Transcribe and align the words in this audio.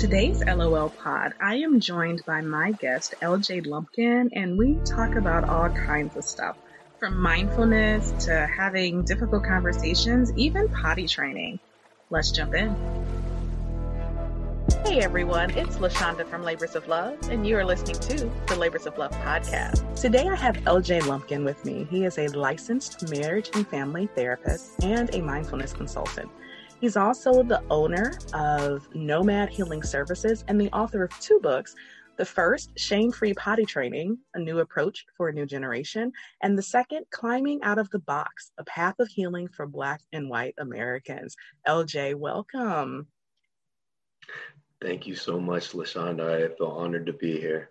Today's 0.00 0.42
LOL 0.42 0.88
pod, 0.88 1.34
I 1.42 1.56
am 1.56 1.78
joined 1.78 2.24
by 2.24 2.40
my 2.40 2.72
guest, 2.72 3.14
LJ 3.20 3.66
Lumpkin, 3.66 4.30
and 4.32 4.56
we 4.56 4.76
talk 4.76 5.14
about 5.14 5.46
all 5.46 5.68
kinds 5.68 6.16
of 6.16 6.24
stuff 6.24 6.56
from 6.98 7.20
mindfulness 7.20 8.24
to 8.24 8.46
having 8.46 9.02
difficult 9.04 9.44
conversations, 9.44 10.32
even 10.36 10.70
potty 10.70 11.06
training. 11.06 11.60
Let's 12.08 12.30
jump 12.30 12.54
in. 12.54 12.74
Hey 14.86 15.00
everyone, 15.00 15.50
it's 15.50 15.78
La 15.78 15.88
Shanda 15.88 16.26
from 16.26 16.44
Labors 16.44 16.76
of 16.76 16.88
Love, 16.88 17.18
and 17.28 17.46
you 17.46 17.58
are 17.58 17.64
listening 17.66 17.96
to 17.96 18.30
the 18.46 18.56
Labors 18.56 18.86
of 18.86 18.96
Love 18.96 19.12
podcast. 19.12 20.00
Today 20.00 20.26
I 20.26 20.34
have 20.34 20.56
LJ 20.64 21.06
Lumpkin 21.08 21.44
with 21.44 21.62
me. 21.66 21.86
He 21.90 22.06
is 22.06 22.16
a 22.16 22.28
licensed 22.28 23.10
marriage 23.10 23.50
and 23.52 23.68
family 23.68 24.08
therapist 24.14 24.82
and 24.82 25.14
a 25.14 25.20
mindfulness 25.20 25.74
consultant. 25.74 26.30
He's 26.80 26.96
also 26.96 27.42
the 27.42 27.62
owner 27.68 28.18
of 28.32 28.88
Nomad 28.94 29.50
Healing 29.50 29.82
Services 29.82 30.44
and 30.48 30.58
the 30.58 30.70
author 30.70 31.04
of 31.04 31.20
two 31.20 31.38
books. 31.40 31.74
The 32.16 32.24
first, 32.24 32.70
Shame 32.78 33.12
Free 33.12 33.34
Potty 33.34 33.66
Training, 33.66 34.18
a 34.34 34.38
new 34.38 34.60
approach 34.60 35.04
for 35.14 35.28
a 35.28 35.32
new 35.32 35.44
generation. 35.44 36.10
And 36.42 36.56
the 36.56 36.62
second, 36.62 37.04
Climbing 37.10 37.62
Out 37.62 37.78
of 37.78 37.90
the 37.90 37.98
Box, 37.98 38.52
a 38.58 38.64
path 38.64 38.94
of 38.98 39.08
healing 39.08 39.48
for 39.48 39.66
Black 39.66 40.00
and 40.12 40.30
White 40.30 40.54
Americans. 40.58 41.36
LJ, 41.68 42.14
welcome. 42.14 43.06
Thank 44.80 45.06
you 45.06 45.14
so 45.14 45.38
much, 45.38 45.74
La 45.74 45.84
Shanda. 45.84 46.50
I 46.50 46.54
feel 46.56 46.68
honored 46.68 47.04
to 47.06 47.12
be 47.12 47.38
here. 47.38 47.68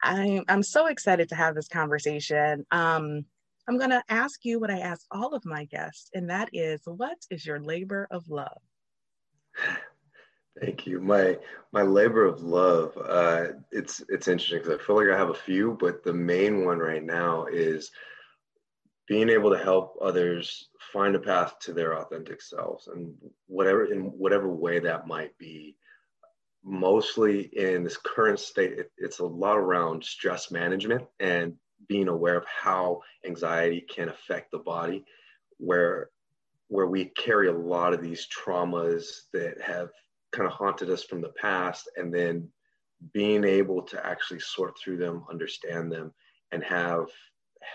I'm, 0.00 0.44
I'm 0.48 0.62
so 0.62 0.86
excited 0.86 1.28
to 1.30 1.34
have 1.34 1.56
this 1.56 1.68
conversation. 1.68 2.64
Um, 2.70 3.24
I'm 3.68 3.76
going 3.76 3.90
to 3.90 4.02
ask 4.08 4.44
you 4.46 4.58
what 4.58 4.70
I 4.70 4.78
ask 4.78 5.04
all 5.10 5.34
of 5.34 5.44
my 5.44 5.66
guests, 5.66 6.10
and 6.14 6.30
that 6.30 6.48
is 6.54 6.80
what 6.86 7.18
is 7.30 7.44
your 7.44 7.60
labor 7.60 8.08
of 8.10 8.28
love? 8.30 8.58
Thank 10.60 10.86
you. 10.86 11.00
My 11.00 11.38
my 11.72 11.82
labor 11.82 12.24
of 12.24 12.42
love. 12.42 12.96
Uh, 12.96 13.44
it's 13.70 14.02
it's 14.08 14.26
interesting 14.26 14.58
because 14.58 14.78
I 14.80 14.82
feel 14.82 14.96
like 14.96 15.14
I 15.14 15.18
have 15.18 15.28
a 15.28 15.34
few, 15.34 15.76
but 15.78 16.02
the 16.02 16.14
main 16.14 16.64
one 16.64 16.78
right 16.78 17.04
now 17.04 17.44
is 17.44 17.90
being 19.06 19.28
able 19.28 19.50
to 19.50 19.62
help 19.62 19.96
others 20.02 20.68
find 20.92 21.14
a 21.14 21.20
path 21.20 21.58
to 21.60 21.72
their 21.72 21.98
authentic 21.98 22.40
selves, 22.40 22.88
and 22.88 23.14
whatever 23.46 23.84
in 23.92 24.04
whatever 24.18 24.48
way 24.48 24.78
that 24.78 25.06
might 25.06 25.36
be. 25.38 25.76
Mostly 26.64 27.42
in 27.42 27.84
this 27.84 27.96
current 27.96 28.40
state, 28.40 28.72
it, 28.72 28.90
it's 28.96 29.20
a 29.20 29.24
lot 29.24 29.56
around 29.56 30.02
stress 30.02 30.50
management 30.50 31.04
and 31.20 31.54
being 31.86 32.08
aware 32.08 32.36
of 32.36 32.44
how 32.46 33.00
anxiety 33.24 33.80
can 33.80 34.08
affect 34.08 34.50
the 34.50 34.58
body, 34.58 35.04
where 35.58 36.10
where 36.68 36.86
we 36.86 37.06
carry 37.06 37.48
a 37.48 37.52
lot 37.52 37.94
of 37.94 38.02
these 38.02 38.26
traumas 38.28 39.22
that 39.32 39.58
have 39.60 39.88
kind 40.32 40.46
of 40.46 40.52
haunted 40.52 40.90
us 40.90 41.02
from 41.02 41.22
the 41.22 41.32
past, 41.40 41.88
and 41.96 42.12
then 42.12 42.46
being 43.12 43.44
able 43.44 43.80
to 43.82 44.04
actually 44.06 44.40
sort 44.40 44.76
through 44.78 44.98
them, 44.98 45.24
understand 45.30 45.90
them, 45.90 46.12
and 46.52 46.62
have 46.62 47.06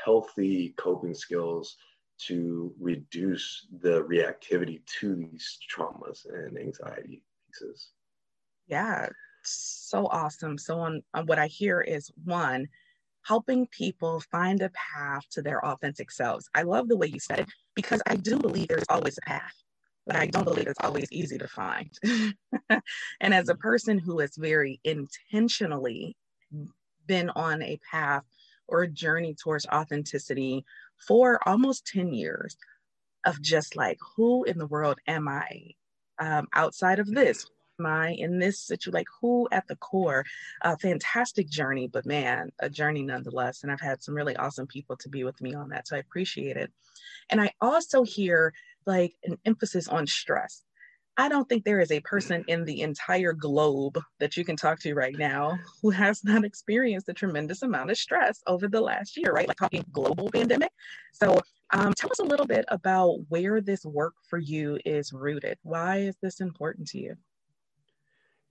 healthy 0.06 0.74
coping 0.78 1.16
skills 1.16 1.76
to 2.18 2.74
reduce 2.80 3.68
the 3.82 4.04
reactivity 4.04 4.82
to 4.86 5.16
these 5.16 5.58
traumas 5.76 6.26
and 6.32 6.58
anxiety 6.58 7.24
pieces. 7.48 7.90
Yeah, 8.68 9.10
so 9.44 10.08
awesome. 10.08 10.58
So 10.58 10.80
on, 10.80 11.02
on 11.14 11.26
what 11.26 11.40
I 11.40 11.48
hear 11.48 11.82
is 11.82 12.12
one, 12.24 12.68
helping 13.26 13.68
people 13.68 14.22
find 14.32 14.62
a 14.62 14.70
path 14.70 15.24
to 15.32 15.42
their 15.42 15.66
authentic 15.66 16.12
selves. 16.12 16.50
I 16.56 16.64
love 16.64 16.88
the 16.88 16.98
way 16.98 17.08
you 17.08 17.20
said 17.20 17.40
it 17.40 17.50
because 17.76 18.02
I 18.08 18.16
do 18.16 18.38
believe 18.38 18.68
there's 18.68 18.84
always 18.90 19.18
a 19.18 19.30
path, 19.30 19.54
but 20.06 20.16
I 20.16 20.28
don't 20.28 20.44
believe 20.44 20.68
it's 20.68 20.80
always 20.84 21.12
easy 21.12 21.38
to 21.38 21.48
find. 21.48 21.90
and 22.70 23.34
as 23.34 23.50
a 23.50 23.56
person 23.56 23.98
who 23.98 24.20
has 24.20 24.36
very 24.38 24.80
intentionally 24.84 26.16
been 27.08 27.30
on 27.32 27.62
a 27.62 27.80
path 27.90 28.24
or 28.68 28.84
a 28.84 28.88
journey 28.88 29.36
towards 29.36 29.66
authenticity 29.68 30.66
for 31.08 31.40
almost 31.48 31.88
10 31.88 32.14
years 32.14 32.58
of 33.26 33.42
just 33.42 33.76
like, 33.76 33.98
who 34.16 34.44
in 34.44 34.58
the 34.58 34.68
world 34.68 35.00
am 35.08 35.28
I 35.28 35.72
um, 36.20 36.48
outside 36.54 37.00
of 37.00 37.08
this? 37.08 37.46
I 37.86 38.12
in 38.14 38.40
this 38.40 38.60
situation? 38.60 38.94
Like, 38.94 39.08
who 39.22 39.48
at 39.52 39.68
the 39.68 39.76
core? 39.78 40.26
A 40.62 40.78
fantastic 40.78 41.50
journey, 41.50 41.88
but 41.88 42.06
man, 42.06 42.52
a 42.60 42.70
journey 42.70 43.04
nonetheless. 43.04 43.64
And 43.64 43.72
I've 43.72 43.82
had 43.82 44.02
some 44.02 44.16
really 44.16 44.36
awesome 44.36 44.68
people 44.68 44.96
to 44.98 45.10
be 45.10 45.24
with 45.24 45.42
me 45.42 45.54
on 45.54 45.70
that. 45.70 45.88
So 45.88 45.96
I 45.96 46.00
appreciate 46.00 46.58
it. 46.58 46.72
And 47.30 47.42
I 47.42 47.52
also 47.62 48.04
hear 48.04 48.54
like 48.86 49.14
an 49.24 49.38
emphasis 49.46 49.88
on 49.88 50.08
stress. 50.08 50.64
I 51.16 51.30
don't 51.30 51.48
think 51.48 51.64
there 51.64 51.80
is 51.80 51.92
a 51.92 52.00
person 52.00 52.44
in 52.48 52.66
the 52.66 52.82
entire 52.82 53.34
globe 53.34 54.00
that 54.20 54.36
you 54.36 54.44
can 54.44 54.56
talk 54.56 54.80
to 54.80 54.96
right 54.96 55.16
now 55.16 55.60
who 55.82 55.92
has 55.92 56.24
not 56.24 56.44
experienced 56.44 57.08
a 57.08 57.14
tremendous 57.14 57.62
amount 57.62 57.92
of 57.92 57.98
stress 57.98 58.42
over 58.48 58.68
the 58.68 58.82
last 58.82 59.16
year, 59.16 59.32
right? 59.32 59.48
Like 59.48 59.58
talking 59.58 59.86
global 59.92 60.32
pandemic. 60.32 60.72
So, 61.12 61.40
um, 61.72 61.94
tell 61.94 62.12
us 62.12 62.20
a 62.20 62.24
little 62.24 62.46
bit 62.46 62.66
about 62.68 63.18
where 63.30 63.62
this 63.62 63.86
work 63.86 64.14
for 64.28 64.38
you 64.38 64.80
is 64.86 65.14
rooted. 65.14 65.58
Why 65.64 66.00
is 66.00 66.16
this 66.22 66.40
important 66.40 66.88
to 66.90 67.00
you? 67.00 67.16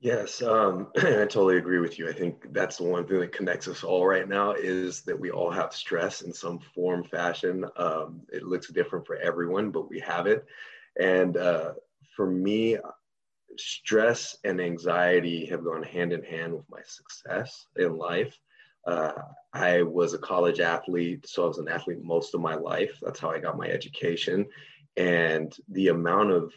Yes, 0.02 0.42
um, 0.42 0.88
I 0.96 1.02
totally 1.26 1.58
agree 1.58 1.78
with 1.78 1.96
you. 1.96 2.08
I 2.08 2.12
think 2.12 2.52
that's 2.52 2.76
the 2.78 2.82
one 2.82 3.06
thing 3.06 3.20
that 3.20 3.32
connects 3.32 3.68
us 3.68 3.84
all 3.84 4.04
right 4.04 4.28
now 4.28 4.50
is 4.52 5.02
that 5.02 5.18
we 5.18 5.30
all 5.30 5.50
have 5.50 5.72
stress 5.72 6.22
in 6.22 6.32
some 6.32 6.58
form, 6.74 7.04
fashion. 7.04 7.64
Um, 7.76 8.22
it 8.32 8.42
looks 8.42 8.68
different 8.68 9.06
for 9.06 9.16
everyone, 9.16 9.70
but 9.70 9.88
we 9.88 10.00
have 10.00 10.26
it. 10.26 10.44
And 11.00 11.36
uh, 11.36 11.74
for 12.16 12.26
me, 12.28 12.78
stress 13.58 14.36
and 14.44 14.60
anxiety 14.60 15.46
have 15.46 15.64
gone 15.64 15.82
hand 15.82 16.12
in 16.12 16.24
hand 16.24 16.54
with 16.54 16.68
my 16.70 16.82
success 16.84 17.66
in 17.76 17.96
life. 17.96 18.38
Uh, 18.86 19.12
I 19.54 19.82
was 19.82 20.14
a 20.14 20.18
college 20.18 20.60
athlete, 20.60 21.28
so 21.28 21.44
I 21.44 21.48
was 21.48 21.58
an 21.58 21.68
athlete 21.68 22.02
most 22.02 22.34
of 22.34 22.40
my 22.40 22.56
life. 22.56 22.98
That's 23.02 23.20
how 23.20 23.30
I 23.30 23.38
got 23.38 23.58
my 23.58 23.68
education. 23.68 24.46
And 24.96 25.56
the 25.68 25.88
amount 25.88 26.32
of 26.32 26.52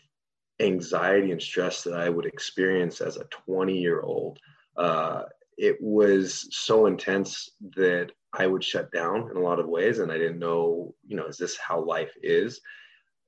anxiety 0.59 1.31
and 1.31 1.41
stress 1.41 1.83
that 1.83 1.93
I 1.93 2.09
would 2.09 2.25
experience 2.25 3.01
as 3.01 3.17
a 3.17 3.25
20 3.45 3.77
year 3.77 4.01
old. 4.01 4.39
Uh, 4.77 5.23
it 5.57 5.77
was 5.81 6.47
so 6.51 6.85
intense 6.85 7.51
that 7.75 8.11
I 8.33 8.47
would 8.47 8.63
shut 8.63 8.91
down 8.91 9.29
in 9.31 9.37
a 9.37 9.41
lot 9.41 9.59
of 9.59 9.67
ways. 9.67 9.99
And 9.99 10.11
I 10.11 10.17
didn't 10.17 10.39
know, 10.39 10.93
you 11.05 11.15
know, 11.15 11.27
is 11.27 11.37
this 11.37 11.57
how 11.57 11.81
life 11.83 12.11
is? 12.21 12.59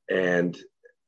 And 0.10 0.58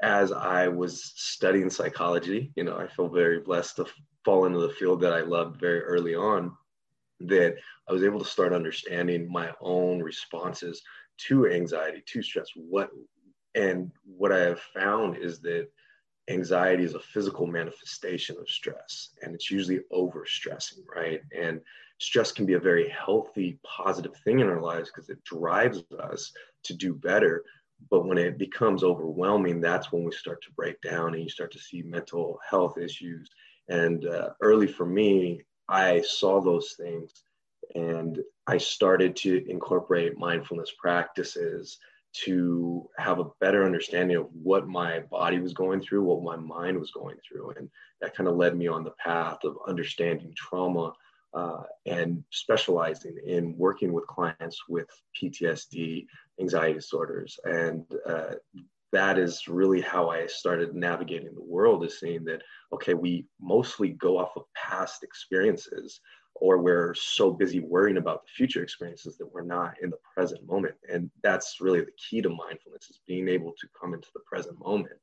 as 0.02 0.32
I 0.32 0.68
was 0.70 1.12
studying 1.16 1.70
psychology, 1.70 2.52
you 2.56 2.64
know, 2.64 2.78
I 2.78 2.88
feel 2.88 3.10
very 3.10 3.40
blessed 3.40 3.78
to 3.78 3.86
fall 4.24 4.46
into 4.46 4.60
the 4.60 4.70
field 4.70 5.02
that 5.02 5.14
I 5.14 5.22
loved 5.22 5.60
very 5.60 5.82
early 5.82 6.16
on, 6.16 6.54
that 7.22 7.56
I 7.88 7.94
was 7.94 8.04
able 8.04 8.20
to 8.20 8.26
start 8.26 8.54
understanding 8.54 9.30
my 9.30 9.52
own 9.60 10.02
responses 10.02 10.82
to 11.28 11.48
anxiety, 11.48 12.02
to 12.06 12.22
stress. 12.22 12.48
What 12.56 12.90
and 13.56 13.92
what 14.06 14.32
I 14.32 14.40
have 14.40 14.62
found 14.74 15.18
is 15.18 15.40
that 15.42 15.68
anxiety 16.30 16.84
is 16.84 16.94
a 16.94 17.00
physical 17.00 17.48
manifestation 17.48 18.38
of 18.40 18.50
stress 18.50 19.10
and 19.22 19.34
it's 19.34 19.50
usually 19.50 19.80
over 19.92 20.26
stressing 20.26 20.84
right? 20.94 21.22
And 21.36 21.62
stress 21.98 22.32
can 22.32 22.46
be 22.46 22.54
a 22.54 22.60
very 22.60 22.90
healthy 22.90 23.60
positive 23.64 24.16
thing 24.24 24.40
in 24.40 24.48
our 24.48 24.62
lives 24.62 24.92
because 24.94 25.10
it 25.10 25.24
drives 25.24 25.84
us 26.00 26.32
to 26.64 26.74
do 26.74 26.94
better. 26.94 27.44
But 27.90 28.06
when 28.06 28.18
it 28.18 28.38
becomes 28.38 28.84
overwhelming 28.84 29.62
that's 29.62 29.92
when 29.92 30.04
we 30.04 30.12
start 30.12 30.42
to 30.44 30.54
break 30.54 30.80
down 30.82 31.14
and 31.14 31.24
you 31.24 31.30
start 31.30 31.52
to 31.54 31.60
see 31.60 31.82
mental 31.82 32.40
health 32.48 32.78
issues. 32.78 33.30
And 33.68 34.06
uh, 34.06 34.30
early 34.42 34.68
for 34.68 34.86
me 34.86 35.42
i 35.70 36.02
saw 36.02 36.42
those 36.42 36.74
things 36.78 37.24
and 37.76 38.20
i 38.48 38.58
started 38.58 39.16
to 39.16 39.46
incorporate 39.48 40.18
mindfulness 40.18 40.74
practices 40.80 41.78
to 42.12 42.90
have 42.98 43.20
a 43.20 43.30
better 43.40 43.66
understanding 43.66 44.18
of 44.18 44.28
what 44.34 44.68
my 44.68 45.00
body 45.12 45.40
was 45.40 45.54
going 45.54 45.82
through, 45.82 46.04
what 46.04 46.24
my 46.24 46.36
mind 46.36 46.80
was 46.80 46.92
going 46.92 47.18
through. 47.28 47.52
And 47.52 47.70
that 48.02 48.16
kind 48.16 48.28
of 48.28 48.36
led 48.36 48.58
me 48.58 48.68
on 48.68 48.84
the 48.84 48.94
path 49.04 49.44
of 49.44 49.58
understanding 49.68 50.34
trauma 50.36 50.94
uh, 51.34 51.64
and 51.86 52.24
specializing 52.32 53.16
in 53.26 53.56
working 53.58 53.94
with 53.94 54.08
clients 54.08 54.64
with 54.68 54.90
PTSD, 55.22 56.06
anxiety 56.40 56.74
disorders. 56.74 57.40
And 57.44 57.86
uh, 58.08 58.36
that 58.92 59.20
is 59.20 59.48
really 59.48 59.82
how 59.82 60.10
I 60.10 60.26
started 60.26 60.74
navigating 60.74 61.36
the 61.36 61.44
world 61.44 61.86
is 61.86 62.00
seeing 62.00 62.24
that, 62.26 62.42
okay, 62.74 62.96
we 62.96 63.28
mostly 63.40 63.90
go 63.90 64.18
off 64.18 64.32
of 64.36 64.44
past 64.56 65.04
experiences 65.04 66.00
or 66.36 66.58
we're 66.58 66.94
so 66.94 67.32
busy 67.32 67.60
worrying 67.60 67.98
about 67.98 68.24
the 68.24 68.32
future 68.32 68.64
experiences 68.64 69.18
that 69.18 69.32
we're 69.32 69.44
not 69.44 69.76
in 69.82 69.90
the 69.90 69.98
present 70.16 70.46
moment. 70.48 70.76
And 70.92 71.12
that's 71.22 71.58
really 71.60 71.82
the 71.82 71.92
key 71.98 72.22
to 72.22 72.30
mindfulness 72.30 72.90
is 72.90 73.02
being 73.06 73.28
able 73.28 73.54
to 73.60 73.68
come 73.80 73.94
into 73.94 74.08
the 74.14 74.22
present 74.22 74.58
moment. 74.60 75.00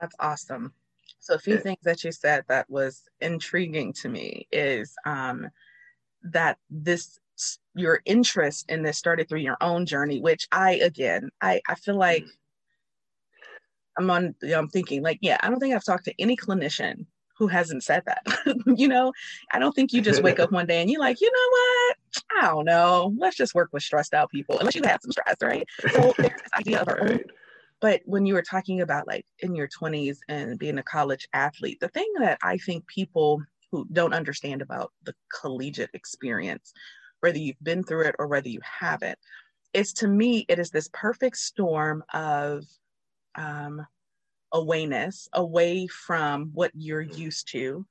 That's 0.00 0.14
awesome. 0.20 0.74
So 1.20 1.34
a 1.34 1.38
few 1.38 1.58
things 1.58 1.78
that 1.84 2.04
you 2.04 2.12
said 2.12 2.44
that 2.48 2.68
was 2.68 3.02
intriguing 3.20 3.92
to 3.94 4.08
me 4.08 4.46
is 4.52 4.94
um, 5.06 5.48
that 6.22 6.58
this 6.70 7.18
your 7.74 8.00
interest 8.04 8.70
in 8.70 8.82
this 8.82 8.96
started 8.96 9.28
through 9.28 9.40
your 9.40 9.58
own 9.60 9.84
journey 9.84 10.20
which 10.20 10.48
i 10.52 10.72
again 10.76 11.28
i 11.42 11.60
i 11.68 11.74
feel 11.74 11.96
like 11.96 12.22
mm-hmm. 12.22 14.02
i'm 14.02 14.10
on 14.10 14.34
i'm 14.56 14.68
thinking 14.68 15.02
like 15.02 15.18
yeah 15.20 15.36
i 15.42 15.50
don't 15.50 15.60
think 15.60 15.74
i've 15.74 15.84
talked 15.84 16.06
to 16.06 16.14
any 16.18 16.34
clinician 16.34 17.04
who 17.38 17.46
hasn't 17.46 17.84
said 17.84 18.02
that? 18.06 18.22
You 18.66 18.88
know 18.88 19.12
i 19.52 19.58
don't 19.58 19.74
think 19.74 19.92
you 19.92 20.02
just 20.02 20.22
wake 20.22 20.38
up 20.38 20.52
one 20.58 20.66
day 20.66 20.80
and 20.80 20.90
you're 20.90 21.00
like 21.00 21.20
you 21.20 21.30
know 21.30 21.48
what? 21.50 21.96
I 22.38 22.46
don't 22.48 22.64
know. 22.64 23.14
Let's 23.18 23.36
just 23.36 23.54
work 23.54 23.70
with 23.72 23.82
stressed 23.82 24.14
out 24.14 24.30
people 24.30 24.58
unless 24.58 24.74
you 24.74 24.82
have 24.84 25.00
some 25.02 25.12
stress 25.12 25.36
right? 25.42 25.66
So 25.80 26.14
there's 26.18 26.40
this 26.40 26.52
idea 26.58 26.80
of 26.80 26.88
own 26.88 27.20
but 27.80 28.00
when 28.04 28.26
you 28.26 28.34
were 28.34 28.42
talking 28.42 28.80
about 28.80 29.06
like 29.06 29.26
in 29.40 29.54
your 29.54 29.68
20s 29.68 30.18
and 30.28 30.58
being 30.58 30.78
a 30.78 30.82
college 30.82 31.28
athlete 31.32 31.78
the 31.80 31.88
thing 31.88 32.10
that 32.18 32.38
i 32.42 32.56
think 32.58 32.86
people 32.86 33.42
who 33.70 33.86
don't 33.92 34.14
understand 34.14 34.62
about 34.62 34.92
the 35.04 35.14
collegiate 35.40 35.90
experience 35.92 36.72
whether 37.20 37.38
you've 37.38 37.62
been 37.62 37.82
through 37.82 38.02
it 38.02 38.16
or 38.18 38.26
whether 38.26 38.48
you 38.48 38.60
haven't 38.62 39.18
is 39.72 39.92
to 39.92 40.08
me 40.08 40.44
it 40.48 40.58
is 40.58 40.70
this 40.70 40.88
perfect 40.92 41.36
storm 41.36 42.02
of 42.12 42.64
um, 43.36 43.86
awareness 44.52 45.28
away 45.32 45.86
from 45.86 46.50
what 46.54 46.70
you're 46.74 47.00
used 47.00 47.50
to 47.50 47.86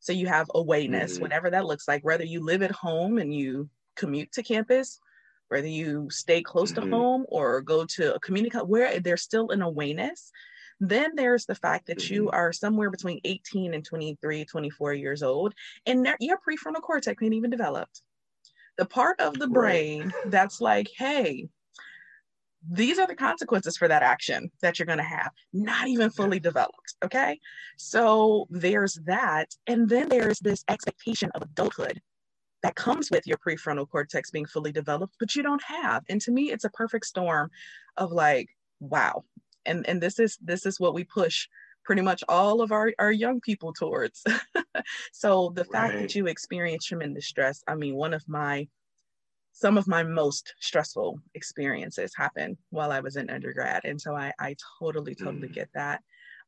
so 0.00 0.12
you 0.12 0.26
have 0.26 0.50
awareness 0.54 1.14
mm-hmm. 1.14 1.22
whatever 1.22 1.50
that 1.50 1.66
looks 1.66 1.86
like 1.88 2.04
whether 2.04 2.24
you 2.24 2.44
live 2.44 2.62
at 2.62 2.70
home 2.70 3.18
and 3.18 3.34
you 3.34 3.68
commute 3.96 4.30
to 4.32 4.42
campus 4.42 5.00
whether 5.48 5.66
you 5.66 6.08
stay 6.10 6.42
close 6.42 6.72
mm-hmm. 6.72 6.90
to 6.90 6.96
home 6.96 7.26
or 7.28 7.60
go 7.60 7.84
to 7.84 8.14
a 8.14 8.20
community 8.20 8.56
where 8.58 9.00
there's 9.00 9.22
still 9.22 9.50
an 9.50 9.62
awareness 9.62 10.30
then 10.82 11.10
there's 11.14 11.44
the 11.44 11.54
fact 11.54 11.86
that 11.88 11.98
mm-hmm. 11.98 12.14
you 12.14 12.30
are 12.30 12.52
somewhere 12.52 12.90
between 12.90 13.20
18 13.24 13.74
and 13.74 13.84
23 13.84 14.44
24 14.44 14.94
years 14.94 15.22
old 15.22 15.52
and 15.86 16.08
your 16.20 16.38
prefrontal 16.38 16.82
cortex 16.82 17.22
ain't 17.22 17.34
even 17.34 17.50
developed 17.50 18.02
the 18.80 18.86
part 18.86 19.20
of 19.20 19.38
the 19.38 19.46
brain 19.46 20.04
right. 20.04 20.30
that's 20.30 20.60
like, 20.60 20.88
hey, 20.96 21.48
these 22.70 23.00
are 23.00 23.06
the 23.06 23.16
consequences 23.16 23.76
for 23.76 23.88
that 23.88 24.04
action 24.04 24.50
that 24.62 24.78
you're 24.78 24.86
going 24.86 24.98
to 24.98 25.04
have, 25.04 25.32
not 25.52 25.88
even 25.88 26.08
fully 26.08 26.38
developed. 26.38 26.94
Okay. 27.04 27.38
So 27.76 28.46
there's 28.48 28.94
that. 29.06 29.48
And 29.66 29.88
then 29.88 30.08
there's 30.08 30.38
this 30.38 30.64
expectation 30.68 31.32
of 31.34 31.42
adulthood 31.42 32.00
that 32.62 32.76
comes 32.76 33.10
with 33.10 33.26
your 33.26 33.38
prefrontal 33.38 33.88
cortex 33.90 34.30
being 34.30 34.46
fully 34.46 34.70
developed, 34.70 35.16
but 35.18 35.34
you 35.34 35.42
don't 35.42 35.62
have. 35.62 36.04
And 36.08 36.20
to 36.20 36.30
me, 36.30 36.52
it's 36.52 36.64
a 36.64 36.70
perfect 36.70 37.06
storm 37.06 37.50
of 37.96 38.12
like, 38.12 38.48
wow. 38.78 39.24
And, 39.66 39.86
and 39.88 40.00
this 40.00 40.20
is 40.20 40.38
this 40.40 40.64
is 40.64 40.78
what 40.78 40.94
we 40.94 41.04
push 41.04 41.48
pretty 41.84 42.02
much 42.02 42.22
all 42.28 42.60
of 42.62 42.70
our, 42.70 42.92
our 42.98 43.10
young 43.10 43.40
people 43.40 43.72
towards. 43.72 44.22
so 45.12 45.50
the 45.54 45.64
fact 45.64 45.94
that 45.94 46.14
you 46.14 46.26
experience 46.26 46.84
tremendous 46.84 47.26
stress, 47.26 47.64
I 47.66 47.74
mean, 47.74 47.96
one 47.96 48.14
of 48.14 48.22
my 48.28 48.68
some 49.60 49.76
of 49.76 49.86
my 49.86 50.02
most 50.02 50.54
stressful 50.60 51.20
experiences 51.34 52.12
happened 52.16 52.56
while 52.70 52.90
I 52.90 53.00
was 53.00 53.16
in 53.16 53.28
undergrad. 53.28 53.82
And 53.84 54.00
so 54.00 54.16
I, 54.16 54.32
I 54.40 54.56
totally, 54.78 55.14
totally 55.14 55.48
mm. 55.48 55.54
get 55.54 55.68
that. 55.74 56.00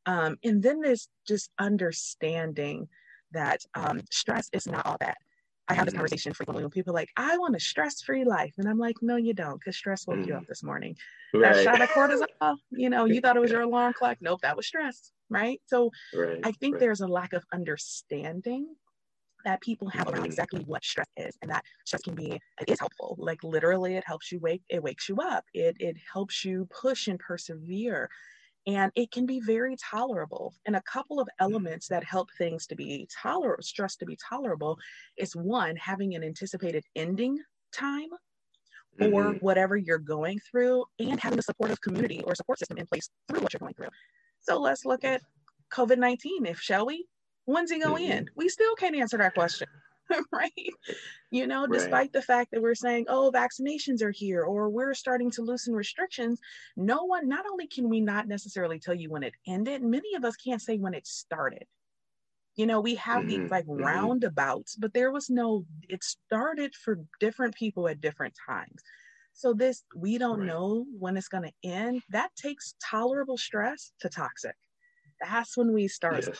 Um, 0.07 0.37
and 0.43 0.63
then 0.63 0.81
there's 0.81 1.07
just 1.27 1.51
understanding 1.59 2.87
that 3.31 3.59
um, 3.75 4.01
stress 4.09 4.49
is 4.51 4.67
not 4.67 4.85
all 4.87 4.97
bad. 4.97 5.15
I 5.67 5.75
have 5.75 5.85
this 5.85 5.93
mm-hmm. 5.93 5.99
conversation 5.99 6.33
frequently 6.33 6.63
when 6.63 6.71
people 6.71 6.91
are 6.91 6.95
like, 6.95 7.11
I 7.15 7.37
want 7.37 7.55
a 7.55 7.59
stress 7.59 8.01
free 8.01 8.25
life. 8.25 8.53
And 8.57 8.67
I'm 8.67 8.79
like, 8.79 8.95
no, 9.01 9.15
you 9.15 9.33
don't, 9.33 9.59
because 9.59 9.77
stress 9.77 10.07
woke 10.07 10.17
mm. 10.17 10.27
you 10.27 10.33
up 10.33 10.47
this 10.47 10.63
morning. 10.63 10.95
Right. 11.35 11.53
That 11.53 11.63
shot 11.63 11.81
of 11.81 11.89
cortisol, 11.89 12.57
you 12.71 12.89
know, 12.89 13.05
you 13.05 13.21
thought 13.21 13.37
it 13.37 13.41
was 13.41 13.51
your 13.51 13.61
alarm 13.61 13.93
clock. 13.93 14.17
Nope, 14.21 14.41
that 14.41 14.57
was 14.57 14.65
stress. 14.65 15.11
Right. 15.29 15.61
So 15.67 15.91
right. 16.15 16.39
I 16.43 16.51
think 16.51 16.75
right. 16.75 16.79
there's 16.79 17.01
a 17.01 17.07
lack 17.07 17.33
of 17.33 17.45
understanding 17.53 18.75
that 19.45 19.61
people 19.61 19.87
have 19.89 20.07
around 20.07 20.25
exactly 20.25 20.61
what 20.61 20.83
stress 20.83 21.07
is 21.17 21.37
and 21.41 21.51
that 21.51 21.63
stress 21.85 22.01
can 22.01 22.15
be 22.15 22.39
it 22.61 22.69
is 22.69 22.79
helpful. 22.79 23.15
Like 23.17 23.43
literally 23.43 23.95
it 23.95 24.03
helps 24.05 24.31
you 24.31 24.39
wake 24.39 24.61
it 24.69 24.83
wakes 24.83 25.09
you 25.09 25.17
up. 25.17 25.45
It 25.53 25.75
it 25.79 25.97
helps 26.11 26.43
you 26.43 26.67
push 26.71 27.07
and 27.07 27.19
persevere. 27.19 28.09
And 28.65 28.93
it 28.95 29.11
can 29.11 29.25
be 29.25 29.41
very 29.41 29.75
tolerable. 29.75 30.53
And 30.65 30.77
a 30.77 30.81
couple 30.83 31.19
of 31.19 31.27
mm-hmm. 31.27 31.43
elements 31.43 31.87
that 31.89 32.03
help 32.03 32.29
things 32.37 32.65
to 32.67 32.75
be 32.75 33.07
tolerable 33.21 33.61
stress 33.63 33.95
to 33.97 34.05
be 34.05 34.17
tolerable 34.29 34.77
is 35.17 35.35
one 35.35 35.75
having 35.75 36.15
an 36.15 36.23
anticipated 36.23 36.83
ending 36.95 37.37
time 37.73 38.09
or 39.01 39.05
mm-hmm. 39.07 39.37
whatever 39.39 39.75
you're 39.75 39.97
going 39.97 40.39
through 40.49 40.85
and 40.99 41.19
having 41.19 41.39
a 41.39 41.41
supportive 41.41 41.81
community 41.81 42.21
or 42.25 42.35
support 42.35 42.59
system 42.59 42.77
in 42.77 42.85
place 42.85 43.09
through 43.27 43.41
what 43.41 43.51
you're 43.51 43.59
going 43.59 43.73
through. 43.73 43.89
So 44.41 44.59
let's 44.59 44.85
look 44.85 45.03
at 45.03 45.21
covid-19 45.73 46.45
if 46.45 46.59
shall 46.59 46.85
we 46.85 47.07
When's 47.45 47.71
he 47.71 47.79
going 47.79 48.03
mm-hmm. 48.03 48.11
in? 48.11 48.29
We 48.35 48.49
still 48.49 48.75
can't 48.75 48.95
answer 48.95 49.17
that 49.17 49.33
question. 49.33 49.67
right? 50.31 50.51
You 51.31 51.47
know, 51.47 51.67
despite 51.67 51.93
right. 51.93 52.13
the 52.13 52.21
fact 52.21 52.51
that 52.51 52.61
we're 52.61 52.75
saying, 52.75 53.05
oh, 53.07 53.31
vaccinations 53.33 54.01
are 54.01 54.11
here 54.11 54.43
or 54.43 54.69
we're 54.69 54.93
starting 54.93 55.31
to 55.31 55.41
loosen 55.41 55.73
restrictions, 55.73 56.39
no 56.75 57.03
one, 57.03 57.27
not 57.27 57.45
only 57.49 57.67
can 57.67 57.89
we 57.89 58.01
not 58.01 58.27
necessarily 58.27 58.79
tell 58.79 58.93
you 58.93 59.09
when 59.09 59.23
it 59.23 59.33
ended, 59.47 59.81
many 59.81 60.15
of 60.15 60.23
us 60.23 60.35
can't 60.35 60.61
say 60.61 60.77
when 60.77 60.93
it 60.93 61.07
started. 61.07 61.65
You 62.55 62.67
know, 62.67 62.81
we 62.81 62.95
have 62.95 63.23
mm-hmm. 63.23 63.41
these 63.41 63.51
like 63.51 63.65
mm-hmm. 63.65 63.83
roundabouts, 63.83 64.75
but 64.75 64.93
there 64.93 65.11
was 65.11 65.29
no, 65.29 65.65
it 65.89 66.03
started 66.03 66.75
for 66.75 66.99
different 67.19 67.55
people 67.55 67.87
at 67.87 68.01
different 68.01 68.35
times. 68.47 68.81
So, 69.35 69.51
this, 69.51 69.83
we 69.95 70.19
don't 70.19 70.41
right. 70.41 70.47
know 70.47 70.85
when 70.99 71.17
it's 71.17 71.27
going 71.27 71.45
to 71.45 71.67
end. 71.67 72.03
That 72.09 72.29
takes 72.35 72.75
tolerable 72.87 73.37
stress 73.37 73.91
to 74.01 74.09
toxic. 74.09 74.55
That's 75.19 75.57
when 75.57 75.73
we 75.73 75.87
start 75.87 76.23
yes 76.27 76.39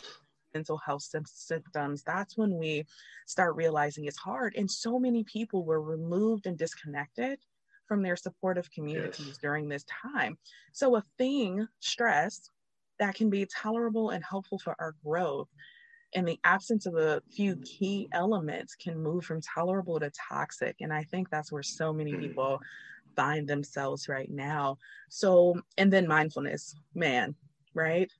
mental 0.54 0.78
health 0.78 1.06
symptoms, 1.26 2.02
that's 2.02 2.36
when 2.36 2.56
we 2.56 2.86
start 3.26 3.56
realizing 3.56 4.06
it's 4.06 4.16
hard. 4.16 4.54
And 4.56 4.70
so 4.70 4.98
many 4.98 5.24
people 5.24 5.64
were 5.64 5.82
removed 5.82 6.46
and 6.46 6.56
disconnected 6.56 7.38
from 7.86 8.02
their 8.02 8.16
supportive 8.16 8.70
communities 8.70 9.26
yes. 9.26 9.38
during 9.38 9.68
this 9.68 9.84
time. 9.84 10.38
So, 10.72 10.96
a 10.96 11.02
thing, 11.18 11.66
stress, 11.80 12.50
that 12.98 13.14
can 13.14 13.28
be 13.28 13.46
tolerable 13.46 14.10
and 14.10 14.24
helpful 14.24 14.58
for 14.58 14.74
our 14.78 14.94
growth 15.04 15.48
in 16.12 16.24
the 16.24 16.38
absence 16.44 16.86
of 16.86 16.94
a 16.94 17.20
few 17.30 17.56
key 17.56 18.08
elements 18.12 18.76
can 18.76 18.96
move 18.96 19.24
from 19.24 19.40
tolerable 19.40 19.98
to 19.98 20.10
toxic 20.28 20.76
and 20.80 20.92
i 20.92 21.02
think 21.02 21.28
that's 21.28 21.50
where 21.50 21.62
so 21.62 21.92
many 21.92 22.12
mm. 22.12 22.20
people 22.20 22.60
find 23.16 23.48
themselves 23.48 24.08
right 24.08 24.30
now 24.30 24.78
so 25.08 25.60
and 25.76 25.92
then 25.92 26.06
mindfulness 26.06 26.76
man 26.94 27.34
right 27.74 28.12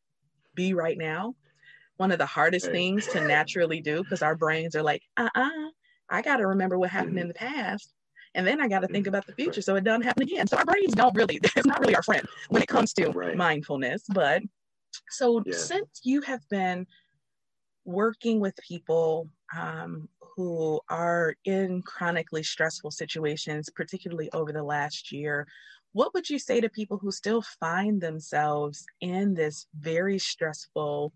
be 0.56 0.74
right 0.74 0.98
now 0.98 1.36
one 1.96 2.10
of 2.10 2.18
the 2.18 2.26
hardest 2.26 2.70
things 2.70 3.06
to 3.08 3.26
naturally 3.26 3.80
do 3.80 4.02
because 4.02 4.22
our 4.22 4.34
brains 4.34 4.74
are 4.74 4.82
like, 4.82 5.02
uh 5.16 5.28
uh 5.34 5.48
I 6.10 6.22
got 6.22 6.36
to 6.36 6.46
remember 6.46 6.78
what 6.78 6.90
happened 6.90 7.12
mm-hmm. 7.12 7.22
in 7.22 7.28
the 7.28 7.34
past. 7.34 7.92
And 8.34 8.46
then 8.46 8.60
I 8.60 8.68
got 8.68 8.80
to 8.80 8.88
think 8.88 9.06
about 9.06 9.26
the 9.26 9.32
future 9.32 9.62
so 9.62 9.76
it 9.76 9.84
doesn't 9.84 10.02
happen 10.02 10.24
again. 10.24 10.46
So 10.46 10.56
our 10.56 10.64
brains 10.64 10.94
don't 10.94 11.14
really, 11.14 11.38
it's 11.56 11.66
not 11.66 11.80
really 11.80 11.94
our 11.94 12.02
friend 12.02 12.26
when 12.48 12.62
it 12.62 12.68
comes 12.68 12.92
to 12.94 13.10
right. 13.10 13.36
mindfulness. 13.36 14.04
But 14.08 14.42
so 15.10 15.42
yeah. 15.46 15.54
since 15.56 16.00
you 16.02 16.20
have 16.22 16.40
been 16.50 16.86
working 17.84 18.40
with 18.40 18.54
people 18.66 19.28
um, 19.56 20.08
who 20.36 20.80
are 20.88 21.36
in 21.44 21.82
chronically 21.82 22.42
stressful 22.42 22.90
situations, 22.90 23.70
particularly 23.74 24.30
over 24.32 24.52
the 24.52 24.62
last 24.62 25.12
year, 25.12 25.46
what 25.92 26.12
would 26.12 26.28
you 26.28 26.40
say 26.40 26.60
to 26.60 26.68
people 26.68 26.98
who 26.98 27.12
still 27.12 27.42
find 27.60 28.00
themselves 28.00 28.84
in 29.00 29.34
this 29.34 29.66
very 29.78 30.18
stressful 30.18 31.12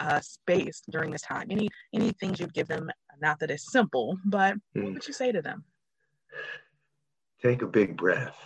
uh, 0.00 0.20
space 0.20 0.82
during 0.90 1.10
this 1.10 1.22
time? 1.22 1.46
Any 1.50 1.68
any 1.94 2.12
things 2.12 2.40
you'd 2.40 2.54
give 2.54 2.68
them? 2.68 2.90
Not 3.20 3.38
that 3.40 3.50
it's 3.50 3.70
simple, 3.70 4.18
but 4.24 4.56
what 4.72 4.84
hmm. 4.84 4.94
would 4.94 5.06
you 5.06 5.14
say 5.14 5.32
to 5.32 5.42
them? 5.42 5.64
Take 7.42 7.62
a 7.62 7.66
big 7.66 7.96
breath, 7.96 8.36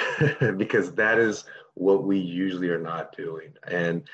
because 0.56 0.92
that 0.94 1.18
is 1.18 1.44
what 1.74 2.04
we 2.04 2.18
usually 2.18 2.68
are 2.68 2.80
not 2.80 3.16
doing. 3.16 3.52
And 3.66 4.08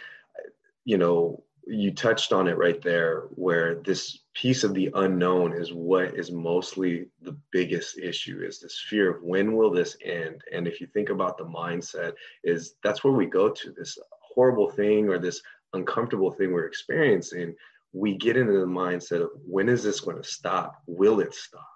you 0.85 0.99
know, 0.99 1.43
you 1.67 1.93
touched 1.93 2.33
on 2.33 2.49
it 2.49 2.57
right 2.57 2.81
there, 2.81 3.27
where 3.35 3.77
this 3.77 4.21
piece 4.41 4.63
of 4.63 4.73
the 4.73 4.89
unknown 4.95 5.53
is 5.53 5.73
what 5.73 6.15
is 6.15 6.31
mostly 6.31 7.07
the 7.23 7.37
biggest 7.51 7.99
issue 7.99 8.41
is 8.41 8.61
this 8.61 8.85
fear 8.89 9.11
of 9.11 9.23
when 9.23 9.57
will 9.57 9.71
this 9.71 9.97
end 10.05 10.43
and 10.53 10.69
if 10.69 10.81
you 10.81 10.87
think 10.87 11.09
about 11.09 11.37
the 11.37 11.45
mindset 11.45 12.13
is 12.45 12.75
that's 12.85 13.03
where 13.03 13.13
we 13.13 13.27
go 13.27 13.49
to 13.49 13.73
this 13.73 13.99
horrible 14.21 14.71
thing 14.71 15.09
or 15.09 15.19
this 15.19 15.43
uncomfortable 15.73 16.33
thing 16.33 16.53
we're 16.53 16.67
experiencing, 16.67 17.55
we 17.93 18.17
get 18.17 18.37
into 18.37 18.53
the 18.53 18.67
mindset 18.67 19.23
of 19.23 19.31
when 19.47 19.69
is 19.69 19.83
this 19.83 20.01
going 20.01 20.17
to 20.17 20.29
stop? 20.29 20.83
Will 20.87 21.21
it 21.21 21.35
stop? 21.35 21.69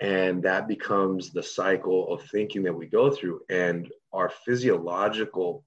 And 0.00 0.42
that 0.44 0.66
becomes 0.66 1.30
the 1.30 1.42
cycle 1.42 2.12
of 2.12 2.22
thinking 2.24 2.62
that 2.62 2.72
we 2.72 2.86
go 2.86 3.10
through. 3.10 3.40
And 3.50 3.90
our 4.12 4.30
physiological 4.44 5.64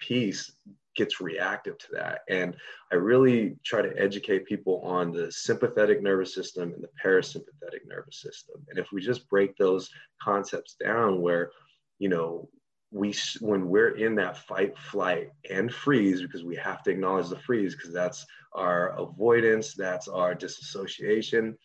piece 0.00 0.52
gets 0.96 1.20
reactive 1.20 1.78
to 1.78 1.86
that. 1.92 2.20
And 2.28 2.56
I 2.90 2.96
really 2.96 3.56
try 3.64 3.82
to 3.82 3.96
educate 3.96 4.46
people 4.46 4.80
on 4.82 5.12
the 5.12 5.30
sympathetic 5.30 6.02
nervous 6.02 6.34
system 6.34 6.72
and 6.72 6.82
the 6.82 6.88
parasympathetic 7.02 7.86
nervous 7.86 8.20
system. 8.20 8.56
And 8.70 8.78
if 8.78 8.90
we 8.92 9.00
just 9.00 9.28
break 9.28 9.56
those 9.56 9.90
concepts 10.20 10.74
down, 10.82 11.20
where, 11.20 11.50
you 11.98 12.08
know, 12.08 12.48
we 12.90 13.14
when 13.40 13.68
we're 13.68 13.96
in 13.96 14.14
that 14.16 14.38
fight, 14.38 14.76
flight, 14.78 15.30
and 15.50 15.72
freeze, 15.72 16.22
because 16.22 16.44
we 16.44 16.56
have 16.56 16.82
to 16.84 16.90
acknowledge 16.90 17.28
the 17.28 17.38
freeze, 17.38 17.74
because 17.74 17.92
that's 17.92 18.24
our 18.52 18.98
avoidance, 18.98 19.74
that's 19.74 20.08
our 20.08 20.34
disassociation. 20.34 21.56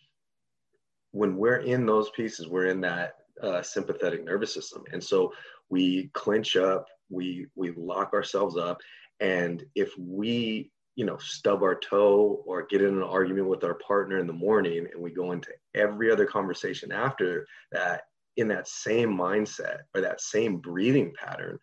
When 1.12 1.36
we're 1.36 1.58
in 1.58 1.86
those 1.86 2.10
pieces, 2.10 2.48
we're 2.48 2.66
in 2.66 2.80
that 2.82 3.14
uh, 3.42 3.62
sympathetic 3.62 4.24
nervous 4.24 4.52
system, 4.52 4.82
and 4.92 5.02
so 5.02 5.32
we 5.68 6.10
clench 6.12 6.56
up, 6.56 6.86
we 7.08 7.46
we 7.54 7.72
lock 7.76 8.12
ourselves 8.12 8.56
up, 8.56 8.80
and 9.20 9.64
if 9.74 9.96
we 9.98 10.70
you 10.96 11.06
know 11.06 11.16
stub 11.18 11.62
our 11.62 11.78
toe 11.78 12.42
or 12.46 12.66
get 12.66 12.82
in 12.82 12.94
an 12.94 13.02
argument 13.02 13.48
with 13.48 13.64
our 13.64 13.74
partner 13.74 14.18
in 14.18 14.26
the 14.26 14.32
morning 14.32 14.86
and 14.92 15.02
we 15.02 15.10
go 15.10 15.32
into 15.32 15.48
every 15.74 16.10
other 16.10 16.26
conversation 16.26 16.92
after 16.92 17.46
that 17.70 18.02
in 18.36 18.48
that 18.48 18.68
same 18.68 19.10
mindset 19.10 19.80
or 19.94 20.00
that 20.00 20.20
same 20.20 20.56
breathing 20.56 21.12
pattern 21.18 21.58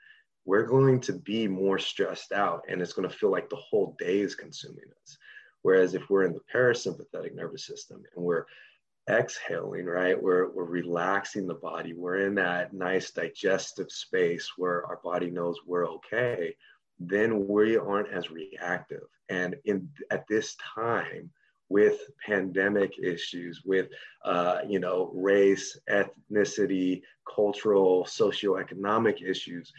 we're 0.46 0.66
going 0.66 1.00
to 1.00 1.14
be 1.14 1.48
more 1.48 1.78
stressed 1.78 2.32
out 2.32 2.64
and 2.68 2.82
it's 2.82 2.94
going 2.94 3.08
to 3.08 3.16
feel 3.16 3.32
like 3.32 3.50
the 3.50 3.56
whole 3.56 3.96
day 4.00 4.20
is 4.20 4.36
consuming 4.36 4.86
us 5.04 5.18
whereas 5.62 5.94
if 5.94 6.10
we're 6.10 6.24
in 6.24 6.34
the 6.34 6.42
parasympathetic 6.54 7.36
nervous 7.36 7.66
system 7.66 8.02
and 8.16 8.24
we're 8.24 8.46
exhaling, 9.10 9.86
right? 9.86 10.22
We're, 10.22 10.50
we're 10.50 10.66
relaxing 10.66 11.48
the 11.48 11.56
body. 11.56 11.94
We're 11.94 12.28
in 12.28 12.36
that 12.36 12.74
nice 12.74 13.12
digestive 13.12 13.92
space 13.92 14.52
where 14.58 14.86
our 14.86 15.00
body 15.04 15.32
knows 15.32 15.58
we're 15.66 15.88
okay. 15.88 16.56
Then 17.00 17.48
we 17.48 17.78
aren't 17.78 18.14
as 18.14 18.30
reactive. 18.30 19.04
And 19.30 19.56
in 19.66 19.90
at 20.12 20.28
this 20.28 20.56
time, 20.76 21.32
with 21.70 22.00
pandemic 22.26 22.98
issues, 23.02 23.62
with 23.64 23.88
uh, 24.26 24.60
you 24.68 24.80
know 24.80 25.12
race, 25.14 25.78
ethnicity, 25.90 27.02
cultural, 27.34 28.06
socioeconomic 28.06 29.22
issues, 29.22 29.72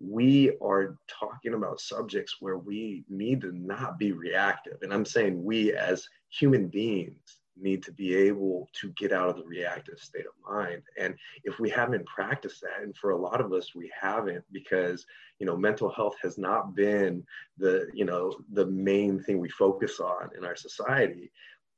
we 0.00 0.56
are 0.62 0.96
talking 1.08 1.54
about 1.54 1.80
subjects 1.80 2.36
where 2.40 2.58
we 2.58 3.04
need 3.08 3.40
to 3.42 3.52
not 3.52 3.98
be 3.98 4.12
reactive. 4.12 4.78
And 4.82 4.92
I'm 4.92 5.04
saying 5.04 5.42
we 5.42 5.72
as 5.72 6.08
human 6.30 6.68
beings 6.68 7.38
need 7.56 7.82
to 7.84 7.92
be 7.92 8.14
able 8.14 8.68
to 8.80 8.90
get 8.92 9.12
out 9.12 9.28
of 9.28 9.36
the 9.36 9.44
reactive 9.44 9.98
state 9.98 10.26
of 10.26 10.32
mind. 10.54 10.82
And 10.98 11.14
if 11.44 11.58
we 11.58 11.70
haven't 11.70 12.06
practiced 12.06 12.60
that 12.62 12.82
and 12.82 12.96
for 12.96 13.10
a 13.10 13.18
lot 13.18 13.40
of 13.40 13.52
us 13.52 13.74
we 13.74 13.90
haven't 13.98 14.44
because 14.52 15.06
you 15.38 15.46
know 15.46 15.56
mental 15.56 15.90
health 15.90 16.16
has 16.22 16.38
not 16.38 16.74
been 16.74 17.24
the 17.58 17.88
you 17.92 18.04
know 18.04 18.34
the 18.52 18.66
main 18.66 19.22
thing 19.22 19.38
we 19.38 19.50
focus 19.50 20.00
on 20.00 20.30
in 20.36 20.44
our 20.44 20.56
society. 20.56 21.30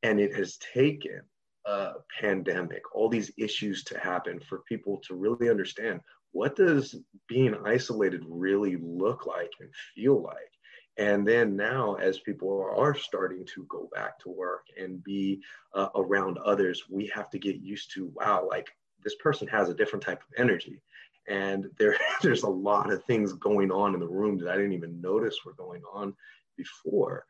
And 0.03 0.21
it 0.21 0.35
has 0.35 0.59
taken 0.59 1.23
a 1.67 1.93
pandemic 2.21 2.83
all 2.95 3.09
these 3.09 3.33
issues 3.39 3.85
to 3.85 3.99
happen 3.99 4.39
for 4.41 4.61
people 4.69 4.99
to 4.99 5.15
really 5.15 5.49
understand 5.49 6.01
what 6.33 6.57
does 6.57 6.97
being 7.29 7.55
isolated 7.65 8.23
really 8.27 8.77
look 8.77 9.25
like 9.25 9.53
and 9.61 9.71
feel 9.95 10.21
like 10.21 10.51
and 10.97 11.27
then 11.27 11.57
now, 11.57 11.95
as 11.95 12.21
people 12.21 12.71
are 12.77 12.95
starting 12.95 13.45
to 13.47 13.67
go 13.69 13.89
back 13.93 14.19
to 14.21 14.29
work 14.29 14.67
and 14.79 15.03
be 15.03 15.41
uh, 15.75 15.89
around 15.97 16.39
others, 16.39 16.85
we 16.89 17.07
have 17.09 17.31
to 17.31 17.39
get 17.39 17.57
used 17.57 17.93
to 17.95 18.13
wow, 18.15 18.47
like 18.49 18.69
this 19.03 19.17
person 19.17 19.49
has 19.49 19.69
a 19.69 19.75
different 19.75 20.05
type 20.05 20.23
of 20.23 20.29
energy. 20.39 20.81
And 21.27 21.67
there, 21.79 21.97
there's 22.23 22.45
a 22.45 22.49
lot 22.49 22.93
of 22.93 23.05
things 23.05 23.33
going 23.33 23.73
on 23.73 23.95
in 23.95 24.01
the 24.01 24.07
room 24.07 24.39
that 24.39 24.49
I 24.49 24.57
didn't 24.57 24.73
even 24.73 25.01
notice 25.01 25.45
were 25.45 25.55
going 25.55 25.83
on 25.93 26.15
before. 26.57 27.27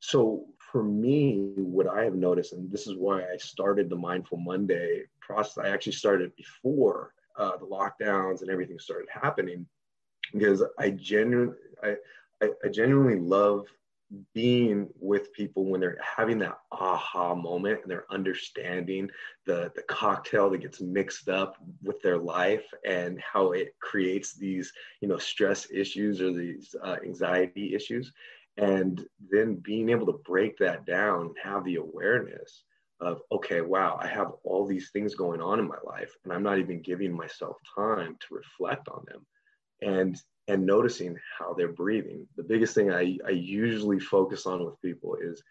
So 0.00 0.44
for 0.58 0.82
me, 0.82 1.52
what 1.56 1.88
I 1.88 2.04
have 2.04 2.14
noticed, 2.14 2.52
and 2.52 2.70
this 2.70 2.86
is 2.86 2.96
why 2.96 3.22
I 3.22 3.38
started 3.38 3.88
the 3.88 3.96
Mindful 3.96 4.38
Monday 4.38 5.04
process, 5.20 5.56
I 5.58 5.70
actually 5.70 5.92
started 5.92 6.36
before 6.36 7.14
uh, 7.38 7.56
the 7.56 7.66
lockdowns 7.66 8.42
and 8.42 8.50
everything 8.50 8.78
started 8.78 9.08
happening, 9.10 9.66
because 10.32 10.62
I 10.78 10.90
genuinely, 10.90 11.56
I, 11.82 11.96
I, 12.42 12.50
I 12.64 12.68
genuinely 12.68 13.18
love 13.18 13.66
being 14.34 14.88
with 15.00 15.32
people 15.32 15.64
when 15.64 15.80
they're 15.80 15.98
having 16.00 16.38
that 16.38 16.58
aha 16.70 17.34
moment 17.34 17.80
and 17.82 17.90
they're 17.90 18.10
understanding 18.10 19.10
the 19.46 19.72
the 19.74 19.82
cocktail 19.82 20.48
that 20.50 20.60
gets 20.60 20.80
mixed 20.80 21.28
up 21.28 21.56
with 21.82 22.00
their 22.02 22.18
life 22.18 22.64
and 22.84 23.20
how 23.20 23.50
it 23.50 23.74
creates 23.80 24.34
these 24.34 24.72
you 25.00 25.08
know 25.08 25.18
stress 25.18 25.66
issues 25.72 26.20
or 26.20 26.32
these 26.32 26.74
uh, 26.84 26.96
anxiety 27.04 27.74
issues. 27.74 28.12
And 28.58 29.04
then 29.30 29.56
being 29.56 29.90
able 29.90 30.06
to 30.06 30.20
break 30.24 30.56
that 30.58 30.86
down 30.86 31.26
and 31.26 31.36
have 31.42 31.64
the 31.64 31.76
awareness 31.76 32.62
of 33.00 33.20
okay 33.30 33.60
wow 33.60 33.98
i 34.00 34.06
have 34.06 34.32
all 34.42 34.66
these 34.66 34.88
things 34.90 35.14
going 35.14 35.42
on 35.42 35.58
in 35.58 35.68
my 35.68 35.76
life 35.84 36.16
and 36.24 36.32
i'm 36.32 36.42
not 36.42 36.58
even 36.58 36.80
giving 36.80 37.14
myself 37.14 37.58
time 37.76 38.16
to 38.20 38.34
reflect 38.34 38.88
on 38.88 39.04
them. 39.06 39.26
And 39.82 40.16
and 40.48 40.64
noticing 40.64 41.16
how 41.38 41.54
they're 41.54 41.72
breathing. 41.72 42.26
The 42.36 42.42
biggest 42.42 42.74
thing 42.74 42.92
I, 42.92 43.18
I 43.26 43.30
usually 43.30 43.98
focus 43.98 44.46
on 44.46 44.64
with 44.64 44.80
people 44.80 45.16
is, 45.20 45.42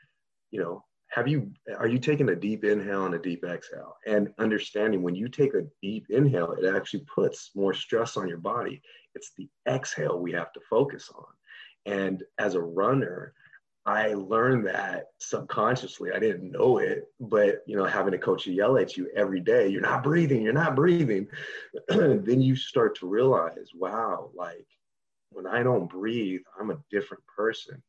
you 0.52 0.62
know, 0.62 0.84
have 1.10 1.28
you 1.28 1.52
are 1.78 1.88
you 1.88 2.00
taking 2.00 2.30
a 2.30 2.36
deep 2.36 2.64
inhale 2.64 3.06
and 3.06 3.16
a 3.16 3.20
deep 3.20 3.44
exhale? 3.46 3.96
And 4.06 4.34
understanding 4.38 5.02
when 5.02 5.16
you 5.16 5.30
take 5.30 5.54
a 5.54 5.68
deep 5.82 6.08
inhale 6.10 6.54
it 6.54 6.66
actually 6.76 7.06
puts 7.14 7.52
more 7.56 7.74
stress 7.74 8.18
on 8.18 8.28
your 8.28 8.38
body. 8.38 8.82
It's 9.14 9.32
the 9.38 9.48
exhale 9.68 10.20
we 10.20 10.32
have 10.34 10.52
to 10.54 10.60
focus 10.70 11.10
on. 11.16 11.26
And 11.86 12.24
as 12.38 12.56
a 12.56 12.62
runner 12.62 13.34
i 13.86 14.14
learned 14.16 14.66
that 14.66 15.10
subconsciously. 15.20 16.12
I 16.12 16.20
didn't 16.20 16.52
know 16.52 16.80
it 16.80 17.04
but 17.20 17.60
you 17.68 17.78
know 17.78 17.86
having 17.86 18.14
a 18.14 18.18
coach 18.18 18.48
yell 18.48 18.78
at 18.78 18.98
you 18.98 19.10
every 19.16 19.40
day 19.40 19.68
you're 19.68 19.82
not 19.82 20.04
breathing 20.04 20.42
you're 20.42 20.54
not 20.54 20.76
breathing 20.76 21.28
then 21.88 22.42
you 22.42 22.56
start 22.56 22.98
to 23.00 23.08
realize 23.08 23.70
wow 23.76 24.32
like 24.34 24.66
when 25.30 25.48
I 25.48 25.64
don't 25.64 25.90
breathe, 25.90 26.42
I'm 26.60 26.72
a 26.72 26.82
different 26.90 27.24
person. 27.36 27.82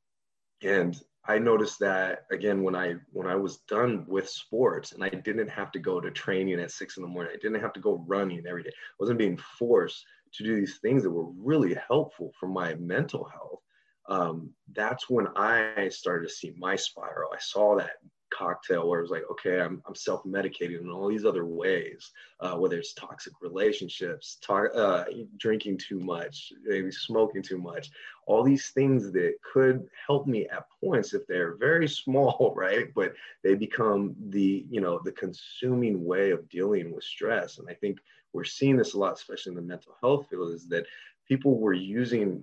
And 0.63 1.01
I 1.29 1.39
noticed 1.39 1.81
that 1.81 2.25
again 2.31 2.63
when 2.63 2.77
I 2.77 2.95
when 3.13 3.27
I 3.27 3.35
was 3.35 3.59
done 3.69 4.05
with 4.09 4.29
sports 4.29 4.93
and 4.93 5.03
I 5.03 5.09
didn't 5.09 5.49
have 5.49 5.73
to 5.73 5.79
go 5.79 6.01
to 6.01 6.11
training 6.11 6.61
at 6.61 6.71
six 6.71 6.97
in 6.97 7.03
the 7.03 7.09
morning. 7.09 7.33
I 7.35 7.39
didn't 7.39 7.61
have 7.61 7.73
to 7.75 7.81
go 7.81 8.05
running 8.07 8.47
every 8.47 8.63
day. 8.63 8.71
I 8.71 8.95
wasn't 9.01 9.19
being 9.19 9.37
forced 9.59 10.05
to 10.35 10.45
do 10.45 10.55
these 10.55 10.79
things 10.79 11.03
that 11.03 11.11
were 11.11 11.31
really 11.37 11.77
helpful 11.89 12.33
for 12.39 12.49
my 12.49 12.75
mental 12.75 13.25
health. 13.25 13.61
Um, 14.09 14.51
that's 14.73 15.11
when 15.11 15.27
I 15.37 15.89
started 15.89 16.29
to 16.29 16.35
see 16.35 16.55
my 16.57 16.77
spiral. 16.77 17.33
I 17.35 17.41
saw 17.41 17.77
that 17.77 17.97
cocktail 18.31 18.89
where 18.89 19.01
it 19.01 19.03
was 19.03 19.11
like, 19.11 19.25
okay, 19.31 19.61
I'm, 19.61 19.83
I'm 19.87 19.95
self-medicating 19.95 20.81
in 20.81 20.91
all 20.91 21.09
these 21.09 21.25
other 21.25 21.45
ways, 21.45 22.11
uh, 22.41 22.55
whether 22.55 22.79
it's 22.79 22.95
toxic 22.95 23.33
relationships, 23.41 24.39
to- 24.43 24.73
uh, 24.75 25.05
drinking 25.39 25.79
too 25.79 26.01
much, 26.01 26.53
maybe 26.65 26.91
smoking 26.91 27.43
too 27.43 27.59
much, 27.59 27.91
all 28.27 28.43
these 28.43 28.71
things 28.71 29.13
that 29.13 29.35
could 29.53 29.87
help 30.07 30.27
me 30.27 30.47
at 30.49 30.67
points 30.83 31.15
if 31.15 31.27
they're 31.27 31.57
very 31.57 31.89
small, 32.03 32.53
right? 32.57 32.93
But 32.95 33.15
they 33.43 33.55
become 33.55 34.15
the, 34.29 34.67
you 34.71 34.81
know, 34.81 35.01
the 35.05 35.13
consuming 35.13 36.05
way 36.05 36.31
of 36.31 36.49
dealing 36.49 36.95
with 36.95 37.05
stress. 37.05 37.59
And 37.59 37.69
I 37.69 37.75
think 37.75 37.99
we're 38.33 38.45
seeing 38.45 38.77
this 38.77 38.95
a 38.95 38.99
lot, 38.99 39.15
especially 39.15 39.51
in 39.51 39.57
the 39.57 39.63
mental 39.63 39.97
health 40.01 40.27
field, 40.29 40.53
is 40.53 40.69
that 40.69 40.87
people 41.29 41.59
were 41.59 41.73
using 41.73 42.43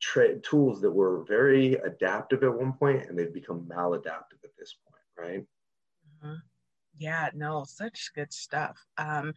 tra- 0.00 0.38
tools 0.40 0.80
that 0.80 0.90
were 0.90 1.24
very 1.24 1.74
adaptive 1.74 2.42
at 2.42 2.52
one 2.52 2.72
point 2.72 3.08
and 3.08 3.18
they've 3.18 3.32
become 3.32 3.62
maladaptive 3.62 4.42
at 4.44 4.56
this 4.58 4.74
point 4.84 4.91
right? 5.18 5.44
Mm-hmm. 6.24 6.34
Yeah, 6.98 7.30
no, 7.34 7.64
such 7.66 8.12
good 8.14 8.32
stuff. 8.32 8.78
Um, 8.98 9.34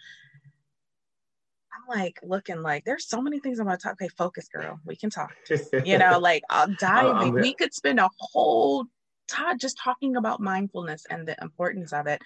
I'm 1.74 2.00
like 2.00 2.20
looking 2.24 2.62
like 2.62 2.86
there's 2.86 3.08
so 3.08 3.22
many 3.22 3.40
things 3.40 3.60
I'm 3.60 3.66
gonna 3.66 3.78
talk. 3.78 3.94
Okay, 3.94 4.10
focus, 4.10 4.48
girl. 4.48 4.80
We 4.86 4.96
can 4.96 5.10
talk. 5.10 5.36
Just, 5.48 5.74
you 5.84 5.98
know, 5.98 6.20
like 6.22 6.44
I'll 6.50 6.74
dive. 6.80 7.34
we 7.34 7.54
could 7.54 7.74
spend 7.74 8.00
a 8.00 8.10
whole 8.18 8.86
time 9.28 9.58
just 9.58 9.78
talking 9.84 10.16
about 10.16 10.40
mindfulness 10.40 11.06
and 11.10 11.28
the 11.28 11.36
importance 11.42 11.92
of 11.94 12.08
it. 12.08 12.22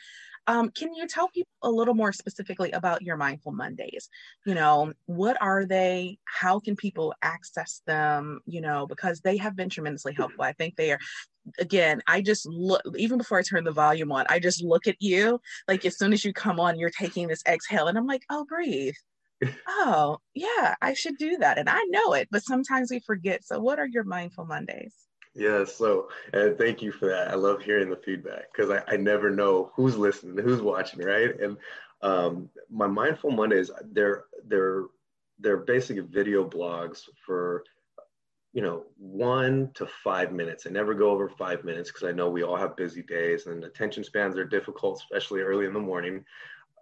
Um, 0.50 0.72
can 0.72 0.96
you 0.96 1.08
tell 1.08 1.28
people 1.30 1.52
a 1.62 1.70
little 1.70 1.94
more 1.94 2.12
specifically 2.12 2.72
about 2.72 3.04
your 3.04 3.18
Mindful 3.18 3.52
Mondays? 3.52 4.10
You 4.48 4.56
know, 4.56 4.94
what 5.06 5.38
are 5.40 5.64
they? 5.64 6.18
How 6.26 6.60
can 6.60 6.76
people 6.76 7.14
access 7.22 7.84
them? 7.86 8.40
You 8.48 8.62
know, 8.62 8.88
because 8.88 9.22
they 9.22 9.38
have 9.38 9.56
been 9.56 9.70
tremendously 9.70 10.14
helpful. 10.14 10.44
I 10.44 10.54
think 10.54 10.76
they 10.76 10.92
are 10.92 11.00
again, 11.60 12.02
I 12.08 12.22
just 12.22 12.48
look, 12.48 12.82
even 12.98 13.20
before 13.20 13.38
I 13.38 13.44
turn 13.44 13.64
the 13.64 13.72
volume 13.72 14.12
on, 14.12 14.26
I 14.28 14.40
just 14.40 14.64
look 14.64 14.88
at 14.88 14.96
you. 15.00 15.40
Like 15.68 15.86
as 15.86 16.00
soon 16.00 16.14
as 16.14 16.26
you 16.26 16.34
come 16.34 16.60
on, 16.60 16.80
you're 16.80 16.90
taking 16.90 17.28
this 17.28 17.44
exhale, 17.48 17.88
and 17.88 17.96
I'm 17.96 18.08
like, 18.08 18.24
oh, 18.32 18.44
breathe. 18.46 18.96
oh, 19.68 20.18
yeah, 20.34 20.74
I 20.82 20.96
should 20.96 21.18
do 21.20 21.38
that. 21.38 21.60
And 21.60 21.70
I 21.70 21.80
know 21.90 22.14
it, 22.14 22.28
but 22.32 22.44
sometimes 22.44 22.90
we 22.90 23.02
forget. 23.02 23.46
So, 23.46 23.60
what 23.60 23.78
are 23.78 23.88
your 23.88 24.04
mindful 24.04 24.46
Mondays? 24.46 24.96
Yeah, 25.40 25.64
so 25.64 26.10
and 26.34 26.58
thank 26.58 26.82
you 26.82 26.92
for 26.92 27.08
that. 27.08 27.30
I 27.30 27.36
love 27.36 27.62
hearing 27.62 27.90
the 27.90 27.96
feedback 27.96 28.52
because 28.52 28.70
I, 28.70 28.84
I 28.94 28.98
never 28.98 29.30
know 29.30 29.72
who's 29.76 29.98
listening, 29.98 30.44
who's 30.44 30.62
watching, 30.62 31.00
right? 31.00 31.40
And 31.40 31.58
um, 32.02 32.50
my 32.70 32.88
mindful 32.88 33.32
Mondays, 33.32 33.72
they're 33.94 34.26
they're 34.48 34.84
they're 35.40 35.58
basically 35.58 36.04
video 36.04 36.48
blogs 36.48 37.04
for 37.26 37.64
you 38.52 38.62
know, 38.62 38.84
one 38.98 39.70
to 39.76 39.86
five 40.04 40.32
minutes. 40.32 40.66
I 40.66 40.72
never 40.72 40.94
go 40.94 41.12
over 41.12 41.30
five 41.30 41.64
minutes 41.64 41.92
because 41.92 42.08
I 42.08 42.12
know 42.12 42.30
we 42.30 42.44
all 42.44 42.56
have 42.56 42.76
busy 42.76 43.04
days 43.04 43.46
and 43.46 43.64
attention 43.64 44.04
spans 44.04 44.38
are 44.38 44.46
difficult, 44.46 45.00
especially 45.00 45.42
early 45.42 45.68
in 45.68 45.74
the 45.74 45.80
morning. 45.80 46.26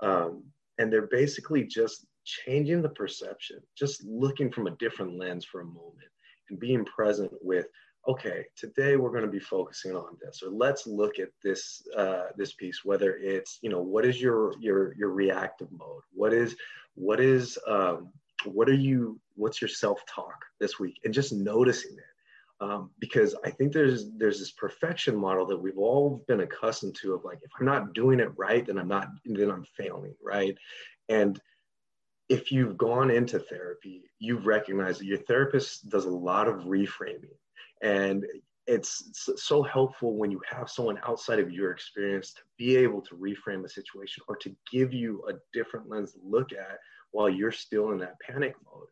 Um, 0.02 0.44
and 0.78 0.92
they're 0.92 1.08
basically 1.08 1.66
just 1.66 2.06
changing 2.24 2.82
the 2.82 2.90
perception, 2.90 3.58
just 3.76 4.04
looking 4.06 4.52
from 4.52 4.68
a 4.68 4.78
different 4.78 5.18
lens 5.18 5.44
for 5.44 5.62
a 5.62 5.66
moment 5.66 6.08
and 6.50 6.60
being 6.60 6.86
present 6.86 7.32
with, 7.42 7.68
okay, 8.08 8.46
today 8.56 8.96
we're 8.96 9.12
going 9.12 9.26
to 9.26 9.30
be 9.30 9.40
focusing 9.40 9.96
on 9.96 10.18
this, 10.22 10.42
or 10.44 10.50
let's 10.50 10.88
look 10.88 11.20
at 11.20 11.30
this 11.44 11.86
uh, 11.96 12.28
this 12.36 12.54
piece. 12.54 12.86
Whether 12.86 13.18
it's, 13.18 13.60
you 13.62 13.70
know, 13.70 13.82
what 13.82 14.06
is 14.06 14.22
your 14.22 14.54
your 14.60 14.96
your 14.96 15.10
reactive 15.10 15.72
mode? 15.72 16.04
What 16.14 16.34
is 16.34 16.56
what 16.96 17.20
is 17.20 17.58
um, 17.68 18.10
what 18.46 18.70
are 18.70 18.74
you 18.74 19.20
what's 19.36 19.62
your 19.62 19.68
self-talk 19.70 20.46
this 20.60 20.80
week 20.80 21.00
and 21.04 21.14
just 21.14 21.32
noticing 21.32 21.94
it 21.98 22.64
um, 22.64 22.90
because 23.00 23.36
i 23.46 23.50
think 23.50 23.74
there's 23.74 24.12
there's 24.18 24.40
this 24.40 24.52
perfection 24.52 25.16
model 25.16 25.46
that 25.46 25.58
we've 25.58 25.78
all 25.78 26.24
been 26.28 26.42
accustomed 26.42 26.96
to 26.96 27.14
of 27.14 27.24
like 27.24 27.40
if 27.44 27.52
i'm 27.60 27.66
not 27.66 27.94
doing 27.94 28.20
it 28.20 28.30
right 28.38 28.66
then 28.68 28.78
i'm 28.78 28.88
not 28.88 29.10
then 29.26 29.50
i'm 29.50 29.66
failing 29.76 30.14
right 30.24 30.58
and 31.10 31.40
if 32.30 32.52
you've 32.52 32.78
gone 32.78 33.10
into 33.10 33.40
therapy 33.40 34.04
you've 34.20 34.46
recognized 34.46 35.00
that 35.00 35.06
your 35.06 35.18
therapist 35.18 35.88
does 35.90 36.06
a 36.06 36.10
lot 36.10 36.48
of 36.48 36.66
reframing 36.66 37.36
and 37.81 38.25
it's 38.67 39.31
so 39.38 39.63
helpful 39.63 40.17
when 40.17 40.29
you 40.29 40.41
have 40.50 40.69
someone 40.69 41.00
outside 41.07 41.39
of 41.39 41.51
your 41.51 41.72
experience 41.72 42.34
to 42.34 42.41
be 42.57 42.75
able 42.75 43.01
to 43.01 43.15
reframe 43.15 43.63
a 43.63 43.69
situation 43.69 44.24
or 44.27 44.36
to 44.36 44.53
give 44.69 44.93
you 44.93 45.24
a 45.29 45.34
different 45.53 45.89
lens 45.89 46.12
to 46.12 46.19
look 46.22 46.51
at 46.51 46.79
while 47.12 47.29
you're 47.29 47.51
still 47.51 47.91
in 47.91 47.98
that 47.98 48.19
panic 48.19 48.55
mode. 48.65 48.88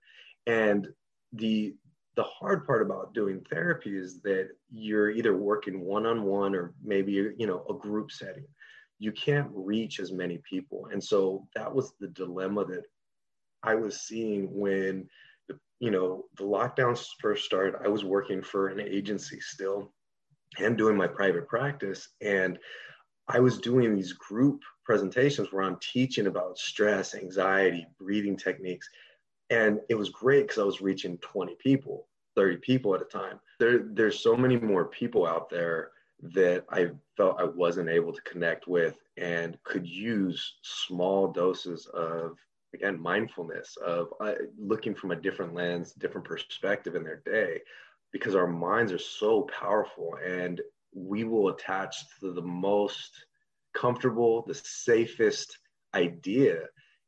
And 0.48 0.88
the 1.34 1.76
the 2.16 2.24
hard 2.24 2.66
part 2.66 2.82
about 2.82 3.14
doing 3.14 3.46
therapy 3.50 3.98
is 3.98 4.22
that 4.22 4.50
you're 4.72 5.12
either 5.12 5.36
working 5.36 5.82
one-on-one 5.82 6.56
or 6.56 6.74
maybe 6.84 7.12
you 7.12 7.48
know 7.48 7.66
a 7.70 7.74
group 7.74 8.12
setting 8.12 8.46
you 9.00 9.12
can't 9.12 9.50
reach 9.54 10.00
as 10.00 10.14
many 10.14 10.40
people 10.50 10.88
and 10.92 11.04
so 11.04 11.46
that 11.56 11.74
was 11.74 11.94
the 12.00 12.08
dilemma 12.08 12.64
that 12.66 12.84
i 13.64 13.76
was 13.76 14.02
seeing 14.02 14.48
when 14.58 15.06
you 15.80 15.92
know 15.92 16.26
the 16.38 16.44
lockdowns 16.44 17.08
first 17.20 17.46
started 17.46 17.76
i 17.84 17.88
was 17.88 18.04
working 18.04 18.42
for 18.42 18.70
an 18.70 18.80
agency 18.80 19.40
still 19.40 19.92
and 20.60 20.78
doing 20.78 20.96
my 20.96 21.08
private 21.08 21.48
practice 21.48 22.10
and 22.22 22.58
I 23.28 23.40
was 23.40 23.58
doing 23.58 23.96
these 23.96 24.14
group 24.14 24.62
presentations 24.84 25.52
where 25.52 25.64
I'm 25.64 25.80
teaching 25.82 26.28
about 26.28 26.60
stress, 26.60 27.16
anxiety, 27.16 27.88
breathing 28.00 28.38
techniques. 28.38 28.88
And 29.50 29.80
it 29.90 29.96
was 29.96 30.10
great 30.10 30.48
because 30.48 30.60
I 30.60 30.66
was 30.66 30.82
reaching 30.82 31.18
20 31.20 31.56
people, 31.56 32.08
30 32.36 32.58
people 32.58 32.94
at 32.94 33.02
a 33.02 33.06
time. 33.06 33.40
There, 33.60 33.80
there's 33.80 34.20
so 34.20 34.36
many 34.36 34.58
more 34.58 34.86
people 34.86 35.26
out 35.26 35.50
there 35.50 35.92
that 36.22 36.66
I 36.70 36.92
felt 37.18 37.40
I 37.40 37.46
wasn't 37.46 37.90
able 37.90 38.14
to 38.14 38.22
connect 38.22 38.68
with 38.68 38.98
and 39.18 39.58
could 39.64 39.88
use 39.88 40.58
small 40.62 41.32
doses 41.32 41.88
of, 41.88 42.38
again, 42.76 43.02
mindfulness, 43.02 43.78
of 43.78 44.14
uh, 44.20 44.34
looking 44.58 44.94
from 44.94 45.12
a 45.12 45.16
different 45.16 45.54
lens, 45.54 45.94
different 45.94 46.28
perspective 46.28 46.96
in 46.96 47.04
their 47.04 47.22
day, 47.26 47.62
because 48.14 48.36
our 48.36 48.48
minds 48.48 48.92
are 48.92 49.00
so 49.00 49.48
powerful. 49.60 50.18
And 50.26 50.62
we 50.94 51.24
will 51.24 51.50
attach 51.50 51.96
to 52.20 52.32
the 52.32 52.42
most 52.42 53.26
comfortable, 53.74 54.44
the 54.48 54.54
safest 54.54 55.58
idea. 55.94 56.64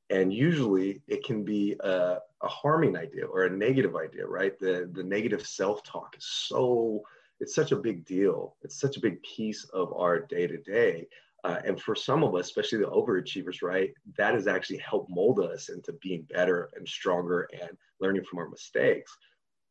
And 0.10 0.34
usually 0.34 1.02
it 1.08 1.24
can 1.24 1.44
be 1.44 1.76
a, 1.80 2.18
a 2.42 2.48
harming 2.48 2.96
idea 2.98 3.26
or 3.26 3.44
a 3.44 3.50
negative 3.50 3.96
idea, 3.96 4.26
right? 4.26 4.58
The, 4.60 4.90
the 4.94 5.04
negative 5.04 5.46
self 5.46 5.84
talk 5.84 6.16
is 6.18 6.26
so, 6.26 7.02
it's 7.40 7.56
such 7.56 7.72
a 7.72 7.78
big 7.88 8.06
deal. 8.06 8.56
It's 8.64 8.80
such 8.80 8.98
a 8.98 9.02
big 9.02 9.22
piece 9.24 9.64
of 9.66 9.94
our 9.94 10.20
day 10.20 10.48
to 10.48 10.58
day. 10.58 11.08
Uh, 11.48 11.62
and 11.66 11.82
for 11.82 11.96
some 11.96 12.26
of 12.26 12.36
us, 12.36 12.48
especially 12.48 12.80
the 12.80 12.86
overachievers, 12.88 13.62
right, 13.62 13.94
that 14.18 14.34
has 14.34 14.48
actually 14.48 14.80
helped 14.80 15.10
mold 15.10 15.40
us 15.40 15.70
into 15.70 15.94
being 16.02 16.24
better 16.24 16.70
and 16.76 16.86
stronger 16.86 17.48
and 17.54 17.70
learning 18.02 18.26
from 18.26 18.40
our 18.40 18.50
mistakes. 18.50 19.16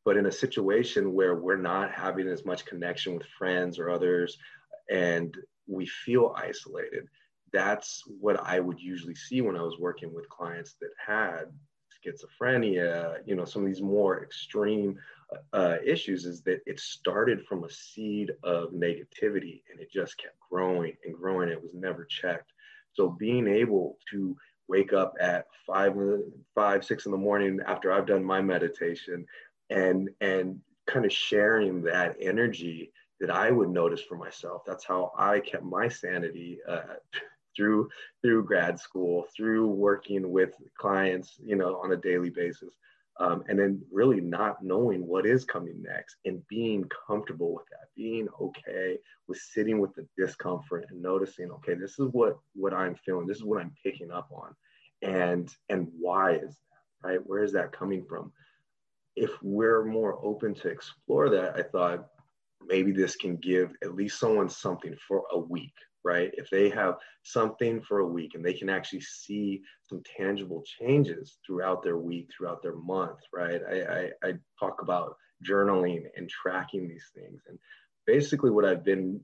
But 0.02 0.16
in 0.16 0.24
a 0.24 0.32
situation 0.32 1.12
where 1.12 1.34
we're 1.34 1.58
not 1.58 1.92
having 1.92 2.28
as 2.28 2.46
much 2.46 2.64
connection 2.64 3.14
with 3.14 3.26
friends 3.38 3.78
or 3.78 3.90
others, 3.90 4.38
and 4.90 5.36
we 5.66 5.84
feel 5.84 6.34
isolated, 6.34 7.08
that's 7.52 8.02
what 8.20 8.40
I 8.42 8.58
would 8.58 8.80
usually 8.80 9.14
see 9.14 9.42
when 9.42 9.56
I 9.56 9.62
was 9.62 9.78
working 9.78 10.14
with 10.14 10.30
clients 10.30 10.76
that 10.80 10.90
had 11.04 11.52
schizophrenia, 12.06 13.18
you 13.26 13.34
know, 13.34 13.44
some 13.44 13.62
of 13.62 13.68
these 13.68 13.82
more 13.82 14.22
extreme 14.22 14.98
uh, 15.52 15.76
issues 15.84 16.24
is 16.24 16.42
that 16.42 16.60
it 16.66 16.78
started 16.78 17.44
from 17.46 17.64
a 17.64 17.70
seed 17.70 18.32
of 18.42 18.70
negativity 18.70 19.62
and 19.70 19.80
it 19.80 19.90
just 19.92 20.16
kept 20.18 20.36
growing 20.50 20.96
and 21.04 21.16
growing. 21.16 21.48
It 21.48 21.62
was 21.62 21.74
never 21.74 22.04
checked. 22.04 22.52
So 22.92 23.08
being 23.08 23.48
able 23.48 23.98
to 24.10 24.36
wake 24.68 24.92
up 24.92 25.14
at 25.20 25.46
five, 25.66 25.94
five, 26.54 26.84
six 26.84 27.06
in 27.06 27.12
the 27.12 27.18
morning 27.18 27.60
after 27.66 27.92
I've 27.92 28.06
done 28.06 28.24
my 28.24 28.40
meditation 28.40 29.26
and 29.70 30.08
and 30.20 30.60
kind 30.86 31.04
of 31.04 31.12
sharing 31.12 31.82
that 31.82 32.16
energy 32.20 32.92
that 33.20 33.30
I 33.30 33.50
would 33.50 33.70
notice 33.70 34.02
for 34.02 34.16
myself. 34.16 34.62
That's 34.66 34.84
how 34.84 35.12
I 35.18 35.40
kept 35.40 35.64
my 35.64 35.88
sanity 35.88 36.58
uh, 36.68 36.82
through 37.56 37.88
through 38.22 38.44
grad 38.44 38.78
school, 38.78 39.26
through 39.34 39.66
working 39.68 40.30
with 40.30 40.54
clients, 40.78 41.36
you 41.42 41.56
know, 41.56 41.80
on 41.82 41.92
a 41.92 41.96
daily 41.96 42.30
basis, 42.30 42.74
um, 43.18 43.42
and 43.48 43.58
then 43.58 43.80
really 43.90 44.20
not 44.20 44.62
knowing 44.62 45.06
what 45.06 45.26
is 45.26 45.44
coming 45.44 45.82
next 45.82 46.16
and 46.24 46.46
being 46.48 46.88
comfortable 47.06 47.54
with 47.54 47.66
that, 47.70 47.88
being 47.96 48.28
okay 48.40 48.98
with 49.28 49.38
sitting 49.38 49.80
with 49.80 49.94
the 49.94 50.06
discomfort 50.16 50.86
and 50.90 51.00
noticing, 51.00 51.50
okay, 51.50 51.74
this 51.74 51.98
is 51.98 52.08
what 52.12 52.38
what 52.54 52.74
I'm 52.74 52.94
feeling, 52.94 53.26
this 53.26 53.38
is 53.38 53.44
what 53.44 53.60
I'm 53.60 53.74
picking 53.82 54.10
up 54.10 54.28
on, 54.30 54.54
and 55.02 55.48
and 55.68 55.88
why 55.98 56.34
is 56.34 56.50
that, 56.50 57.08
right? 57.08 57.20
Where 57.26 57.42
is 57.42 57.52
that 57.52 57.72
coming 57.72 58.04
from? 58.08 58.32
if 59.16 59.30
we're 59.42 59.84
more 59.84 60.18
open 60.22 60.54
to 60.54 60.68
explore 60.68 61.30
that, 61.30 61.56
I 61.56 61.62
thought 61.62 62.06
maybe 62.64 62.92
this 62.92 63.16
can 63.16 63.36
give 63.36 63.72
at 63.82 63.94
least 63.94 64.20
someone 64.20 64.48
something 64.48 64.94
for 65.08 65.24
a 65.32 65.38
week, 65.38 65.72
right? 66.06 66.30
If 66.34 66.48
they 66.50 66.70
have 66.70 66.94
something 67.24 67.82
for 67.82 67.98
a 67.98 68.06
week 68.06 68.32
and 68.34 68.44
they 68.44 68.52
can 68.52 68.70
actually 68.70 69.00
see 69.00 69.60
some 69.82 70.02
tangible 70.16 70.62
changes 70.80 71.38
throughout 71.44 71.82
their 71.82 71.98
week, 71.98 72.30
throughout 72.30 72.62
their 72.62 72.76
month, 72.76 73.18
right? 73.34 73.60
I, 73.68 73.80
I, 73.82 74.10
I 74.28 74.32
talk 74.58 74.80
about 74.80 75.16
journaling 75.46 76.04
and 76.16 76.30
tracking 76.30 76.88
these 76.88 77.10
things. 77.14 77.42
And 77.48 77.58
basically, 78.06 78.50
what 78.50 78.64
I've 78.64 78.84
been 78.84 79.20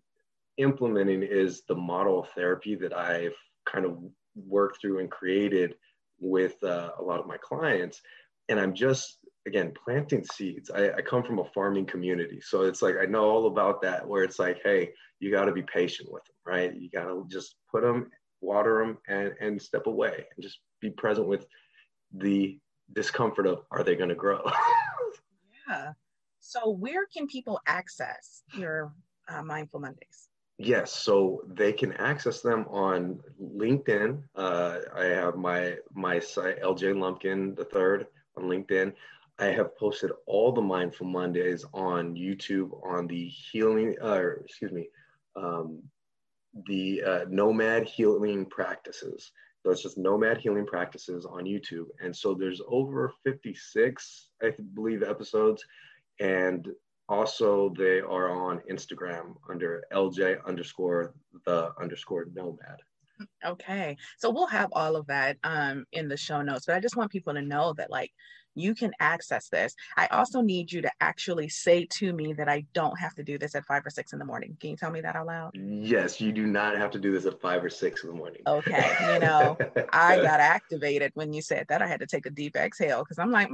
implementing 0.58 1.22
is 1.22 1.62
the 1.68 1.76
model 1.76 2.20
of 2.20 2.28
therapy 2.30 2.74
that 2.74 2.92
I've 2.92 3.36
kind 3.64 3.86
of 3.86 3.98
worked 4.34 4.80
through 4.80 4.98
and 4.98 5.10
created 5.10 5.76
with 6.20 6.62
uh, 6.64 6.90
a 6.98 7.02
lot 7.02 7.20
of 7.20 7.26
my 7.26 7.36
clients. 7.38 8.02
And 8.48 8.58
I'm 8.58 8.74
just 8.74 9.18
again 9.46 9.72
planting 9.84 10.24
seeds 10.24 10.70
I, 10.70 10.90
I, 10.92 11.02
come 11.02 11.24
from 11.24 11.40
a 11.40 11.44
farming 11.44 11.86
community 11.86 12.40
so 12.40 12.62
it's 12.62 12.80
like 12.80 12.94
i 13.02 13.06
know 13.06 13.24
all 13.24 13.46
about 13.48 13.82
that 13.82 14.06
where 14.06 14.22
it's 14.22 14.38
like 14.38 14.60
hey 14.62 14.90
you 15.18 15.30
got 15.30 15.46
to 15.46 15.52
be 15.52 15.62
patient 15.62 16.10
with 16.12 16.22
right 16.46 16.74
you 16.74 16.90
got 16.90 17.04
to 17.04 17.24
just 17.28 17.56
put 17.70 17.82
them 17.82 18.10
water 18.40 18.78
them 18.78 18.98
and 19.08 19.34
and 19.40 19.60
step 19.60 19.86
away 19.86 20.26
and 20.36 20.42
just 20.42 20.60
be 20.80 20.90
present 20.90 21.26
with 21.26 21.46
the 22.14 22.58
discomfort 22.92 23.46
of 23.46 23.62
are 23.70 23.84
they 23.84 23.94
going 23.94 24.08
to 24.08 24.14
grow 24.14 24.42
yeah 25.68 25.92
so 26.40 26.70
where 26.70 27.06
can 27.06 27.26
people 27.26 27.60
access 27.66 28.42
your 28.56 28.92
uh, 29.28 29.42
mindful 29.42 29.80
mondays 29.80 30.28
Yes, 30.58 30.92
so 30.92 31.42
they 31.48 31.72
can 31.72 31.92
access 31.94 32.40
them 32.40 32.66
on 32.68 33.18
LinkedIn. 33.42 34.22
Uh, 34.36 34.78
I 34.94 35.06
have 35.06 35.34
my 35.34 35.76
my 35.92 36.20
site 36.20 36.62
LJ 36.62 36.96
Lumpkin 36.96 37.56
the 37.56 37.64
third 37.64 38.06
on 38.36 38.44
LinkedIn. 38.44 38.92
I 39.38 39.46
have 39.46 39.76
posted 39.76 40.12
all 40.26 40.52
the 40.52 40.60
Mindful 40.60 41.06
Mondays 41.06 41.64
on 41.72 42.14
YouTube 42.14 42.70
on 42.86 43.06
the 43.08 43.26
healing, 43.26 43.96
uh, 44.00 44.20
excuse 44.44 44.70
me, 44.70 44.88
um, 45.34 45.82
the 46.66 47.02
uh, 47.02 47.24
Nomad 47.28 47.84
Healing 47.84 48.46
Practices. 48.46 49.32
So 49.62 49.70
it's 49.70 49.82
just 49.82 49.98
Nomad 49.98 50.38
Healing 50.38 50.66
Practices 50.66 51.24
on 51.24 51.44
YouTube. 51.44 51.86
And 52.02 52.14
so 52.14 52.34
there's 52.34 52.60
over 52.68 53.12
56, 53.24 54.28
I 54.42 54.52
believe, 54.74 55.02
episodes. 55.02 55.64
And 56.20 56.68
also 57.08 57.72
they 57.76 58.00
are 58.00 58.30
on 58.30 58.60
Instagram 58.70 59.34
under 59.48 59.84
LJ 59.92 60.44
underscore 60.46 61.14
the 61.46 61.70
underscore 61.80 62.26
Nomad. 62.34 62.78
Okay. 63.44 63.96
So 64.18 64.30
we'll 64.30 64.46
have 64.46 64.70
all 64.72 64.96
of 64.96 65.06
that 65.06 65.36
um, 65.44 65.84
in 65.92 66.08
the 66.08 66.16
show 66.16 66.42
notes. 66.42 66.66
But 66.66 66.74
I 66.76 66.80
just 66.80 66.96
want 66.96 67.12
people 67.12 67.34
to 67.34 67.42
know 67.42 67.72
that, 67.74 67.90
like, 67.90 68.12
you 68.54 68.74
can 68.74 68.92
access 69.00 69.48
this. 69.48 69.74
I 69.96 70.06
also 70.08 70.40
need 70.40 70.72
you 70.72 70.82
to 70.82 70.90
actually 71.00 71.48
say 71.48 71.86
to 71.92 72.12
me 72.12 72.32
that 72.34 72.48
I 72.48 72.64
don't 72.72 72.98
have 72.98 73.14
to 73.16 73.22
do 73.22 73.38
this 73.38 73.54
at 73.54 73.64
five 73.66 73.84
or 73.86 73.90
six 73.90 74.12
in 74.12 74.18
the 74.18 74.24
morning. 74.24 74.56
Can 74.60 74.70
you 74.70 74.76
tell 74.76 74.90
me 74.90 75.00
that 75.00 75.16
out 75.16 75.26
loud? 75.26 75.50
Yes, 75.54 76.20
you 76.20 76.32
do 76.32 76.46
not 76.46 76.76
have 76.76 76.90
to 76.92 76.98
do 76.98 77.12
this 77.12 77.26
at 77.26 77.40
five 77.40 77.64
or 77.64 77.70
six 77.70 78.02
in 78.02 78.10
the 78.10 78.16
morning. 78.16 78.42
Okay. 78.46 78.96
You 79.12 79.20
know, 79.20 79.56
I 79.92 80.16
got 80.16 80.40
activated 80.40 81.12
when 81.14 81.32
you 81.32 81.42
said 81.42 81.66
that. 81.68 81.82
I 81.82 81.86
had 81.86 82.00
to 82.00 82.06
take 82.06 82.26
a 82.26 82.30
deep 82.30 82.56
exhale 82.56 83.02
because 83.02 83.18
I'm 83.18 83.30
like, 83.30 83.48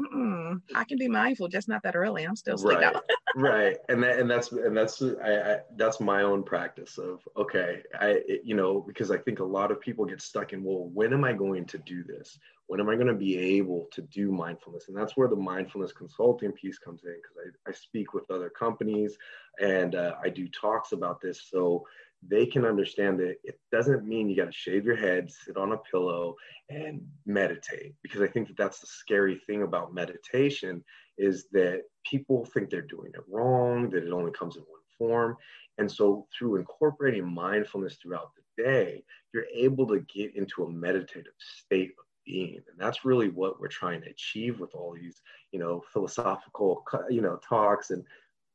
I 0.74 0.84
can 0.84 0.98
be 0.98 1.08
mindful, 1.08 1.48
just 1.48 1.68
not 1.68 1.82
that 1.82 1.96
early. 1.96 2.24
I'm 2.24 2.37
still 2.37 2.58
sleeping. 2.58 2.84
Right. 2.84 3.02
right. 3.37 3.76
And 3.88 4.02
that, 4.02 4.18
and 4.18 4.30
that's, 4.30 4.52
and 4.52 4.76
that's, 4.76 5.02
I, 5.02 5.52
I, 5.52 5.58
that's 5.76 6.00
my 6.00 6.22
own 6.22 6.42
practice 6.42 6.98
of, 6.98 7.20
okay, 7.37 7.82
I, 8.00 8.20
it, 8.26 8.42
you 8.44 8.54
know, 8.54 8.80
because 8.80 9.11
I 9.11 9.18
think 9.18 9.40
a 9.40 9.44
lot 9.44 9.70
of 9.70 9.80
people 9.80 10.04
get 10.04 10.20
stuck 10.20 10.52
in, 10.52 10.64
well, 10.64 10.88
when 10.92 11.12
am 11.12 11.24
I 11.24 11.32
going 11.32 11.64
to 11.66 11.78
do 11.78 12.02
this? 12.02 12.38
When 12.68 12.81
am 12.81 12.88
I 12.88 12.94
going 12.94 13.09
to 13.09 13.14
be 13.14 13.37
able 13.37 13.88
to 13.92 14.02
do 14.02 14.31
mindfulness? 14.31 14.88
And 14.88 14.96
that's 14.96 15.16
where 15.16 15.28
the 15.28 15.37
mindfulness 15.37 15.92
consulting 15.92 16.52
piece 16.52 16.78
comes 16.78 17.02
in 17.04 17.14
because 17.14 17.52
I, 17.66 17.70
I, 17.70 17.72
speak 17.72 18.12
with 18.12 18.31
other 18.31 18.50
companies 18.50 19.16
and 19.59 19.94
uh, 19.94 20.14
I 20.22 20.28
do 20.28 20.48
talks 20.48 20.92
about 20.92 21.20
this 21.20 21.48
so 21.50 21.85
they 22.26 22.44
can 22.44 22.64
understand 22.64 23.18
that 23.20 23.37
it 23.42 23.59
doesn't 23.72 24.07
mean 24.07 24.28
you 24.28 24.37
got 24.37 24.46
to 24.46 24.52
shave 24.52 24.85
your 24.85 24.96
head, 24.96 25.31
sit 25.31 25.57
on 25.57 25.72
a 25.72 25.78
pillow, 25.78 26.35
and 26.68 27.00
meditate. 27.26 27.94
Because 28.02 28.20
I 28.20 28.26
think 28.26 28.48
that 28.48 28.57
that's 28.57 28.81
the 28.81 28.87
scary 28.87 29.40
thing 29.46 29.62
about 29.62 29.94
meditation 29.94 30.85
is 31.16 31.46
that 31.52 31.83
people 32.09 32.44
think 32.44 32.70
they're 32.70 32.83
doing 32.83 33.12
it 33.14 33.22
wrong, 33.28 33.88
that 33.90 34.04
it 34.04 34.12
only 34.12 34.33
comes 34.33 34.57
in 34.57 34.62
one 34.62 34.81
form. 34.98 35.37
And 35.78 35.90
so 35.90 36.26
through 36.37 36.57
incorporating 36.57 37.33
mindfulness 37.33 37.96
throughout 37.96 38.33
the 38.35 38.62
day, 38.62 39.04
you're 39.33 39.46
able 39.54 39.87
to 39.87 40.00
get 40.00 40.35
into 40.37 40.64
a 40.64 40.70
meditative 40.70 41.33
state 41.38 41.92
of 41.98 42.04
being. 42.29 42.57
And 42.57 42.79
that's 42.79 43.05
really 43.05 43.29
what 43.29 43.61
we're 43.61 43.69
trying 43.69 44.03
to 44.03 44.11
achieve 44.11 44.61
with 44.61 44.75
all 44.75 44.95
these 44.95 45.21
you 45.53 45.59
know 45.59 45.83
philosophical 45.93 46.85
you 47.09 47.23
know 47.23 47.38
talks. 47.49 47.91
And 47.91 48.05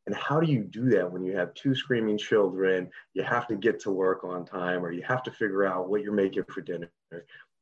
and 0.06 0.16
how 0.16 0.40
do 0.40 0.52
you 0.52 0.64
do 0.64 0.90
that 0.90 1.12
when 1.12 1.24
you 1.24 1.36
have 1.36 1.54
two 1.54 1.76
screaming 1.76 2.18
children? 2.18 2.90
You 3.14 3.24
have 3.24 3.48
to 3.48 3.56
get 3.56 3.80
to 3.82 3.92
work 3.92 4.24
on 4.24 4.46
time 4.46 4.86
or 4.86 4.92
you 4.92 5.02
have 5.04 5.24
to 5.24 5.32
figure 5.32 5.66
out 5.66 5.90
what 5.90 6.02
you're 6.02 6.14
making 6.14 6.44
for 6.46 6.62
dinner. 6.62 6.92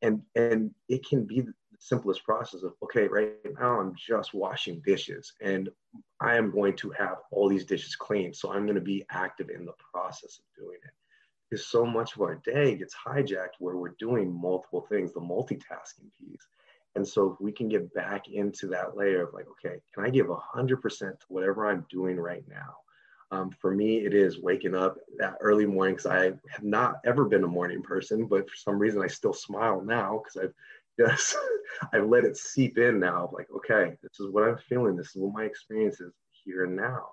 And 0.02 0.22
and 0.36 0.72
it 0.90 1.08
can 1.08 1.26
be 1.26 1.42
the 1.42 1.54
simplest 1.82 2.24
process 2.24 2.62
of 2.62 2.74
okay 2.84 3.08
right 3.08 3.32
now 3.60 3.80
i'm 3.80 3.96
just 3.96 4.36
washing 4.36 4.80
dishes 4.86 5.34
and 5.42 5.68
i 6.20 6.36
am 6.36 6.52
going 6.52 6.76
to 6.76 6.92
have 6.92 7.18
all 7.32 7.50
these 7.50 7.66
dishes 7.66 7.96
clean 7.96 8.32
so 8.32 8.52
i'm 8.54 8.68
going 8.68 8.76
to 8.76 8.82
be 8.82 9.04
active 9.10 9.50
in 9.50 9.66
the 9.66 9.74
process 9.92 10.38
of 10.38 10.46
doing 10.56 10.78
it 10.86 10.94
because 11.52 11.68
so 11.68 11.86
much 11.86 12.16
of 12.16 12.22
our 12.22 12.36
day 12.36 12.76
gets 12.76 12.96
hijacked 12.96 13.60
where 13.60 13.76
we're 13.76 13.96
doing 14.00 14.32
multiple 14.34 14.86
things, 14.90 15.12
the 15.12 15.20
multitasking 15.20 16.10
piece. 16.18 16.48
And 16.96 17.06
so 17.06 17.34
if 17.34 17.42
we 17.42 17.52
can 17.52 17.68
get 17.68 17.94
back 17.94 18.30
into 18.30 18.68
that 18.68 18.96
layer 18.96 19.24
of 19.24 19.34
like, 19.34 19.48
okay, 19.52 19.82
can 19.94 20.06
I 20.06 20.10
give 20.10 20.28
100% 20.28 21.00
to 21.00 21.16
whatever 21.28 21.68
I'm 21.68 21.86
doing 21.90 22.18
right 22.18 22.44
now? 22.50 22.78
Um, 23.32 23.50
for 23.60 23.74
me, 23.74 23.98
it 23.98 24.14
is 24.14 24.40
waking 24.40 24.76
up 24.76 24.98
that 25.18 25.38
early 25.42 25.66
morning 25.66 25.96
because 25.96 26.12
I 26.12 26.26
have 26.26 26.64
not 26.64 26.96
ever 27.06 27.26
been 27.26 27.44
a 27.44 27.48
morning 27.48 27.82
person, 27.82 28.26
but 28.28 28.50
for 28.50 28.56
some 28.56 28.78
reason 28.78 29.02
I 29.02 29.08
still 29.08 29.34
smile 29.34 29.82
now 29.82 30.22
because 30.24 30.50
I've 30.50 30.54
just 31.10 31.38
I've 31.94 32.08
let 32.08 32.26
it 32.26 32.38
seep 32.38 32.78
in 32.78 33.00
now. 33.00 33.30
Like, 33.34 33.48
okay, 33.56 33.98
this 34.04 34.20
is 34.20 34.30
what 34.30 34.44
I'm 34.44 34.58
feeling. 34.58 34.96
This 34.96 35.16
is 35.16 35.22
what 35.22 35.34
my 35.34 35.46
experience 35.46 36.00
is 36.02 36.12
here 36.44 36.66
and 36.66 36.76
now. 36.76 37.12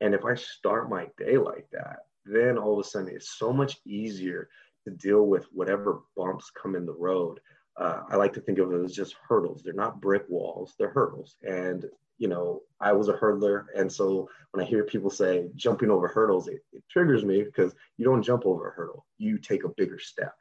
And 0.00 0.14
if 0.14 0.24
I 0.24 0.34
start 0.34 0.88
my 0.88 1.08
day 1.18 1.36
like 1.36 1.68
that, 1.72 2.07
then 2.32 2.58
all 2.58 2.78
of 2.78 2.84
a 2.84 2.88
sudden 2.88 3.08
it's 3.08 3.38
so 3.38 3.52
much 3.52 3.78
easier 3.86 4.48
to 4.84 4.90
deal 4.90 5.26
with 5.26 5.46
whatever 5.52 6.00
bumps 6.16 6.50
come 6.50 6.74
in 6.74 6.86
the 6.86 6.92
road. 6.92 7.40
Uh, 7.76 8.02
I 8.10 8.16
like 8.16 8.32
to 8.34 8.40
think 8.40 8.58
of 8.58 8.72
it 8.72 8.84
as 8.84 8.92
just 8.92 9.14
hurdles. 9.28 9.62
They're 9.62 9.72
not 9.72 10.00
brick 10.00 10.24
walls, 10.28 10.74
they're 10.78 10.90
hurdles. 10.90 11.36
And, 11.42 11.84
you 12.18 12.28
know, 12.28 12.62
I 12.80 12.92
was 12.92 13.08
a 13.08 13.14
hurdler. 13.14 13.66
And 13.76 13.90
so 13.92 14.28
when 14.50 14.64
I 14.64 14.68
hear 14.68 14.84
people 14.84 15.10
say 15.10 15.48
jumping 15.54 15.90
over 15.90 16.08
hurdles, 16.08 16.48
it, 16.48 16.60
it 16.72 16.82
triggers 16.90 17.24
me 17.24 17.44
because 17.44 17.74
you 17.96 18.04
don't 18.04 18.22
jump 18.22 18.46
over 18.46 18.68
a 18.68 18.72
hurdle, 18.72 19.06
you 19.18 19.38
take 19.38 19.64
a 19.64 19.72
bigger 19.76 19.98
step. 19.98 20.34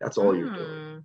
That's 0.00 0.18
all 0.18 0.32
mm. 0.32 0.38
you're 0.38 0.54
doing. 0.54 0.92
Hmm. 0.94 0.98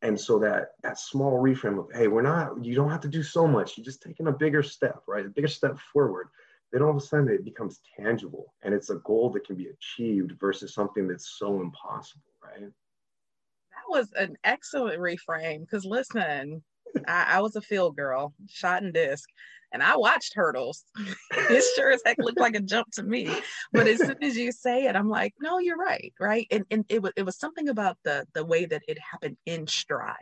And 0.00 0.20
so 0.20 0.38
that 0.38 0.68
that 0.84 0.98
small 0.98 1.42
reframe 1.42 1.78
of, 1.80 1.88
hey, 1.92 2.06
we're 2.06 2.22
not, 2.22 2.64
you 2.64 2.76
don't 2.76 2.90
have 2.90 3.00
to 3.00 3.08
do 3.08 3.22
so 3.24 3.48
much. 3.48 3.76
You're 3.76 3.84
just 3.84 4.00
taking 4.00 4.28
a 4.28 4.32
bigger 4.32 4.62
step, 4.62 5.02
right? 5.08 5.26
A 5.26 5.28
bigger 5.28 5.48
step 5.48 5.76
forward 5.92 6.28
then 6.72 6.82
all 6.82 6.90
of 6.90 6.96
a 6.96 7.00
sudden 7.00 7.28
it 7.28 7.44
becomes 7.44 7.80
tangible 7.98 8.54
and 8.62 8.74
it's 8.74 8.90
a 8.90 8.96
goal 8.96 9.30
that 9.30 9.46
can 9.46 9.56
be 9.56 9.68
achieved 9.68 10.32
versus 10.40 10.74
something 10.74 11.08
that's 11.08 11.38
so 11.38 11.60
impossible, 11.60 12.30
right? 12.42 12.60
That 12.60 13.88
was 13.88 14.12
an 14.18 14.36
excellent 14.44 15.00
reframe 15.00 15.60
because 15.60 15.84
listen, 15.84 16.62
I, 17.06 17.26
I, 17.36 17.40
was 17.40 17.56
a 17.56 17.60
field 17.60 17.96
girl, 17.96 18.34
shot 18.48 18.82
and 18.82 18.92
disc, 18.92 19.28
and 19.72 19.82
I 19.82 19.96
watched 19.96 20.34
hurdles. 20.34 20.84
it 21.30 21.64
sure 21.76 21.92
as 21.92 22.02
heck 22.04 22.18
looked 22.18 22.40
like 22.40 22.56
a 22.56 22.60
jump 22.60 22.88
to 22.92 23.02
me. 23.02 23.30
But 23.72 23.86
as 23.86 23.98
soon 23.98 24.22
as 24.22 24.36
you 24.36 24.52
say 24.52 24.86
it, 24.86 24.96
I'm 24.96 25.08
like, 25.08 25.34
no, 25.40 25.58
you're 25.58 25.76
right, 25.76 26.12
right? 26.18 26.46
And, 26.50 26.64
and 26.70 26.84
it 26.88 27.02
was 27.02 27.12
it 27.16 27.24
was 27.24 27.38
something 27.38 27.68
about 27.68 27.98
the 28.04 28.26
the 28.34 28.44
way 28.44 28.64
that 28.64 28.82
it 28.88 28.98
happened 28.98 29.36
in 29.46 29.66
stride. 29.66 30.16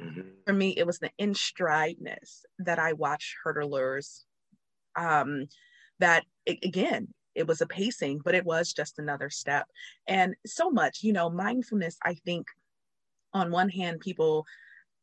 Mm-hmm. 0.00 0.28
For 0.46 0.52
me, 0.52 0.70
it 0.76 0.86
was 0.86 0.98
the 0.98 1.10
in 1.18 1.32
strideness 1.32 2.42
that 2.58 2.78
I 2.78 2.92
watched 2.92 3.34
hurdlers 3.44 4.24
um, 4.96 5.46
that 5.98 6.24
again 6.46 7.08
it 7.34 7.46
was 7.46 7.60
a 7.60 7.66
pacing 7.66 8.20
but 8.24 8.34
it 8.34 8.44
was 8.44 8.72
just 8.72 8.98
another 8.98 9.30
step. 9.30 9.66
And 10.06 10.34
so 10.46 10.70
much 10.70 11.02
you 11.02 11.12
know 11.12 11.30
mindfulness 11.30 11.96
i 12.04 12.14
think 12.14 12.46
on 13.34 13.50
one 13.50 13.68
hand 13.68 14.00
people 14.00 14.46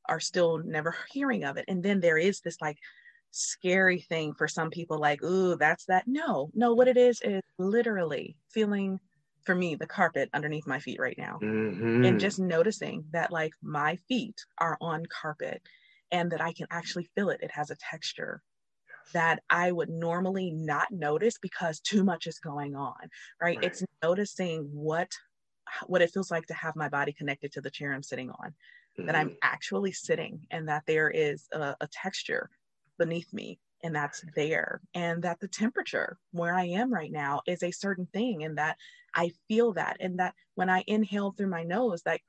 are 0.10 0.20
still 0.20 0.58
never 0.58 0.96
hearing 1.12 1.44
of 1.44 1.58
it. 1.58 1.66
And 1.68 1.82
then 1.82 2.00
there 2.00 2.18
is 2.18 2.42
this 2.42 2.60
like 2.62 2.78
scary 3.32 4.02
thing 4.02 4.34
for 4.34 4.48
some 4.48 4.70
people 4.70 5.00
like 5.00 5.24
ooh 5.24 5.56
that's 5.56 5.86
that. 5.86 6.08
No 6.08 6.50
no 6.54 6.74
what 6.74 6.88
it 6.88 6.98
is 6.98 7.22
is 7.22 7.42
literally 7.58 8.36
feeling 8.50 9.00
for 9.44 9.56
me 9.56 9.76
the 9.76 9.88
carpet 9.88 10.30
underneath 10.34 10.68
my 10.68 10.80
feet 10.80 11.00
right 11.00 11.18
now. 11.18 11.40
Mm-hmm. 11.42 12.06
and 12.06 12.20
just 12.20 12.40
noticing 12.40 13.06
that 13.12 13.32
like 13.32 13.54
my 13.62 13.98
feet 14.08 14.40
are 14.58 14.78
on 14.82 15.06
carpet 15.22 15.62
and 16.12 16.32
that 16.32 16.42
i 16.42 16.54
can 16.54 16.68
actually 16.72 17.10
feel 17.16 17.30
it. 17.30 17.42
It 17.42 17.52
has 17.52 17.72
a 17.72 17.76
texture 17.76 18.42
that 19.14 19.42
I 19.50 19.72
would 19.72 19.90
normally 19.90 20.52
not 20.52 20.92
notice 20.92 21.38
because 21.42 21.80
too 21.80 22.04
much 22.04 22.28
is 22.28 22.40
going 22.40 22.76
on, 22.76 22.96
right? 23.42 23.58
right? 23.58 23.64
It's 23.64 23.84
noticing 24.02 24.70
what 24.72 25.10
what 25.88 26.02
it 26.02 26.12
feels 26.12 26.30
like 26.30 26.46
to 26.48 26.54
have 26.54 26.76
my 26.76 26.90
body 26.90 27.14
connected 27.14 27.52
to 27.54 27.62
the 27.62 27.70
chair 27.70 27.94
I'm 27.94 28.04
sitting 28.04 28.30
on, 28.30 28.50
mm-hmm. 28.50 29.06
that 29.06 29.16
I'm 29.16 29.30
mm-hmm. 29.30 29.38
actually 29.42 29.92
sitting 29.92 30.46
and 30.52 30.68
that 30.68 30.84
there 30.86 31.10
is 31.10 31.48
a, 31.52 31.76
a 31.82 31.88
texture 31.92 32.50
beneath 32.98 33.32
me 33.34 33.60
and 33.84 33.96
that's 33.96 34.24
there 34.36 34.82
and 34.94 35.22
that 35.24 35.40
the 35.40 35.48
temperature 35.48 36.18
where 36.32 36.56
I 36.56 36.66
am 36.66 36.94
right 36.94 37.12
now 37.12 37.42
is 37.46 37.64
a 37.64 37.72
certain 37.72 38.08
thing 38.14 38.44
and 38.44 38.58
that 38.58 38.78
I 39.14 39.32
feel 39.48 39.74
that 39.74 39.98
and 40.00 40.20
that 40.20 40.34
when 40.56 40.70
I 40.70 40.84
inhale 40.88 41.32
through 41.32 41.50
my 41.50 41.64
nose 41.64 42.02
that 42.04 42.22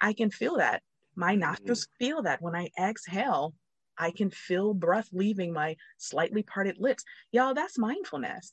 I 0.00 0.12
can 0.12 0.30
feel 0.30 0.56
that 0.56 0.82
my 1.14 1.34
nostrils 1.34 1.86
mm-hmm. 1.86 2.04
feel 2.04 2.22
that 2.22 2.42
when 2.42 2.54
I 2.54 2.70
exhale 2.78 3.54
I 3.98 4.10
can 4.10 4.30
feel 4.30 4.74
breath 4.74 5.08
leaving 5.12 5.52
my 5.52 5.76
slightly 5.96 6.42
parted 6.42 6.78
lips. 6.78 7.04
Y'all, 7.32 7.54
that's 7.54 7.78
mindfulness. 7.78 8.52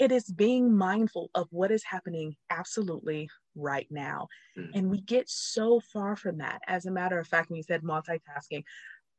It 0.00 0.12
is 0.12 0.24
being 0.24 0.76
mindful 0.76 1.30
of 1.34 1.48
what 1.50 1.70
is 1.70 1.84
happening 1.84 2.36
absolutely 2.50 3.28
right 3.54 3.86
now. 3.90 4.28
Mm. 4.58 4.70
And 4.74 4.90
we 4.90 5.00
get 5.00 5.28
so 5.28 5.80
far 5.80 6.16
from 6.16 6.38
that. 6.38 6.60
As 6.66 6.86
a 6.86 6.90
matter 6.90 7.18
of 7.18 7.26
fact, 7.26 7.50
when 7.50 7.56
you 7.56 7.62
said 7.62 7.82
multitasking, 7.82 8.64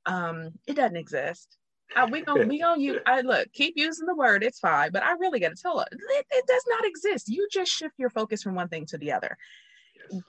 um, 0.06 0.52
it 0.68 0.76
doesn't 0.76 0.98
exist. 0.98 1.58
Uh, 1.96 2.08
we 2.12 2.22
gonna 2.22 2.46
we 2.46 2.60
gonna 2.60 2.82
use 2.82 3.00
I 3.06 3.22
look 3.22 3.52
keep 3.54 3.76
using 3.78 4.08
the 4.08 4.16
word 4.16 4.44
it's 4.44 4.60
fine 4.60 4.92
but 4.92 5.04
I 5.04 5.14
really 5.14 5.40
got 5.40 5.56
to 5.56 5.62
tell 5.62 5.80
it, 5.80 5.88
it 5.92 6.26
it 6.32 6.46
does 6.46 6.64
not 6.68 6.86
exist 6.86 7.30
you 7.30 7.48
just 7.50 7.72
shift 7.72 7.94
your 7.98 8.10
focus 8.10 8.44
from 8.44 8.56
one 8.56 8.68
thing 8.68 8.86
to 8.88 8.98
the 8.98 9.14
other 9.14 9.38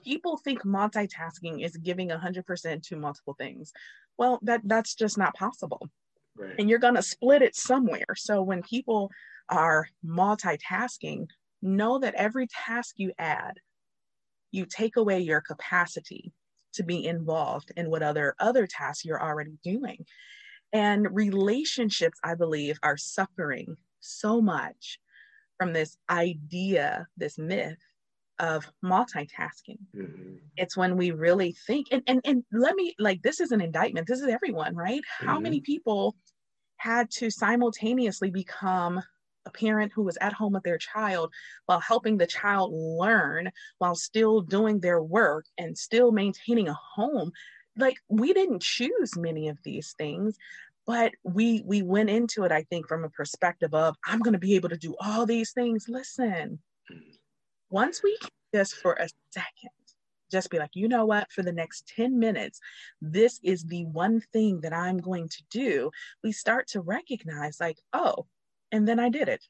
people 0.03 0.37
think 0.37 0.63
multitasking 0.63 1.63
is 1.63 1.77
giving 1.77 2.09
100% 2.09 2.83
to 2.83 2.95
multiple 2.95 3.35
things. 3.37 3.71
Well 4.17 4.39
that 4.43 4.61
that's 4.65 4.95
just 4.95 5.17
not 5.17 5.35
possible. 5.35 5.89
Right. 6.37 6.55
and 6.57 6.69
you're 6.69 6.79
going 6.79 6.95
to 6.95 7.01
split 7.01 7.41
it 7.41 7.53
somewhere. 7.53 8.15
So 8.15 8.41
when 8.41 8.63
people 8.63 9.11
are 9.49 9.89
multitasking 10.05 11.27
know 11.61 11.99
that 11.99 12.13
every 12.15 12.47
task 12.47 12.95
you 12.97 13.11
add 13.17 13.59
you 14.51 14.65
take 14.65 14.95
away 14.95 15.19
your 15.19 15.41
capacity 15.41 16.31
to 16.73 16.83
be 16.83 17.05
involved 17.05 17.71
in 17.75 17.89
what 17.89 18.03
other 18.03 18.35
other 18.39 18.67
tasks 18.67 19.05
you're 19.05 19.21
already 19.21 19.57
doing. 19.63 20.05
And 20.71 21.07
relationships 21.11 22.19
i 22.23 22.35
believe 22.35 22.79
are 22.83 22.97
suffering 22.97 23.75
so 23.99 24.41
much 24.41 24.99
from 25.57 25.73
this 25.73 25.97
idea 26.09 27.07
this 27.17 27.37
myth 27.37 27.77
of 28.39 28.65
multitasking. 28.83 29.79
Mm-hmm. 29.95 30.35
It's 30.57 30.77
when 30.77 30.97
we 30.97 31.11
really 31.11 31.55
think, 31.67 31.87
and, 31.91 32.01
and, 32.07 32.21
and 32.23 32.43
let 32.51 32.75
me, 32.75 32.95
like, 32.99 33.21
this 33.21 33.39
is 33.39 33.51
an 33.51 33.61
indictment. 33.61 34.07
This 34.07 34.21
is 34.21 34.27
everyone, 34.27 34.75
right? 34.75 35.01
Mm-hmm. 35.01 35.27
How 35.27 35.39
many 35.39 35.59
people 35.61 36.15
had 36.77 37.11
to 37.11 37.29
simultaneously 37.29 38.31
become 38.31 39.01
a 39.45 39.49
parent 39.51 39.91
who 39.93 40.03
was 40.03 40.17
at 40.21 40.33
home 40.33 40.53
with 40.53 40.63
their 40.63 40.77
child 40.77 41.33
while 41.65 41.79
helping 41.79 42.17
the 42.17 42.27
child 42.27 42.71
learn 42.73 43.51
while 43.79 43.95
still 43.95 44.41
doing 44.41 44.79
their 44.79 45.01
work 45.01 45.45
and 45.57 45.77
still 45.77 46.11
maintaining 46.11 46.69
a 46.69 46.77
home? 46.95 47.31
Like, 47.77 47.97
we 48.07 48.33
didn't 48.33 48.61
choose 48.61 49.17
many 49.17 49.49
of 49.49 49.57
these 49.63 49.93
things, 49.97 50.37
but 50.85 51.11
we 51.23 51.61
we 51.67 51.83
went 51.83 52.09
into 52.09 52.43
it 52.43 52.51
i 52.51 52.63
think 52.63 52.87
from 52.87 53.03
a 53.03 53.09
perspective 53.09 53.73
of 53.75 53.95
i'm 54.07 54.19
going 54.19 54.33
to 54.33 54.39
be 54.39 54.55
able 54.55 54.69
to 54.69 54.77
do 54.77 54.95
all 54.99 55.23
these 55.23 55.51
things 55.51 55.85
listen 55.87 56.57
mm. 56.91 57.19
Once 57.69 58.01
we 58.03 58.17
just 58.53 58.75
for 58.75 58.93
a 58.93 59.07
second 59.31 59.69
just 60.31 60.49
be 60.49 60.59
like 60.59 60.71
you 60.73 60.87
know 60.87 61.05
what 61.05 61.31
for 61.31 61.41
the 61.41 61.51
next 61.51 61.91
10 61.95 62.17
minutes 62.19 62.59
this 63.01 63.39
is 63.43 63.63
the 63.63 63.85
one 63.85 64.21
thing 64.33 64.61
that 64.61 64.73
i'm 64.73 64.97
going 64.97 65.27
to 65.27 65.43
do 65.49 65.91
we 66.23 66.31
start 66.31 66.67
to 66.67 66.81
recognize 66.81 67.57
like 67.59 67.77
oh 67.93 68.25
and 68.71 68.87
then 68.87 68.99
i 68.99 69.09
did 69.09 69.27
it 69.27 69.43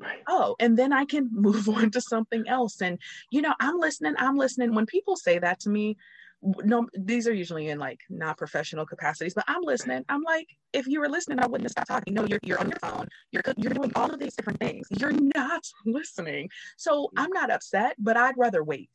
Right. 0.00 0.22
Oh, 0.26 0.56
and 0.58 0.78
then 0.78 0.94
I 0.94 1.04
can 1.04 1.28
move 1.32 1.68
on 1.68 1.90
to 1.90 2.00
something 2.00 2.48
else. 2.48 2.80
And, 2.80 2.98
you 3.30 3.42
know, 3.42 3.52
I'm 3.60 3.78
listening, 3.78 4.14
I'm 4.16 4.36
listening. 4.36 4.74
When 4.74 4.86
people 4.86 5.16
say 5.16 5.38
that 5.38 5.60
to 5.60 5.68
me, 5.68 5.98
no, 6.42 6.88
these 6.94 7.28
are 7.28 7.34
usually 7.34 7.68
in 7.68 7.78
like 7.78 8.00
not 8.08 8.38
professional 8.38 8.86
capacities, 8.86 9.34
but 9.34 9.44
I'm 9.46 9.62
listening. 9.62 10.04
I'm 10.08 10.22
like, 10.22 10.48
if 10.72 10.86
you 10.86 11.00
were 11.00 11.08
listening, 11.08 11.38
I 11.38 11.46
wouldn't 11.46 11.64
have 11.66 11.72
stopped 11.72 11.88
talking. 11.88 12.14
No, 12.14 12.24
you're, 12.24 12.40
you're 12.42 12.58
on 12.58 12.68
your 12.68 12.78
phone. 12.78 13.08
You're, 13.30 13.42
you're 13.56 13.74
doing 13.74 13.92
all 13.94 14.10
of 14.10 14.18
these 14.18 14.34
different 14.34 14.58
things. 14.58 14.86
You're 14.90 15.12
not 15.12 15.64
listening. 15.86 16.48
So 16.76 17.04
mm-hmm. 17.04 17.18
I'm 17.18 17.30
not 17.30 17.50
upset, 17.50 17.96
but 17.98 18.16
I'd 18.16 18.38
rather 18.38 18.64
wait 18.64 18.90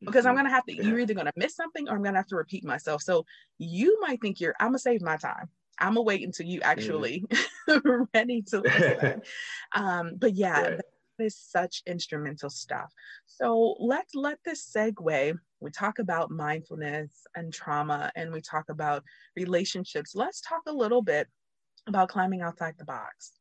because 0.00 0.26
I'm 0.26 0.34
mm-hmm. 0.34 0.44
going 0.44 0.50
to 0.50 0.54
have 0.54 0.64
to, 0.66 0.74
you're 0.74 0.98
either 0.98 1.14
going 1.14 1.26
to 1.26 1.32
miss 1.36 1.54
something 1.54 1.88
or 1.88 1.96
I'm 1.96 2.02
going 2.02 2.14
to 2.14 2.18
have 2.18 2.28
to 2.28 2.36
repeat 2.36 2.64
myself. 2.64 3.02
So 3.02 3.26
you 3.58 3.98
might 4.00 4.20
think 4.20 4.40
you're, 4.40 4.54
I'm 4.60 4.68
going 4.68 4.74
to 4.74 4.80
save 4.80 5.02
my 5.02 5.16
time. 5.16 5.48
I'm 5.78 5.90
gonna 5.90 6.02
wait 6.02 6.22
until 6.22 6.46
you 6.46 6.60
mm-hmm. 6.60 6.70
actually 6.70 7.24
mm-hmm. 7.68 8.02
ready 8.14 8.42
to 8.42 8.60
listen. 8.60 9.22
um, 9.72 10.12
but 10.16 10.34
yeah, 10.34 10.60
right. 10.60 10.80
Is 11.18 11.36
such 11.36 11.82
instrumental 11.86 12.50
stuff. 12.50 12.92
So 13.26 13.76
let's 13.78 14.14
let 14.14 14.38
this 14.44 14.70
segue. 14.74 15.38
We 15.60 15.70
talk 15.70 15.98
about 15.98 16.30
mindfulness 16.30 17.10
and 17.34 17.52
trauma, 17.52 18.10
and 18.14 18.32
we 18.32 18.40
talk 18.40 18.64
about 18.68 19.02
relationships. 19.36 20.14
Let's 20.14 20.40
talk 20.40 20.62
a 20.66 20.72
little 20.72 21.02
bit 21.02 21.28
about 21.86 22.08
climbing 22.08 22.42
outside 22.42 22.74
the 22.78 22.84
box. 22.84 23.32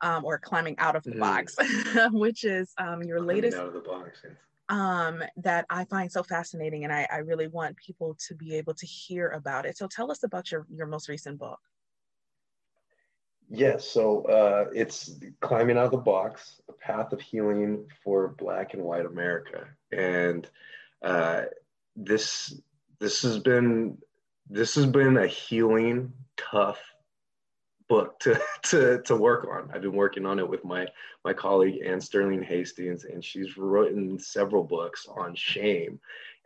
Um, 0.00 0.24
or 0.24 0.38
climbing 0.38 0.78
out 0.78 0.94
of 0.94 1.02
the 1.02 1.10
mm. 1.10 1.18
box, 1.18 1.56
which 2.12 2.44
is 2.44 2.72
um, 2.78 3.02
your 3.02 3.18
climbing 3.18 3.34
latest. 3.34 3.56
Out 3.56 3.66
of 3.66 3.74
the 3.74 3.80
box. 3.80 4.20
Yes 4.22 4.32
um, 4.68 5.22
that 5.36 5.64
I 5.70 5.84
find 5.84 6.10
so 6.10 6.22
fascinating, 6.22 6.84
and 6.84 6.92
I, 6.92 7.08
I, 7.10 7.18
really 7.18 7.48
want 7.48 7.76
people 7.76 8.16
to 8.26 8.34
be 8.34 8.54
able 8.56 8.74
to 8.74 8.86
hear 8.86 9.30
about 9.30 9.64
it. 9.64 9.78
So 9.78 9.86
tell 9.86 10.10
us 10.10 10.24
about 10.24 10.50
your 10.50 10.66
your 10.70 10.86
most 10.86 11.08
recent 11.08 11.38
book. 11.38 11.58
Yes, 13.50 13.88
so 13.88 14.22
uh, 14.24 14.66
it's 14.74 15.18
climbing 15.40 15.78
out 15.78 15.86
of 15.86 15.90
the 15.90 15.98
box: 15.98 16.60
a 16.68 16.72
path 16.72 17.12
of 17.12 17.20
healing 17.20 17.86
for 18.04 18.28
Black 18.38 18.74
and 18.74 18.82
White 18.82 19.06
America, 19.06 19.66
and 19.90 20.48
uh, 21.02 21.42
this 21.96 22.60
this 22.98 23.22
has 23.22 23.38
been 23.38 23.96
this 24.50 24.74
has 24.74 24.86
been 24.86 25.16
a 25.16 25.26
healing, 25.26 26.12
tough 26.36 26.80
book 27.88 28.18
to, 28.20 28.40
to, 28.64 29.02
to 29.02 29.16
work 29.16 29.46
on. 29.50 29.70
I've 29.72 29.82
been 29.82 29.92
working 29.92 30.26
on 30.26 30.38
it 30.38 30.48
with 30.48 30.64
my, 30.64 30.86
my 31.24 31.32
colleague 31.32 31.82
Anne 31.84 32.00
Stirling 32.00 32.42
Hastings, 32.42 33.04
and 33.04 33.24
she's 33.24 33.56
written 33.56 34.18
several 34.18 34.64
books 34.64 35.06
on 35.08 35.34
shame 35.34 35.98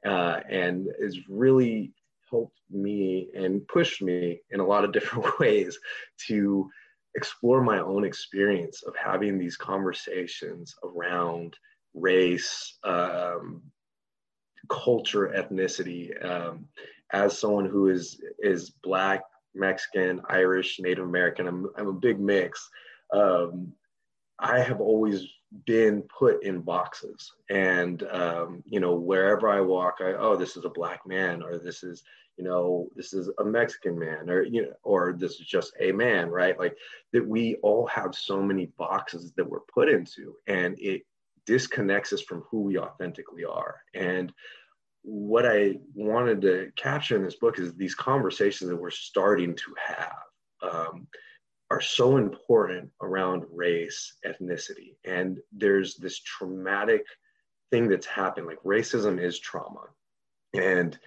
uh, 0.05 0.41
and 0.49 0.89
has 1.01 1.19
really 1.29 1.93
helped 2.31 2.59
me 2.71 3.29
and 3.35 3.67
pushed 3.69 4.03
me 4.03 4.41
in 4.51 4.61
a 4.61 4.67
lot 4.67 4.85
of 4.85 4.93
different 4.93 5.39
ways 5.39 5.79
to 6.27 6.71
explore 7.15 7.63
my 7.63 7.79
own 7.81 8.05
experience 8.05 8.83
of 8.83 8.95
having 8.97 9.39
these 9.39 9.57
conversations 9.57 10.75
around 10.83 11.57
race, 11.95 12.79
um, 12.85 13.63
culture, 14.69 15.33
ethnicity. 15.37 16.13
Um, 16.25 16.67
as 17.13 17.39
someone 17.39 17.67
who 17.67 17.89
is 17.89 18.21
is 18.39 18.71
black 18.83 19.23
Mexican, 19.55 20.21
Irish, 20.29 20.79
Native 20.81 21.05
American. 21.05 21.47
I'm, 21.47 21.67
I'm 21.77 21.89
a 21.89 21.93
big 21.93 22.19
mix. 22.21 22.69
Um, 23.13 23.73
I 24.39 24.61
have 24.61 24.81
always 24.81 25.27
been 25.67 26.03
put 26.19 26.43
in 26.43 26.63
boxes, 26.63 27.31
and 27.51 28.03
um, 28.11 28.63
you 28.67 28.81
know 28.81 28.95
wherever 28.95 29.49
I 29.49 29.61
walk, 29.61 29.97
I 30.01 30.15
oh 30.15 30.37
this 30.37 30.57
is 30.57 30.65
a 30.65 30.71
black 30.71 31.07
man, 31.07 31.43
or 31.43 31.59
this 31.59 31.83
is 31.83 32.03
you 32.37 32.45
know 32.45 32.89
this 32.97 33.13
is 33.13 33.31
a 33.39 33.45
Mexican 33.45 33.99
man, 33.99 34.31
or 34.31 34.43
you 34.43 34.63
know, 34.63 34.73
or 34.83 35.13
this 35.13 35.33
is 35.33 35.47
just 35.47 35.73
a 35.81 35.93
man, 35.93 36.29
right? 36.29 36.59
Like 36.59 36.77
that 37.13 37.27
we 37.27 37.57
all 37.57 37.87
have 37.87 38.15
so 38.15 38.43
many 38.43 38.67
boxes 38.79 39.33
that 39.37 39.49
we're 39.49 39.61
put 39.61 39.89
into, 39.89 40.35
and 40.47 40.77
it 40.79 41.03
disconnects 41.47 42.13
us 42.13 42.23
from 42.23 42.43
who 42.51 42.61
we 42.63 42.79
authentically 42.79 43.45
are, 43.45 43.77
and 43.95 44.33
what 45.03 45.45
I 45.45 45.79
wanted 45.95 46.41
to 46.43 46.71
capture 46.77 47.17
in 47.17 47.25
this 47.25 47.37
book 47.37 47.59
is 47.59 47.75
these 47.75 47.95
conversations 47.95 48.71
that 48.71 48.77
we're 48.77 48.91
starting 48.91 49.57
to 49.57 49.75
have 49.85 50.23
um, 50.63 51.09
are 51.71 51.81
so 51.81 52.17
important 52.17 52.91
around 53.01 53.45
race, 53.53 54.15
ethnicity. 54.25 54.95
And 55.05 55.39
there's 55.53 55.97
this 55.97 56.21
traumatic 56.21 57.05
thing 57.71 57.89
that's 57.89 58.07
happened. 58.07 58.47
Like 58.47 58.63
racism 58.63 59.21
is 59.21 59.39
trauma. 59.39 59.87
And 60.55 60.99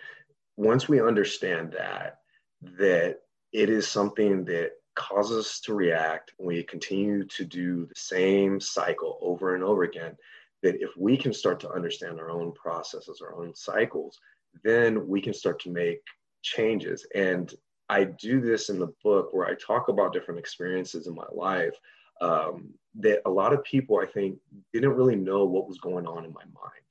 once 0.57 0.87
we 0.87 1.01
understand 1.01 1.73
that, 1.77 2.19
that 2.61 3.17
it 3.51 3.69
is 3.69 3.87
something 3.87 4.45
that 4.45 4.71
causes 4.95 5.45
us 5.45 5.59
to 5.61 5.73
react, 5.73 6.31
and 6.39 6.47
we 6.47 6.63
continue 6.63 7.25
to 7.25 7.43
do 7.45 7.85
the 7.85 7.95
same 7.95 8.59
cycle 8.59 9.19
over 9.21 9.55
and 9.55 9.63
over 9.63 9.83
again, 9.83 10.15
that 10.63 10.81
if 10.81 10.89
we 10.97 11.17
can 11.17 11.33
start 11.33 11.59
to 11.59 11.69
understand 11.69 12.19
our 12.19 12.29
own 12.29 12.51
processes, 12.53 13.21
our 13.21 13.35
own 13.35 13.53
cycles, 13.53 14.19
then 14.63 15.07
we 15.07 15.21
can 15.21 15.33
start 15.33 15.59
to 15.59 15.69
make 15.69 16.01
changes. 16.41 17.05
And 17.13 17.53
I 17.89 18.05
do 18.05 18.41
this 18.41 18.69
in 18.69 18.79
the 18.79 18.93
book 19.03 19.29
where 19.31 19.47
I 19.47 19.55
talk 19.55 19.89
about 19.89 20.13
different 20.13 20.39
experiences 20.39 21.07
in 21.07 21.13
my 21.13 21.27
life 21.31 21.75
um, 22.21 22.73
that 22.99 23.21
a 23.25 23.29
lot 23.29 23.53
of 23.53 23.63
people, 23.63 23.99
I 24.01 24.05
think, 24.05 24.37
didn't 24.73 24.95
really 24.95 25.17
know 25.17 25.45
what 25.45 25.67
was 25.67 25.79
going 25.79 26.07
on 26.07 26.23
in 26.23 26.31
my 26.33 26.43
mind. 26.45 26.85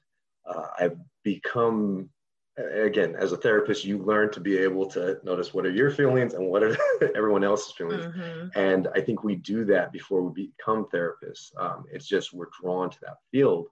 Uh, 0.47 0.67
I've 0.79 0.99
become 1.23 2.11
again 2.57 3.17
as 3.19 3.33
a 3.33 3.37
therapist 3.37 3.85
you 3.85 3.99
learn 3.99 4.31
to 4.31 4.39
be 4.39 4.57
able 4.57 4.87
to 4.87 5.19
notice 5.25 5.53
what 5.53 5.67
are 5.67 5.73
your 5.73 5.91
feelings 5.91 6.35
and 6.35 6.47
what 6.47 6.63
are 6.63 6.77
everyone 7.17 7.43
else's 7.43 7.73
feelings. 7.73 8.07
Mm-hmm. 8.07 8.49
and 8.59 8.89
i 8.95 9.01
think 9.01 9.25
we 9.25 9.35
do 9.35 9.65
that 9.65 9.93
before 9.93 10.23
we 10.23 10.47
become 10.47 10.87
therapists. 10.87 11.51
Um, 11.59 11.85
it's 11.93 12.07
just 12.07 12.33
we're 12.33 12.47
drawn 12.61 12.91
to 12.91 13.01
that 13.03 13.19
field 13.33 13.67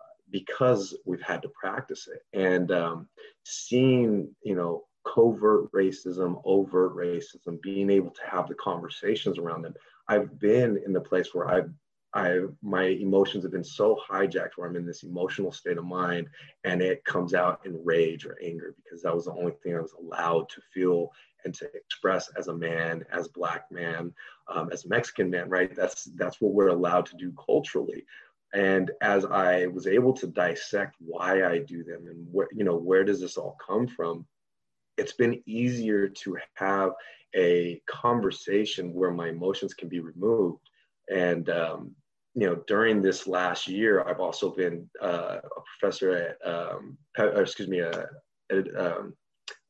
uh, 0.00 0.04
because 0.30 0.96
we've 1.04 1.22
had 1.22 1.42
to 1.42 1.48
practice 1.48 2.08
it. 2.08 2.22
And 2.38 2.72
um, 2.72 3.08
seeing 3.44 4.34
you 4.42 4.56
know 4.56 4.84
covert 5.04 5.70
racism 5.72 6.40
overt 6.44 6.96
racism 6.96 7.60
being 7.62 7.90
able 7.90 8.10
to 8.10 8.22
have 8.28 8.48
the 8.48 8.54
conversations 8.54 9.38
around 9.38 9.62
them. 9.62 9.74
I've 10.08 10.38
been 10.38 10.82
in 10.84 10.92
the 10.92 11.00
place 11.00 11.34
where 11.34 11.48
i've 11.48 11.70
I 12.14 12.42
my 12.62 12.84
emotions 12.84 13.42
have 13.42 13.52
been 13.52 13.64
so 13.64 14.00
hijacked 14.08 14.50
where 14.56 14.68
I'm 14.68 14.76
in 14.76 14.86
this 14.86 15.02
emotional 15.02 15.50
state 15.50 15.78
of 15.78 15.84
mind 15.84 16.28
and 16.62 16.80
it 16.80 17.04
comes 17.04 17.34
out 17.34 17.60
in 17.64 17.84
rage 17.84 18.24
or 18.24 18.38
anger 18.42 18.74
because 18.82 19.02
that 19.02 19.14
was 19.14 19.24
the 19.24 19.32
only 19.32 19.52
thing 19.62 19.76
I 19.76 19.80
was 19.80 19.94
allowed 19.94 20.48
to 20.50 20.60
feel 20.72 21.10
and 21.44 21.52
to 21.54 21.68
express 21.74 22.30
as 22.38 22.48
a 22.48 22.54
man, 22.54 23.04
as 23.12 23.28
black 23.28 23.70
man, 23.70 24.14
um, 24.48 24.70
as 24.72 24.84
a 24.84 24.88
Mexican 24.88 25.28
man, 25.28 25.50
right? 25.50 25.74
That's 25.74 26.04
that's 26.16 26.40
what 26.40 26.54
we're 26.54 26.68
allowed 26.68 27.06
to 27.06 27.16
do 27.16 27.32
culturally. 27.32 28.04
And 28.54 28.92
as 29.02 29.24
I 29.24 29.66
was 29.66 29.88
able 29.88 30.12
to 30.14 30.28
dissect 30.28 30.94
why 31.00 31.44
I 31.44 31.58
do 31.58 31.82
them 31.82 32.06
and 32.06 32.26
where 32.30 32.48
you 32.52 32.62
know 32.62 32.76
where 32.76 33.02
does 33.02 33.20
this 33.20 33.36
all 33.36 33.58
come 33.64 33.88
from, 33.88 34.24
it's 34.96 35.14
been 35.14 35.42
easier 35.46 36.08
to 36.08 36.38
have 36.54 36.92
a 37.34 37.82
conversation 37.86 38.94
where 38.94 39.10
my 39.10 39.28
emotions 39.30 39.74
can 39.74 39.88
be 39.88 39.98
removed 39.98 40.70
and 41.10 41.50
um, 41.50 41.94
you 42.34 42.46
know, 42.46 42.56
during 42.66 43.00
this 43.00 43.26
last 43.26 43.68
year, 43.68 44.02
I've 44.02 44.20
also 44.20 44.50
been 44.50 44.88
uh, 45.00 45.38
a 45.44 45.60
professor 45.78 46.12
at, 46.16 46.48
um, 46.48 46.98
pe- 47.16 47.40
excuse 47.40 47.68
me, 47.68 47.78
a, 47.78 48.08
a, 48.50 48.58
um, 48.76 49.14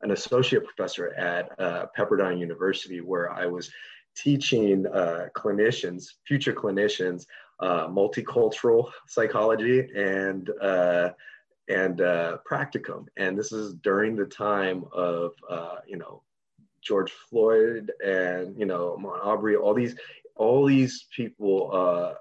an 0.00 0.12
associate 0.12 0.64
professor 0.64 1.14
at 1.14 1.50
uh, 1.59 1.87
Pepperdine 1.96 2.38
University, 2.38 3.00
where 3.00 3.31
I 3.31 3.46
was 3.46 3.70
teaching 4.16 4.87
uh, 4.87 5.29
clinicians, 5.37 6.05
future 6.27 6.55
clinicians, 6.55 7.27
uh, 7.61 7.87
multicultural 7.88 8.90
psychology 9.09 9.87
and 9.94 10.50
uh, 10.61 11.11
and 11.68 12.00
uh, 12.00 12.38
practicum. 12.50 13.07
And 13.16 13.38
this 13.38 13.53
is 13.53 13.74
during 13.74 14.16
the 14.16 14.27
time 14.27 14.85
of 14.92 15.33
you 15.87 15.98
know 15.98 16.22
George 16.83 17.12
Floyd 17.12 17.92
and 18.05 18.59
you 18.59 18.66
know 18.66 18.96
Ahmaud 18.98 19.24
Arbery, 19.24 19.57
all 19.57 19.74
these 19.74 19.96
all 20.35 20.66
these 20.66 21.07
people 21.14 22.16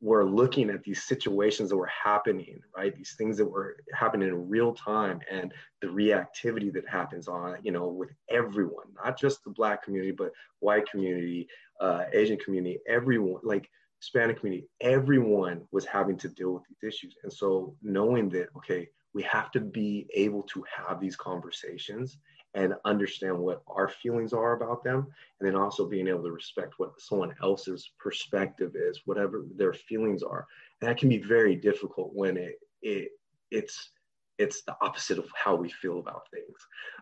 were 0.00 0.24
looking 0.24 0.68
at 0.70 0.82
these 0.82 1.04
situations 1.04 1.70
that 1.70 1.76
were 1.76 1.86
happening, 1.86 2.60
right? 2.76 2.94
These 2.94 3.14
things 3.16 3.36
that 3.38 3.46
were 3.46 3.76
happening 3.94 4.28
in 4.28 4.48
real 4.48 4.74
time 4.74 5.20
and 5.30 5.52
the 5.80 5.86
reactivity 5.86 6.72
that 6.74 6.88
happens 6.88 7.28
on, 7.28 7.56
you 7.62 7.72
know, 7.72 7.88
with 7.88 8.10
everyone, 8.28 8.86
not 9.02 9.18
just 9.18 9.42
the 9.42 9.50
Black 9.50 9.82
community, 9.82 10.12
but 10.12 10.32
white 10.60 10.88
community, 10.90 11.48
uh, 11.80 12.04
Asian 12.12 12.36
community, 12.38 12.78
everyone, 12.86 13.40
like 13.42 13.70
Hispanic 14.00 14.38
community, 14.40 14.68
everyone 14.80 15.62
was 15.72 15.86
having 15.86 16.18
to 16.18 16.28
deal 16.28 16.52
with 16.52 16.64
these 16.68 16.92
issues. 16.92 17.16
And 17.22 17.32
so 17.32 17.74
knowing 17.82 18.28
that, 18.30 18.48
okay, 18.56 18.88
we 19.16 19.22
have 19.22 19.50
to 19.50 19.60
be 19.60 20.06
able 20.12 20.42
to 20.42 20.62
have 20.76 21.00
these 21.00 21.16
conversations 21.16 22.18
and 22.52 22.74
understand 22.84 23.38
what 23.38 23.62
our 23.66 23.88
feelings 23.88 24.34
are 24.34 24.52
about 24.52 24.84
them 24.84 25.06
and 25.40 25.48
then 25.48 25.56
also 25.56 25.88
being 25.88 26.06
able 26.06 26.22
to 26.22 26.30
respect 26.30 26.74
what 26.76 27.00
someone 27.00 27.34
else's 27.42 27.92
perspective 27.98 28.72
is 28.74 29.00
whatever 29.06 29.46
their 29.56 29.72
feelings 29.72 30.22
are. 30.22 30.46
And 30.82 30.90
that 30.90 30.98
can 30.98 31.08
be 31.08 31.16
very 31.16 31.56
difficult 31.56 32.10
when 32.12 32.36
it, 32.36 32.56
it 32.82 33.12
it's 33.50 33.88
it's 34.36 34.64
the 34.64 34.76
opposite 34.82 35.18
of 35.18 35.30
how 35.34 35.54
we 35.54 35.70
feel 35.70 35.98
about 35.98 36.28
things. 36.30 36.58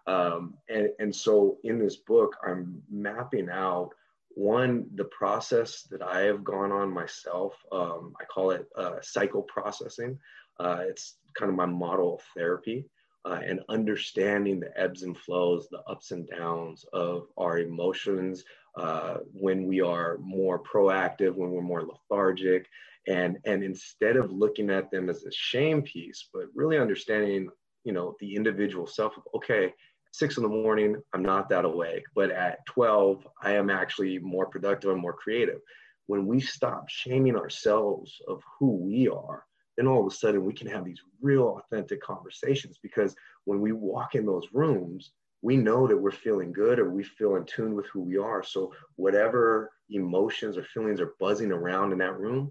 Um, 0.07 0.55
and, 0.69 0.91
and 1.01 1.15
so 1.15 1.59
in 1.65 1.81
this 1.81 1.97
book 1.97 2.37
i'm 2.47 2.81
mapping 2.89 3.49
out 3.51 3.91
one 4.37 4.87
the 4.95 5.07
process 5.07 5.83
that 5.91 6.03
i 6.03 6.21
have 6.21 6.45
gone 6.45 6.71
on 6.71 6.93
myself 6.93 7.55
um, 7.73 8.13
i 8.21 8.25
call 8.25 8.53
it 8.53 8.69
uh, 8.79 9.01
cycle 9.03 9.43
processing. 9.43 10.17
Uh, 10.61 10.83
it's 10.89 11.17
kind 11.39 11.51
of 11.51 11.57
my 11.57 11.67
model 11.67 12.15
of 12.15 12.21
therapy 12.37 12.87
uh, 13.25 13.41
and 13.45 13.61
understanding 13.69 14.61
the 14.61 14.79
ebbs 14.79 15.03
and 15.03 15.17
flows, 15.17 15.69
the 15.71 15.81
ups 15.89 16.11
and 16.11 16.29
downs 16.29 16.85
of 16.93 17.27
our 17.39 17.59
emotions 17.59 18.45
uh, 18.77 19.19
when 19.33 19.67
we 19.67 19.81
are 19.81 20.19
more 20.19 20.63
proactive, 20.63 21.35
when 21.35 21.51
we're 21.51 21.63
more 21.63 21.85
lethargic. 21.85 22.67
And, 23.07 23.39
and 23.45 23.63
instead 23.63 24.17
of 24.17 24.33
looking 24.33 24.71
at 24.71 24.91
them 24.91 25.09
as 25.09 25.25
a 25.25 25.33
shame 25.33 25.83
piece, 25.83 26.29
but 26.33 26.45
really 26.55 26.79
understanding, 26.79 27.49
you 27.85 27.93
know, 27.93 28.15
the 28.21 28.35
individual 28.35 28.87
self 28.87 29.17
of, 29.17 29.23
okay, 29.35 29.73
six 30.13 30.37
in 30.37 30.43
the 30.43 30.49
morning, 30.49 30.97
I'm 31.13 31.23
not 31.23 31.49
that 31.49 31.65
awake, 31.65 32.05
but 32.15 32.31
at 32.31 32.65
12, 32.67 33.27
I 33.43 33.55
am 33.55 33.69
actually 33.69 34.19
more 34.19 34.47
productive 34.47 34.91
and 34.91 35.01
more 35.01 35.13
creative. 35.13 35.61
When 36.07 36.27
we 36.27 36.41
stop 36.41 36.89
shaming 36.89 37.37
ourselves 37.37 38.21
of 38.29 38.43
who 38.59 38.77
we 38.77 39.09
are, 39.09 39.45
then 39.77 39.87
all 39.87 40.07
of 40.07 40.13
a 40.13 40.15
sudden 40.15 40.45
we 40.45 40.53
can 40.53 40.69
have 40.69 40.85
these 40.85 41.01
real 41.21 41.61
authentic 41.61 42.03
conversations 42.03 42.79
because 42.83 43.15
when 43.45 43.61
we 43.61 43.73
walk 43.73 44.15
in 44.15 44.27
those 44.27 44.47
rooms 44.53 45.13
we 45.43 45.57
know 45.57 45.87
that 45.87 45.97
we're 45.97 46.11
feeling 46.11 46.53
good 46.53 46.79
or 46.79 46.89
we 46.89 47.05
feel 47.05 47.37
in 47.37 47.45
tune 47.45 47.75
with 47.75 47.85
who 47.89 48.01
we 48.01 48.17
are. 48.17 48.43
So 48.43 48.73
whatever 48.97 49.71
emotions 49.91 50.57
or 50.57 50.65
feelings 50.65 51.03
are 51.03 51.15
buzzing 51.21 51.53
around 51.53 51.93
in 51.93 51.99
that 51.99 52.19
room 52.19 52.51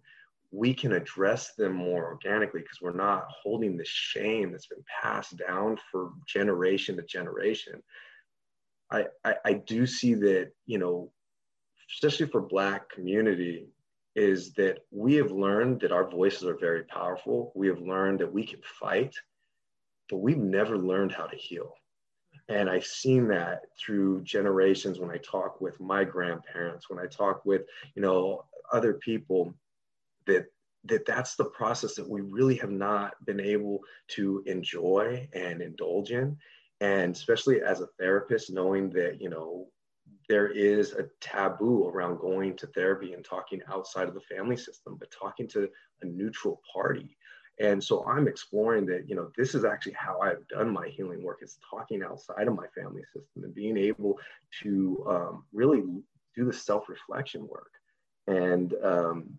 we 0.53 0.71
can 0.71 0.93
address 0.93 1.55
them 1.55 1.73
more 1.73 2.05
organically 2.05 2.62
because 2.62 2.79
we're 2.79 2.93
not 2.93 3.25
holding 3.41 3.75
the 3.75 3.86
shame 3.86 4.51
that's 4.51 4.67
been 4.67 4.83
passed 5.01 5.36
down 5.36 5.75
for 5.91 6.12
generation 6.27 6.95
to 6.95 7.01
generation. 7.01 7.81
I, 8.91 9.07
I, 9.25 9.36
I 9.43 9.53
do 9.53 9.88
see 9.88 10.13
that 10.13 10.51
you 10.67 10.77
know 10.77 11.12
especially 11.91 12.27
for 12.27 12.41
black 12.41 12.89
community 12.89 13.65
is 14.15 14.54
that 14.54 14.80
we 14.91 15.15
have 15.15 15.32
learned 15.32 15.82
that 15.82 15.91
our 15.91 16.10
voices 16.10 16.43
are 16.43 16.58
very 16.58 16.84
powerful. 16.84 17.52
We 17.56 17.67
have 17.67 17.80
learned 17.80 18.19
that 18.19 18.32
we 18.32 18.45
can 18.45 18.62
fight, 18.63 19.15
but 20.10 20.17
we've 20.17 20.38
never 20.38 20.78
learned 20.78 21.12
how 21.12 21.26
to 21.26 21.36
heal. 21.36 21.73
And 22.49 22.69
I've 22.69 22.86
seen 22.86 23.28
that 23.30 23.62
through 23.80 24.23
generations 24.23 24.99
when 24.99 25.10
I 25.10 25.17
talk 25.17 25.62
with 25.62 25.80
my 25.80 26.04
grandparents, 26.04 26.89
when 26.89 26.99
I 26.99 27.08
talk 27.08 27.45
with, 27.45 27.62
you 27.95 28.02
know, 28.02 28.45
other 28.71 28.95
people 28.95 29.54
that 30.28 30.45
that 30.86 31.06
that's 31.06 31.36
the 31.36 31.45
process 31.45 31.95
that 31.95 32.10
we 32.10 32.21
really 32.21 32.56
have 32.56 32.71
not 32.71 33.13
been 33.26 33.39
able 33.39 33.80
to 34.10 34.43
enjoy 34.45 35.28
and 35.34 35.62
indulge 35.62 36.12
in 36.12 36.38
and 36.82 37.15
especially 37.15 37.62
as 37.62 37.80
a 37.80 37.88
therapist 37.97 38.52
knowing 38.52 38.89
that 38.89 39.21
you 39.21 39.30
know 39.30 39.67
there 40.30 40.48
is 40.48 40.94
a 40.94 41.10
taboo 41.22 41.88
around 41.88 42.20
going 42.20 42.56
to 42.58 42.68
therapy 42.68 43.13
and 43.13 43.24
talking 43.24 43.62
outside 43.72 44.08
of 44.08 44.13
the 44.13 44.22
family 44.22 44.58
system, 44.58 44.96
but 45.00 45.12
talking 45.12 45.48
to 45.50 45.70
a 46.02 46.06
neutral 46.06 46.62
party. 46.74 47.18
And 47.60 47.84
so 47.84 48.06
I'm 48.08 48.28
exploring 48.28 48.86
that, 48.88 49.08
you 49.08 49.16
know, 49.16 49.30
this 49.38 49.54
is 49.54 49.63
actually 49.63 49.94
how 49.94 50.20
I've 50.22 50.48
done 50.48 50.72
my 50.72 50.88
healing 50.88 51.24
work 51.24 51.39
is 51.42 51.60
talking 51.70 52.02
outside 52.02 52.48
of 52.48 52.56
my 52.56 52.66
family 52.76 53.04
system 53.13 53.44
and 53.44 53.54
being 53.54 53.78
able 53.78 54.18
to 54.63 55.06
um, 55.08 55.44
really 55.54 55.84
do 56.36 56.46
the 56.46 56.54
self-reflection 56.54 57.48
work. 57.48 57.72
And 58.28 58.74
um, 58.84 59.38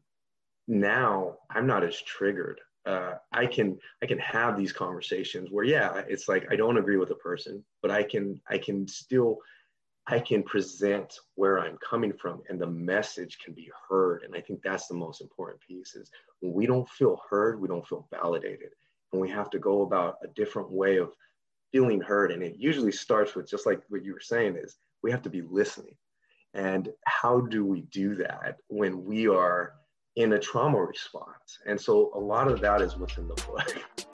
now 0.68 1.38
I'm 1.50 1.66
not 1.66 1.83
as 1.83 2.00
triggered. 2.00 2.61
Uh, 2.87 3.14
I 3.33 3.46
can 3.46 3.79
I 4.03 4.07
can 4.07 4.18
have 4.18 4.59
these 4.59 4.72
conversations 4.72 5.48
where 5.50 5.64
yeah, 5.64 6.03
it's 6.07 6.29
like 6.29 6.46
I 6.53 6.57
don't 6.57 6.77
agree 6.77 6.98
with 6.98 7.11
a 7.11 7.16
person, 7.16 7.64
but 7.81 7.90
I 7.90 8.03
can 8.03 8.40
I 8.48 8.59
can 8.59 8.87
still 8.87 9.38
I 10.06 10.20
can 10.20 10.42
present 10.42 11.14
where 11.34 11.58
I'm 11.58 11.78
coming 11.78 12.12
from 12.12 12.42
and 12.48 12.60
the 12.60 12.66
message 12.66 13.38
can 13.42 13.54
be 13.54 13.70
heard. 13.88 14.22
And 14.22 14.36
I 14.36 14.40
think 14.40 14.60
that's 14.62 14.86
the 14.86 14.94
most 14.94 15.22
important 15.22 15.60
piece 15.66 15.94
is 15.94 16.10
when 16.40 16.52
we 16.52 16.66
don't 16.66 16.88
feel 16.88 17.20
heard, 17.30 17.60
we 17.60 17.68
don't 17.68 17.86
feel 17.86 18.06
validated. 18.10 18.70
And 19.12 19.22
we 19.22 19.30
have 19.30 19.48
to 19.50 19.58
go 19.58 19.82
about 19.82 20.16
a 20.22 20.28
different 20.28 20.70
way 20.70 20.98
of 20.98 21.14
feeling 21.72 22.00
heard. 22.00 22.32
And 22.32 22.42
it 22.42 22.56
usually 22.58 22.92
starts 22.92 23.34
with 23.34 23.48
just 23.48 23.64
like 23.64 23.80
what 23.88 24.04
you 24.04 24.12
were 24.12 24.20
saying 24.20 24.56
is 24.56 24.76
we 25.02 25.10
have 25.10 25.22
to 25.22 25.30
be 25.30 25.42
listening. 25.42 25.96
And 26.52 26.90
how 27.06 27.40
do 27.40 27.64
we 27.64 27.80
do 27.80 28.14
that 28.16 28.58
when 28.68 29.04
we 29.04 29.26
are 29.26 29.72
in 30.16 30.34
a 30.34 30.38
trauma 30.38 30.78
response? 30.78 31.58
And 31.66 31.80
so 31.80 32.12
a 32.14 32.20
lot 32.20 32.48
of 32.48 32.60
that 32.60 32.82
is 32.82 32.96
what's 32.96 33.16
in 33.16 33.26
the 33.26 33.34
book. 33.34 34.13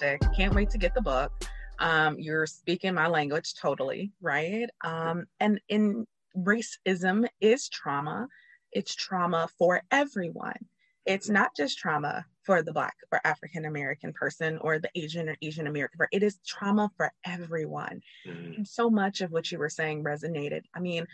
fantastic. 0.00 0.36
Can't 0.36 0.54
wait 0.54 0.70
to 0.70 0.78
get 0.78 0.94
the 0.94 1.02
book. 1.02 1.32
Um, 1.78 2.18
you're 2.18 2.46
speaking 2.46 2.94
my 2.94 3.06
language 3.06 3.54
totally, 3.54 4.12
right? 4.20 4.68
Um, 4.82 5.26
and 5.38 5.60
in 5.68 6.06
racism 6.36 7.26
is 7.40 7.68
trauma. 7.68 8.28
It's 8.72 8.94
trauma 8.94 9.48
for 9.58 9.82
everyone. 9.90 10.58
It's 11.06 11.28
not 11.28 11.50
just 11.56 11.78
trauma 11.78 12.24
for 12.42 12.62
the 12.62 12.72
Black 12.72 12.94
or 13.10 13.20
African 13.24 13.64
American 13.64 14.12
person 14.12 14.58
or 14.58 14.78
the 14.78 14.90
Asian 14.94 15.28
or 15.28 15.36
Asian 15.42 15.66
American. 15.66 15.98
It 16.12 16.22
is 16.22 16.38
trauma 16.46 16.90
for 16.96 17.10
everyone. 17.24 18.00
Mm-hmm. 18.26 18.52
And 18.58 18.68
so 18.68 18.90
much 18.90 19.22
of 19.22 19.30
what 19.30 19.50
you 19.50 19.58
were 19.58 19.70
saying 19.70 20.04
resonated. 20.04 20.62
I 20.74 20.80
mean, 20.80 21.06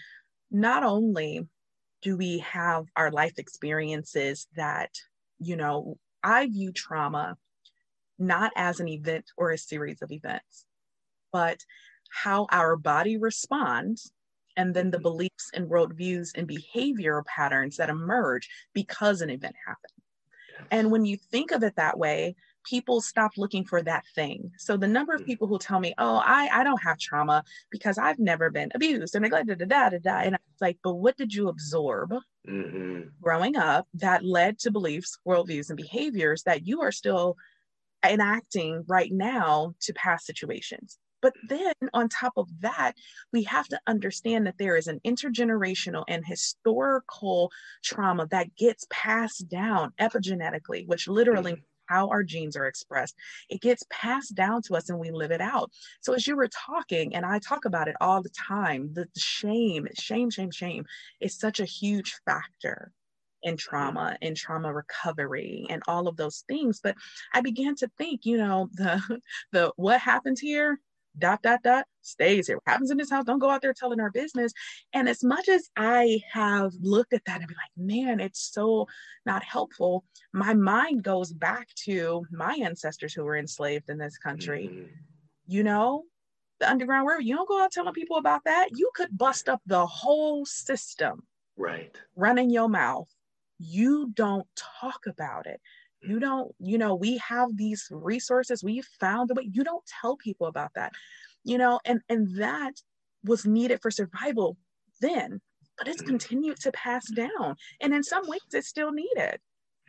not 0.50 0.82
only 0.82 1.46
do 2.02 2.16
we 2.16 2.38
have 2.40 2.86
our 2.96 3.10
life 3.10 3.38
experiences 3.38 4.48
that, 4.56 4.90
you 5.38 5.56
know, 5.56 5.96
I 6.22 6.46
view 6.48 6.72
trauma 6.72 7.36
not 8.18 8.52
as 8.56 8.80
an 8.80 8.88
event 8.88 9.24
or 9.36 9.50
a 9.50 9.58
series 9.58 10.02
of 10.02 10.12
events, 10.12 10.64
but 11.32 11.58
how 12.10 12.46
our 12.50 12.76
body 12.76 13.16
responds 13.16 14.12
and 14.56 14.74
then 14.74 14.90
the 14.90 14.98
beliefs 14.98 15.50
and 15.54 15.68
worldviews 15.68 16.30
and 16.34 16.48
behavioral 16.48 17.24
patterns 17.26 17.76
that 17.76 17.90
emerge 17.90 18.48
because 18.72 19.20
an 19.20 19.30
event 19.30 19.54
happened. 19.66 19.92
And 20.70 20.90
when 20.90 21.04
you 21.04 21.16
think 21.16 21.50
of 21.50 21.62
it 21.62 21.76
that 21.76 21.98
way, 21.98 22.34
people 22.64 23.00
stop 23.00 23.32
looking 23.36 23.64
for 23.64 23.82
that 23.82 24.04
thing. 24.14 24.50
So 24.58 24.76
the 24.76 24.88
number 24.88 25.14
of 25.14 25.22
mm. 25.22 25.26
people 25.26 25.46
who 25.46 25.58
tell 25.58 25.80
me, 25.80 25.94
"Oh, 25.98 26.16
I 26.24 26.48
I 26.52 26.64
don't 26.64 26.82
have 26.82 26.98
trauma 26.98 27.44
because 27.70 27.98
I've 27.98 28.18
never 28.18 28.50
been 28.50 28.70
abused 28.74 29.14
or 29.14 29.20
neglected," 29.20 29.58
da, 29.58 29.66
da, 29.66 29.90
da, 29.90 29.98
da, 29.98 30.18
and 30.20 30.34
it's 30.34 30.60
like, 30.60 30.78
but 30.82 30.94
what 30.94 31.16
did 31.16 31.32
you 31.32 31.48
absorb 31.48 32.14
mm-hmm. 32.48 33.08
growing 33.20 33.56
up 33.56 33.86
that 33.94 34.24
led 34.24 34.58
to 34.60 34.70
beliefs, 34.70 35.18
worldviews, 35.26 35.68
and 35.68 35.76
behaviors 35.76 36.42
that 36.44 36.66
you 36.66 36.80
are 36.80 36.92
still 36.92 37.36
enacting 38.04 38.84
right 38.86 39.12
now 39.12 39.74
to 39.80 39.92
past 39.94 40.26
situations. 40.26 40.98
But 41.22 41.34
then 41.48 41.72
on 41.92 42.08
top 42.08 42.34
of 42.36 42.48
that, 42.60 42.94
we 43.32 43.42
have 43.44 43.66
to 43.68 43.80
understand 43.86 44.46
that 44.46 44.58
there 44.58 44.76
is 44.76 44.86
an 44.86 45.00
intergenerational 45.04 46.04
and 46.08 46.24
historical 46.24 47.50
trauma 47.82 48.26
that 48.30 48.54
gets 48.56 48.86
passed 48.90 49.48
down 49.48 49.92
epigenetically, 49.98 50.86
which 50.86 51.08
literally 51.08 51.52
mm-hmm. 51.52 51.94
how 51.94 52.08
our 52.08 52.22
genes 52.22 52.56
are 52.56 52.66
expressed. 52.66 53.16
It 53.48 53.60
gets 53.60 53.82
passed 53.90 54.34
down 54.34 54.62
to 54.62 54.76
us 54.76 54.88
and 54.88 54.98
we 54.98 55.10
live 55.10 55.30
it 55.30 55.40
out. 55.40 55.72
So 56.00 56.12
as 56.12 56.26
you 56.26 56.36
were 56.36 56.48
talking, 56.48 57.14
and 57.14 57.24
I 57.24 57.38
talk 57.38 57.64
about 57.64 57.88
it 57.88 57.96
all 58.00 58.22
the 58.22 58.30
time, 58.30 58.92
the 58.92 59.08
shame, 59.16 59.88
shame, 59.98 60.30
shame, 60.30 60.50
shame 60.50 60.84
is 61.20 61.36
such 61.36 61.60
a 61.60 61.64
huge 61.64 62.14
factor 62.24 62.92
and 63.46 63.58
trauma 63.58 64.18
and 64.20 64.36
trauma 64.36 64.72
recovery 64.72 65.66
and 65.70 65.82
all 65.88 66.06
of 66.08 66.16
those 66.16 66.44
things 66.48 66.80
but 66.82 66.94
i 67.32 67.40
began 67.40 67.74
to 67.74 67.88
think 67.96 68.26
you 68.26 68.36
know 68.36 68.68
the 68.74 69.20
the 69.52 69.72
what 69.76 70.00
happens 70.00 70.38
here 70.40 70.78
dot 71.18 71.42
dot 71.42 71.62
dot 71.62 71.86
stays 72.02 72.46
here. 72.46 72.56
What 72.56 72.72
happens 72.72 72.90
in 72.90 72.96
this 72.96 73.10
house 73.10 73.24
don't 73.24 73.38
go 73.38 73.50
out 73.50 73.62
there 73.62 73.74
telling 73.74 74.00
our 74.00 74.10
business. 74.10 74.52
And 74.92 75.08
as 75.08 75.24
much 75.24 75.48
as 75.48 75.68
i 75.76 76.20
have 76.30 76.72
looked 76.80 77.12
at 77.12 77.24
that 77.26 77.40
and 77.40 77.48
be 77.48 77.54
like 77.54 77.70
man 77.76 78.20
it's 78.20 78.52
so 78.52 78.86
not 79.24 79.42
helpful 79.42 80.04
my 80.32 80.54
mind 80.54 81.02
goes 81.02 81.32
back 81.32 81.68
to 81.84 82.24
my 82.30 82.58
ancestors 82.62 83.14
who 83.14 83.24
were 83.24 83.36
enslaved 83.36 83.88
in 83.88 83.98
this 83.98 84.18
country. 84.18 84.70
Mm-hmm. 84.72 84.86
you 85.46 85.62
know 85.62 86.04
the 86.60 86.70
underground 86.70 87.06
railroad 87.06 87.24
you 87.24 87.36
don't 87.36 87.48
go 87.48 87.62
out 87.62 87.72
telling 87.72 87.92
people 87.92 88.16
about 88.18 88.44
that 88.44 88.70
you 88.74 88.90
could 88.94 89.16
bust 89.16 89.48
up 89.48 89.60
the 89.66 89.86
whole 89.86 90.46
system 90.46 91.22
right. 91.56 91.96
running 92.14 92.50
your 92.50 92.68
mouth 92.68 93.08
you 93.58 94.10
don't 94.14 94.46
talk 94.56 95.06
about 95.06 95.46
it 95.46 95.60
you 96.02 96.18
don't 96.20 96.54
you 96.58 96.76
know 96.78 96.94
we 96.94 97.16
have 97.18 97.56
these 97.56 97.88
resources 97.90 98.62
we 98.62 98.82
found 99.00 99.28
the 99.28 99.34
way 99.34 99.48
you 99.52 99.64
don't 99.64 99.84
tell 100.00 100.16
people 100.16 100.46
about 100.46 100.72
that 100.74 100.92
you 101.44 101.58
know 101.58 101.80
and 101.84 102.00
and 102.08 102.36
that 102.36 102.74
was 103.24 103.44
needed 103.46 103.80
for 103.82 103.90
survival 103.90 104.56
then, 105.00 105.40
but 105.76 105.88
it's 105.88 106.00
Mhm. 106.00 106.02
continued 106.02 106.58
to 106.60 106.72
pass 106.72 107.10
down. 107.10 107.56
And 107.82 107.92
in 107.92 108.02
some 108.02 108.26
ways, 108.26 108.40
it's 108.52 108.68
still 108.68 108.92
needed. 108.92 109.40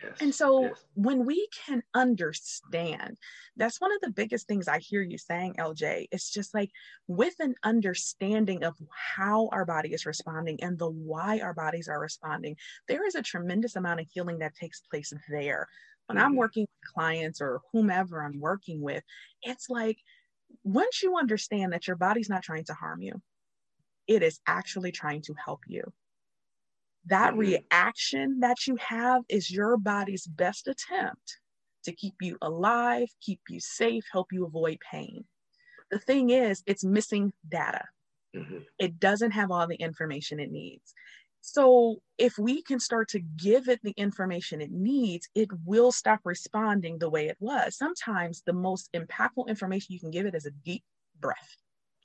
Yes. 0.02 0.20
And 0.20 0.34
so 0.34 0.74
yes. 0.74 0.86
when 0.96 1.26
we 1.26 1.48
can 1.66 1.84
understand, 1.94 3.18
that's 3.56 3.80
one 3.80 3.92
of 3.94 4.02
the 4.02 4.12
biggest 4.12 4.48
things 4.48 4.68
I 4.68 4.80
hear 4.80 5.02
you 5.04 5.18
saying, 5.18 5.56
LJ. 5.60 6.08
It's 6.12 6.32
just 6.32 6.54
like 6.56 6.72
with 7.08 7.36
an 7.40 7.56
understanding 7.64 8.64
of 8.64 8.76
how 9.16 9.48
our 9.52 9.64
body 9.66 9.94
is 9.94 10.08
responding 10.08 10.62
and 10.64 10.80
the 10.80 10.90
why 10.90 11.40
our 11.40 11.54
bodies 11.54 11.88
are 11.88 12.00
responding, 12.00 12.58
there 12.88 13.06
is 13.06 13.14
a 13.16 13.22
tremendous 13.22 13.76
amount 13.76 14.00
of 14.00 14.08
healing 14.12 14.40
that 14.40 14.56
takes 14.56 14.82
place 14.82 15.14
there. 15.30 15.68
When 16.08 16.18
I'm 16.18 16.36
Mhm. 16.36 16.38
working 16.38 16.64
with 16.64 16.94
clients 16.94 17.40
or 17.42 17.62
whomever 17.72 18.24
I'm 18.24 18.40
working 18.40 18.82
with, 18.82 19.04
it's 19.44 19.70
like 19.70 20.00
once 20.64 21.04
you 21.04 21.18
understand 21.18 21.74
that 21.74 21.88
your 21.88 21.98
body's 21.98 22.30
not 22.30 22.44
trying 22.44 22.66
to 22.66 22.74
harm 22.74 23.02
you, 23.02 23.22
it 24.08 24.24
is 24.24 24.40
actually 24.48 24.92
trying 24.92 25.22
to 25.24 25.34
help 25.34 25.62
you 25.68 25.94
that 27.08 27.36
Mhm. 27.36 27.38
reaction 27.38 28.40
that 28.42 28.68
you 28.68 28.78
have 28.78 29.24
is 29.30 29.52
your 29.52 29.78
body's 29.78 30.28
best 30.28 30.68
attempt 30.68 31.40
to 31.84 31.94
keep 31.94 32.16
you 32.22 32.38
alive, 32.42 33.10
keep 33.22 33.42
you 33.50 33.60
safe, 33.60 34.06
help 34.12 34.32
you 34.32 34.46
avoid 34.46 34.80
pain. 34.92 35.26
The 35.92 36.00
thing 36.00 36.32
is, 36.32 36.64
it's 36.68 36.86
missing 36.86 37.34
data. 37.48 37.86
Mhm. 38.34 38.68
It 38.80 39.00
doesn't 39.00 39.32
have 39.32 39.52
all 39.52 39.68
the 39.68 39.76
information 39.76 40.40
it 40.40 40.52
needs. 40.52 40.94
So, 41.42 42.02
if 42.18 42.38
we 42.38 42.64
can 42.64 42.80
start 42.80 43.10
to 43.10 43.20
give 43.20 43.70
it 43.70 43.82
the 43.84 43.94
information 43.98 44.62
it 44.62 44.72
needs, 44.72 45.30
it 45.36 45.50
will 45.66 45.92
stop 45.92 46.22
responding 46.26 47.00
the 47.00 47.10
way 47.10 47.28
it 47.28 47.38
was. 47.40 47.78
Sometimes 47.78 48.44
the 48.44 48.54
most 48.54 48.92
impactful 48.94 49.48
information 49.48 49.94
you 49.94 50.00
can 50.00 50.12
give 50.12 50.26
it 50.26 50.36
is 50.36 50.46
a 50.46 50.52
deep 50.52 50.84
breath 51.16 51.58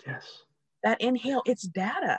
Yes. 0.06 0.44
that 0.82 1.00
inhale, 1.00 1.42
it's 1.46 1.66
data. 1.66 2.18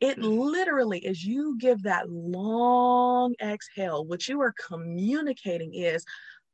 It 0.00 0.18
Mhm. 0.18 0.38
literally, 0.38 1.06
as 1.06 1.24
you 1.24 1.56
give 1.58 1.82
that 1.84 2.10
long 2.10 3.34
exhale, 3.40 4.04
what 4.04 4.28
you 4.28 4.40
are 4.40 4.52
communicating 4.52 5.74
is, 5.74 6.04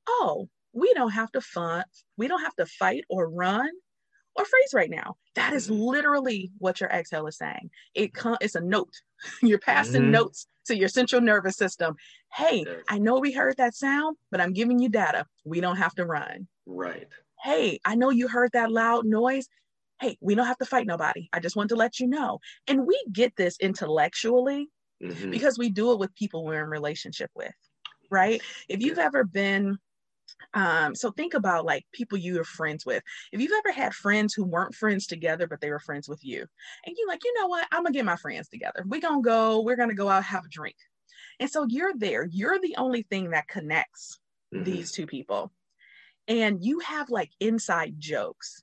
oh, 0.08 0.48
we 0.72 0.92
don't 0.94 1.10
have 1.10 1.32
to 1.32 1.40
fun, 1.40 1.84
we 2.16 2.28
don't 2.28 2.42
have 2.42 2.56
to 2.56 2.66
fight 2.66 3.04
or 3.08 3.28
run 3.28 3.70
or 4.36 4.44
freeze 4.44 4.72
right 4.74 4.90
now. 4.90 5.16
That 5.34 5.52
is 5.52 5.68
Mhm. 5.68 5.78
literally 5.86 6.52
what 6.58 6.80
your 6.80 6.88
exhale 6.90 7.26
is 7.26 7.36
saying. 7.36 7.70
It 7.94 8.14
com- 8.14 8.38
it's 8.40 8.54
a 8.54 8.60
note. 8.60 8.94
You're 9.42 9.58
passing 9.58 10.04
Mhm. 10.04 10.10
notes 10.10 10.46
to 10.66 10.76
your 10.76 10.88
central 10.88 11.20
nervous 11.20 11.56
system. 11.56 11.96
Hey. 12.32 12.64
I 12.88 12.98
know 12.98 13.18
we 13.18 13.32
heard 13.32 13.56
that 13.58 13.74
sound, 13.74 14.16
but 14.30 14.40
I'm 14.40 14.52
giving 14.52 14.78
you 14.78 14.88
data. 14.88 15.26
We 15.44 15.60
don't 15.60 15.76
have 15.76 15.94
to 15.96 16.06
run 16.06 16.48
Right. 16.66 17.08
hey, 17.42 17.80
I 17.84 17.96
know 17.96 18.10
you 18.10 18.28
heard 18.28 18.52
that 18.52 18.70
loud 18.70 19.04
noise. 19.04 19.48
Hey, 20.02 20.18
we 20.20 20.34
don't 20.34 20.46
have 20.48 20.58
to 20.58 20.66
fight 20.66 20.88
nobody. 20.88 21.30
I 21.32 21.40
just 21.40 21.56
want 21.56 21.70
to 21.70 21.76
let 21.76 22.00
you 22.00 22.08
know. 22.08 22.40
And 22.68 22.86
we 22.88 23.02
get 23.12 23.36
this 23.36 23.58
intellectually 23.60 24.68
Mhm. 25.00 25.32
because 25.32 25.58
we 25.58 25.70
do 25.70 25.92
it 25.92 25.98
with 26.00 26.14
people 26.14 26.44
we're 26.44 26.64
in 26.64 26.70
relationship 26.70 27.30
with, 27.34 27.54
right? 28.10 28.42
If 28.68 28.82
you've 28.82 28.98
ever 28.98 29.24
been, 29.24 29.78
um, 30.54 30.94
so 30.94 31.10
think 31.12 31.34
about 31.34 31.66
like 31.66 31.86
people 31.92 32.18
you 32.18 32.40
are 32.40 32.44
friends 32.44 32.86
with. 32.86 33.02
If 33.32 33.40
you've 33.40 33.52
ever 33.66 33.72
had 33.72 33.94
friends 33.94 34.34
who 34.34 34.44
weren't 34.44 34.74
friends 34.74 35.06
together, 35.06 35.46
but 35.48 35.60
they 35.60 35.70
were 35.70 35.80
friends 35.80 36.08
with 36.08 36.24
you, 36.24 36.46
and 36.86 36.96
you're 36.98 37.08
like, 37.08 37.24
you 37.24 37.34
know 37.40 37.48
what? 37.48 37.68
I'm 37.72 37.82
gonna 37.84 37.92
get 37.94 38.04
my 38.06 38.16
friends 38.16 38.48
together. 38.48 38.84
We're 38.86 39.00
gonna 39.02 39.22
go, 39.22 39.62
we're 39.62 39.76
gonna 39.76 39.94
go 39.94 40.08
out, 40.08 40.24
have 40.24 40.46
a 40.46 40.50
drink. 40.50 40.76
And 41.40 41.50
so 41.50 41.66
you're 41.68 41.94
there, 41.96 42.26
you're 42.30 42.60
the 42.60 42.76
only 42.78 43.02
thing 43.04 43.30
that 43.30 43.48
connects 43.48 44.20
Mhm. 44.52 44.82
these 44.82 44.92
two 44.92 45.06
people. 45.06 45.52
And 46.28 46.64
you 46.64 46.80
have 46.80 47.10
like 47.10 47.32
inside 47.40 47.94
jokes 47.98 48.62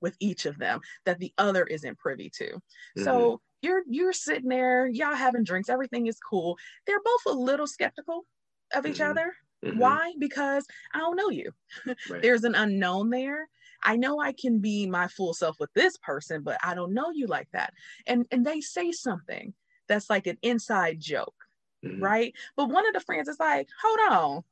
with 0.00 0.16
each 0.20 0.46
of 0.46 0.58
them 0.58 0.80
that 1.04 1.18
the 1.18 1.32
other 1.38 1.64
isn't 1.64 1.98
privy 1.98 2.30
to. 2.36 2.60
Mm-hmm. 2.96 3.30
So 3.30 3.40
you're 3.62 3.82
you're 3.88 4.12
sitting 4.12 4.48
there, 4.48 4.86
y'all 4.86 5.14
having 5.14 5.44
drinks, 5.44 5.68
everything 5.68 6.06
is 6.06 6.18
cool. 6.20 6.56
They're 6.86 7.02
both 7.02 7.26
a 7.26 7.38
little 7.38 7.66
skeptical 7.66 8.26
of 8.74 8.86
each 8.86 9.00
Mhm. 9.00 9.00
other. 9.00 9.34
Mhm. 9.62 10.00
Why? 10.00 10.14
Because 10.18 10.66
I 10.94 10.98
don't 10.98 11.16
know 11.16 11.30
you. 11.30 11.52
Right. 12.04 12.30
There's 12.30 12.44
an 12.44 12.54
unknown 12.54 13.10
there. 13.10 13.48
I 13.82 13.96
know 13.96 14.20
I 14.20 14.32
can 14.32 14.60
be 14.60 14.86
my 14.86 15.08
full 15.08 15.32
self 15.34 15.56
with 15.60 15.72
this 15.74 15.96
person, 15.98 16.42
but 16.42 16.58
I 16.62 16.74
don't 16.74 16.92
know 16.92 17.10
you 17.10 17.26
like 17.26 17.48
that. 17.52 17.72
And 18.06 18.26
and 18.30 18.44
they 18.44 18.60
say 18.60 18.92
something 18.92 19.54
that's 19.88 20.10
like 20.10 20.26
an 20.26 20.38
inside 20.42 21.00
joke 21.00 21.34
Mhm. 21.82 22.10
right? 22.10 22.34
But 22.56 22.70
one 22.70 22.86
of 22.86 22.94
the 22.94 23.00
friends 23.00 23.28
is 23.28 23.38
like, 23.38 23.68
hold 23.82 24.00
on, 24.12 24.42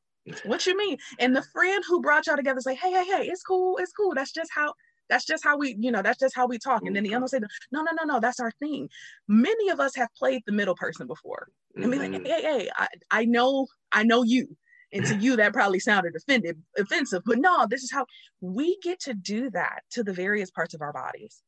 what 0.42 0.66
you 0.66 0.76
mean? 0.76 0.98
And 1.18 1.34
the 1.34 1.42
friend 1.42 1.82
who 1.86 2.00
brought 2.00 2.26
y'all 2.26 2.36
together 2.36 2.60
say, 2.60 2.74
hey, 2.74 2.90
hey, 2.92 3.04
hey, 3.04 3.26
it's 3.28 3.42
cool, 3.42 3.78
it's 3.78 3.92
cool. 3.92 4.14
That's 4.14 4.32
just 4.32 4.50
how 4.54 4.74
that's 5.08 5.24
just 5.24 5.44
how 5.44 5.56
we, 5.56 5.76
you 5.78 5.90
know, 5.90 6.02
that's 6.02 6.18
just 6.18 6.34
how 6.36 6.46
we 6.46 6.58
talk. 6.58 6.82
And 6.86 6.94
then 6.94 7.04
the 7.04 7.10
other 7.14 7.20
one 7.20 7.28
say, 7.28 7.40
no, 7.72 7.82
no, 7.82 7.92
no, 7.92 8.04
no, 8.04 8.20
that's 8.20 8.40
our 8.40 8.50
thing. 8.52 8.88
Many 9.26 9.70
of 9.70 9.80
us 9.80 9.94
have 9.96 10.08
played 10.16 10.42
the 10.46 10.52
middle 10.52 10.74
person 10.74 11.06
before. 11.06 11.48
And 11.76 11.90
be 11.92 11.98
like, 11.98 12.10
Mhm. 12.12 12.26
hey, 12.26 12.42
hey, 12.42 12.70
I, 12.76 12.88
I 13.10 13.24
know, 13.24 13.66
I 13.92 14.02
know 14.02 14.22
you. 14.22 14.56
And 14.92 15.04
to 15.04 15.14
you, 15.16 15.36
that 15.36 15.52
probably 15.52 15.80
sounded 15.80 16.16
offended, 16.16 16.62
offensive, 16.78 17.22
but 17.26 17.38
no, 17.38 17.66
this 17.68 17.82
is 17.82 17.92
how 17.92 18.06
we 18.40 18.78
get 18.82 18.98
to 19.00 19.12
do 19.14 19.50
that 19.50 19.82
to 19.90 20.02
the 20.02 20.14
various 20.14 20.50
parts 20.50 20.72
of 20.74 20.80
our 20.80 20.92
bodies 20.94 21.42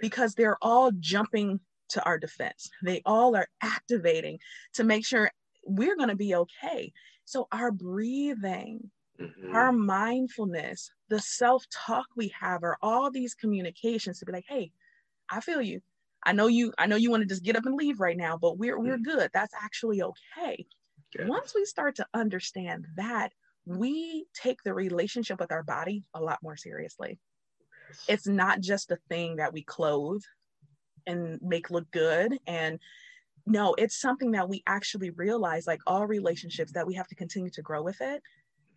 because 0.00 0.34
they're 0.34 0.56
all 0.62 0.90
jumping 0.98 1.60
to 1.90 2.02
our 2.04 2.18
defense. 2.18 2.70
They 2.82 3.02
all 3.04 3.36
are 3.36 3.48
activating 3.62 4.38
to 4.74 4.84
make 4.84 5.04
sure 5.04 5.30
we're 5.64 5.96
going 5.96 6.08
to 6.08 6.16
be 6.16 6.34
okay. 6.34 6.92
So, 7.26 7.48
our 7.52 7.70
breathing, 7.70 8.90
Mhm. 9.20 9.46
our 9.54 9.72
mindfulness, 9.72 10.90
the 11.08 11.20
self 11.20 11.66
talk 11.70 12.06
we 12.16 12.28
have 12.40 12.62
are 12.62 12.78
all 12.82 13.10
these 13.10 13.34
communications 13.34 14.18
to 14.20 14.26
be 14.26 14.32
like, 14.32 14.44
hey, 14.48 14.72
I 15.30 15.40
feel 15.40 15.62
you. 15.62 15.82
I 16.24 16.32
know 16.32 16.48
you, 16.48 16.72
I 16.78 16.86
know 16.86 16.96
you 16.96 17.10
want 17.10 17.22
to 17.22 17.28
just 17.28 17.44
get 17.44 17.56
up 17.56 17.66
and 17.66 17.76
leave 17.76 18.00
right 18.00 18.16
now, 18.18 18.38
but 18.38 18.58
we're 18.58 18.80
we're 18.80 18.98
good. 18.98 19.30
That's 19.34 19.54
actually 19.54 20.02
okay. 20.02 20.66
Once 21.22 21.54
we 21.54 21.64
start 21.66 21.96
to 21.96 22.06
understand 22.14 22.86
that, 22.96 23.32
we 23.66 24.26
take 24.34 24.62
the 24.64 24.74
relationship 24.74 25.40
with 25.40 25.52
our 25.52 25.64
body 25.64 26.04
a 26.14 26.20
lot 26.22 26.40
more 26.42 26.56
seriously 26.56 27.20
it's 28.06 28.26
not 28.26 28.60
just 28.60 28.90
a 28.90 28.98
thing 29.08 29.36
that 29.36 29.52
we 29.52 29.62
clothe 29.62 30.22
and 31.06 31.40
make 31.42 31.70
look 31.70 31.90
good 31.92 32.38
and 32.46 32.80
no 33.46 33.74
it's 33.76 34.00
something 34.00 34.32
that 34.32 34.48
we 34.48 34.62
actually 34.66 35.10
realize 35.10 35.66
like 35.66 35.80
all 35.86 36.06
relationships 36.06 36.72
that 36.74 36.86
we 36.86 36.94
have 36.94 37.08
to 37.08 37.16
continue 37.16 37.50
to 37.50 37.62
grow 37.62 37.82
with 37.82 38.00
it 38.00 38.22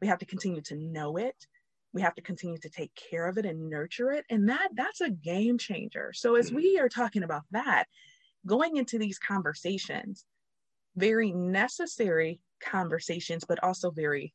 we 0.03 0.07
have 0.07 0.19
to 0.19 0.25
continue 0.25 0.61
to 0.61 0.75
know 0.75 1.17
it 1.17 1.47
we 1.93 2.01
have 2.01 2.15
to 2.15 2.21
continue 2.21 2.57
to 2.57 2.69
take 2.69 2.91
care 2.95 3.27
of 3.27 3.37
it 3.37 3.45
and 3.45 3.69
nurture 3.69 4.11
it 4.11 4.25
and 4.29 4.49
that 4.49 4.69
that's 4.73 5.01
a 5.01 5.09
game 5.09 5.57
changer 5.57 6.11
so 6.13 6.35
as 6.35 6.49
hmm. 6.49 6.57
we 6.57 6.79
are 6.79 6.89
talking 6.89 7.23
about 7.23 7.43
that 7.51 7.85
going 8.45 8.77
into 8.77 8.97
these 8.97 9.17
conversations 9.17 10.25
very 10.95 11.31
necessary 11.31 12.39
conversations 12.61 13.43
but 13.47 13.63
also 13.63 13.89
very 13.91 14.33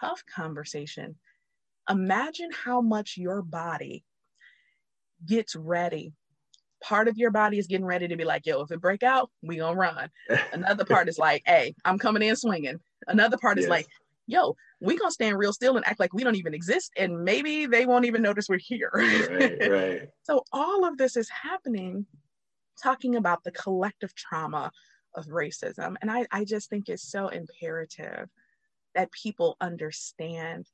tough 0.00 0.22
conversation 0.26 1.14
imagine 1.88 2.50
how 2.52 2.80
much 2.80 3.16
your 3.16 3.42
body 3.42 4.04
gets 5.26 5.54
ready. 5.54 6.12
Part 6.82 7.08
of 7.08 7.18
your 7.18 7.30
body 7.30 7.58
is 7.58 7.66
getting 7.66 7.84
ready 7.84 8.08
to 8.08 8.16
be 8.16 8.24
like, 8.24 8.46
yo, 8.46 8.62
if 8.62 8.70
it 8.70 8.80
break 8.80 9.02
out, 9.02 9.30
we 9.42 9.56
gonna 9.56 9.76
run. 9.76 10.10
Another 10.52 10.84
part 10.84 11.08
is 11.08 11.18
like, 11.18 11.42
hey, 11.44 11.74
I'm 11.84 11.98
coming 11.98 12.22
in 12.22 12.36
swinging. 12.36 12.80
Another 13.06 13.36
part 13.36 13.58
is 13.58 13.64
Yes. 13.64 13.70
like, 13.70 13.86
yo, 14.26 14.56
we 14.80 14.96
gonna 14.96 15.10
stand 15.10 15.38
real 15.38 15.52
still 15.52 15.76
and 15.76 15.86
act 15.86 16.00
like 16.00 16.12
we 16.14 16.24
don't 16.24 16.36
even 16.36 16.54
exist, 16.54 16.92
and 16.96 17.22
maybe 17.24 17.66
they 17.66 17.86
won't 17.86 18.06
even 18.06 18.22
notice 18.22 18.48
we're 18.48 18.58
here. 18.58 18.90
right, 18.94 19.58
right. 19.70 20.08
so 20.22 20.44
all 20.52 20.86
of 20.86 20.96
this 20.96 21.16
is 21.16 21.28
happening, 21.28 22.06
talking 22.82 23.16
about 23.16 23.44
the 23.44 23.52
collective 23.52 24.14
trauma 24.14 24.70
of 25.14 25.26
racism, 25.26 25.96
and 26.00 26.10
I, 26.10 26.26
I 26.30 26.44
just 26.44 26.70
think 26.70 26.88
it's 26.88 27.10
so 27.10 27.28
imperative 27.28 28.28
that 28.94 29.12
people 29.12 29.56
understand 29.60 30.66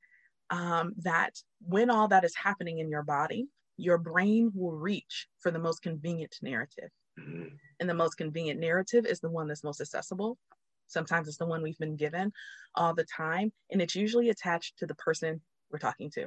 um, 0.50 0.94
that 0.98 1.34
when 1.60 1.90
all 1.90 2.08
that 2.08 2.24
is 2.24 2.34
happening 2.34 2.78
in 2.78 2.88
your 2.88 3.02
body, 3.02 3.48
your 3.76 3.98
brain 3.98 4.52
will 4.54 4.72
reach 4.72 5.26
for 5.40 5.50
the 5.50 5.58
most 5.58 5.82
convenient 5.82 6.36
narrative. 6.40 6.90
Mhm. 7.18 7.58
And 7.80 7.88
the 7.88 7.94
most 7.94 8.14
convenient 8.14 8.60
narrative 8.60 9.06
is 9.06 9.20
the 9.20 9.30
one 9.30 9.48
that's 9.48 9.64
most 9.64 9.80
accessible. 9.80 10.38
Sometimes 10.86 11.28
it's 11.28 11.36
the 11.36 11.46
one 11.46 11.62
we've 11.62 11.78
been 11.78 11.96
given 11.96 12.32
all 12.74 12.94
the 12.94 13.04
time, 13.04 13.52
and 13.70 13.80
it's 13.82 13.94
usually 13.94 14.30
attached 14.30 14.78
to 14.78 14.86
the 14.86 14.94
person 14.94 15.40
we're 15.70 15.78
talking 15.78 16.10
to. 16.10 16.26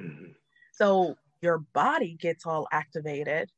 Mhm. 0.00 0.34
So 0.72 1.16
your 1.40 1.58
body 1.58 2.14
gets 2.14 2.46
all 2.46 2.66
activated, 2.72 3.50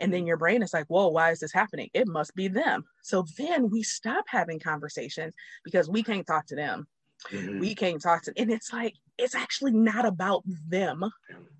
and 0.00 0.12
then 0.12 0.26
your 0.26 0.36
brain 0.36 0.62
is 0.62 0.72
like, 0.72 0.86
whoa, 0.86 1.08
why 1.08 1.30
is 1.30 1.40
this 1.40 1.52
happening? 1.52 1.90
It 1.92 2.08
must 2.08 2.34
be 2.34 2.48
them. 2.48 2.84
So 3.02 3.24
then 3.36 3.70
we 3.70 3.82
stop 3.82 4.24
having 4.28 4.58
conversations 4.58 5.34
because 5.64 5.88
we 5.88 6.02
can't 6.02 6.26
talk 6.26 6.46
to 6.46 6.56
them. 6.56 6.88
Mhm. 7.30 7.60
We 7.60 7.74
can't 7.74 8.00
talk 8.00 8.22
to, 8.22 8.32
and 8.36 8.50
it's 8.50 8.72
like, 8.72 8.94
it's 9.18 9.34
actually 9.34 9.72
not 9.72 10.04
about 10.04 10.42
them 10.46 11.04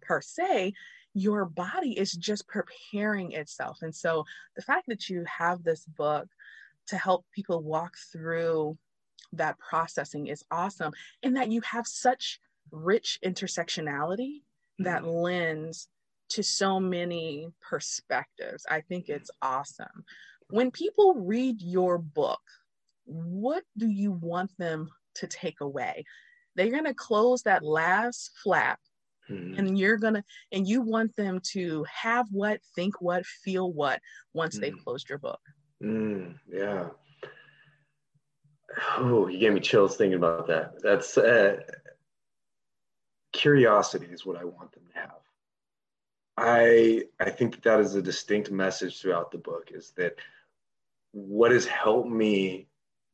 per 0.03 0.21
se. 0.21 0.75
Your 1.15 1.47
body 1.47 1.99
is 1.99 2.13
just 2.13 2.47
preparing 2.47 3.33
itself. 3.33 3.79
And 3.83 3.95
so 3.95 4.25
the 4.55 4.63
fact 4.63 4.87
that 4.89 5.09
you 5.09 5.25
have 5.25 5.63
this 5.63 5.85
book 5.87 6.29
to 6.89 6.97
help 6.97 7.25
people 7.35 7.63
walk 7.63 7.95
through 8.13 8.77
that 9.33 9.59
processing 9.59 10.27
is 10.29 10.45
awesome. 10.51 10.93
And 11.23 11.37
that 11.37 11.51
you 11.51 11.61
have 11.63 11.87
such 11.87 12.41
rich 12.71 13.19
intersectionality 13.25 14.43
that 14.79 15.05
lends 15.05 15.89
to 16.31 16.43
so 16.43 16.81
many 16.81 17.49
perspectives. 17.61 18.67
I 18.69 18.81
think 18.83 19.09
it's 19.09 19.31
awesome. 19.41 20.05
When 20.49 20.71
people 20.71 21.15
read 21.15 21.61
your 21.61 21.99
book, 21.99 22.41
what 23.05 23.63
do 23.77 23.89
you 23.89 24.13
want 24.13 24.51
them 24.59 24.89
to 25.17 25.27
take 25.27 25.61
away? 25.61 26.05
They're 26.55 26.71
going 26.71 26.85
to 26.85 26.95
close 26.95 27.43
that 27.43 27.63
last 27.63 28.33
flap 28.43 28.81
mm-hmm. 29.31 29.59
and 29.59 29.79
you're 29.79 29.99
going 29.99 30.15
to 30.15 30.25
and 30.53 30.67
you 30.67 30.81
want 30.81 31.15
them 31.17 31.41
to 31.53 31.85
have 31.93 32.27
what, 32.31 32.61
think 32.75 33.01
what, 33.01 33.25
feel 33.27 33.73
what 33.73 34.01
once 34.33 34.55
mm-hmm. 34.55 34.63
they've 34.63 34.85
closed 34.85 35.09
your 35.09 35.19
book. 35.19 35.41
Mm, 35.83 36.39
yeah. 36.49 36.89
Oh, 38.99 39.29
you 39.29 39.39
gave 39.39 39.53
me 39.53 39.61
chills 39.61 39.97
thinking 39.97 40.17
about 40.17 40.47
that. 40.49 40.83
That's 40.83 41.17
uh, 41.17 41.59
curiosity 43.33 44.07
is 44.07 44.25
what 44.25 44.37
I 44.37 44.45
want 44.45 44.73
them 44.73 44.85
to 44.93 45.01
have. 45.01 45.11
I 46.37 47.05
I 47.21 47.31
think 47.31 47.55
that 47.55 47.63
that 47.65 47.81
is 47.81 47.95
a 47.95 48.03
distinct 48.03 48.51
message 48.51 49.01
throughout 49.01 49.31
the 49.31 49.39
book 49.39 49.71
is 49.73 49.93
that 49.97 50.17
what 51.13 51.53
has 51.53 51.67
helped 51.67 52.11
me 52.11 52.67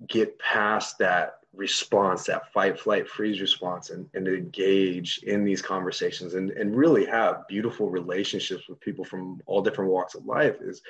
get 0.08 0.38
past 0.38 0.98
that 0.98 1.34
response, 1.54 2.24
that 2.24 2.52
fight, 2.52 2.80
flight, 2.80 3.06
freeze 3.08 3.40
response, 3.40 3.90
and, 3.90 4.08
and 4.14 4.26
engage 4.26 5.18
in 5.24 5.44
these 5.44 5.62
conversations 5.62 6.34
and, 6.34 6.50
and 6.50 6.74
really 6.74 7.04
have 7.04 7.46
beautiful 7.46 7.90
relationships 7.90 8.68
with 8.68 8.80
people 8.80 9.04
from 9.04 9.40
all 9.46 9.62
different 9.62 9.90
walks 9.90 10.14
of 10.14 10.24
life 10.24 10.56
is, 10.62 10.82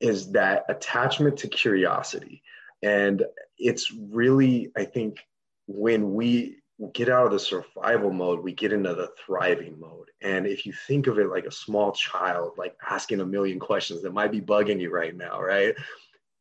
is 0.00 0.32
that 0.32 0.64
attachment 0.68 1.36
to 1.38 1.48
curiosity. 1.48 2.42
And 2.82 3.24
it's 3.58 3.92
really, 3.92 4.70
I 4.76 4.84
think, 4.84 5.18
when 5.66 6.14
we 6.14 6.58
get 6.92 7.08
out 7.08 7.26
of 7.26 7.32
the 7.32 7.38
survival 7.38 8.12
mode, 8.12 8.42
we 8.42 8.52
get 8.52 8.72
into 8.72 8.94
the 8.94 9.10
thriving 9.24 9.78
mode. 9.80 10.10
And 10.22 10.46
if 10.46 10.64
you 10.64 10.72
think 10.86 11.06
of 11.06 11.18
it 11.18 11.28
like 11.28 11.46
a 11.46 11.50
small 11.50 11.92
child, 11.92 12.52
like 12.56 12.76
asking 12.88 13.20
a 13.20 13.26
million 13.26 13.58
questions 13.58 14.02
that 14.02 14.14
might 14.14 14.32
be 14.32 14.40
bugging 14.40 14.80
you 14.80 14.90
right 14.90 15.16
now, 15.16 15.40
right? 15.40 15.74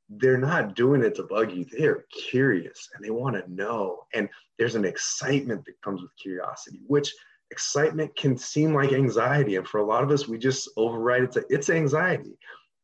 They're 0.10 0.38
not 0.38 0.76
doing 0.76 1.04
it 1.04 1.16
to 1.16 1.24
bug 1.24 1.52
you. 1.52 1.66
They're 1.66 2.06
curious 2.30 2.90
and 2.96 3.04
they 3.04 3.10
want 3.10 3.36
to 3.36 3.52
know. 3.52 4.04
And 4.14 4.30
there's 4.58 4.76
an 4.76 4.86
excitement 4.86 5.66
that 5.66 5.82
comes 5.84 6.02
with 6.02 6.16
curiosity, 6.22 6.82
which 6.88 7.14
excitement 7.52 8.16
can 8.16 8.38
seem 8.38 8.74
like 8.74 8.94
anxiety. 8.94 9.56
And 9.56 9.68
for 9.68 9.80
a 9.80 9.86
lot 9.86 10.04
of 10.04 10.12
us, 10.12 10.28
we 10.28 10.38
just 10.38 10.70
override 10.78 11.24
it 11.24 11.32
to 11.34 11.46
it's 11.50 11.70
anxiety. 11.70 12.38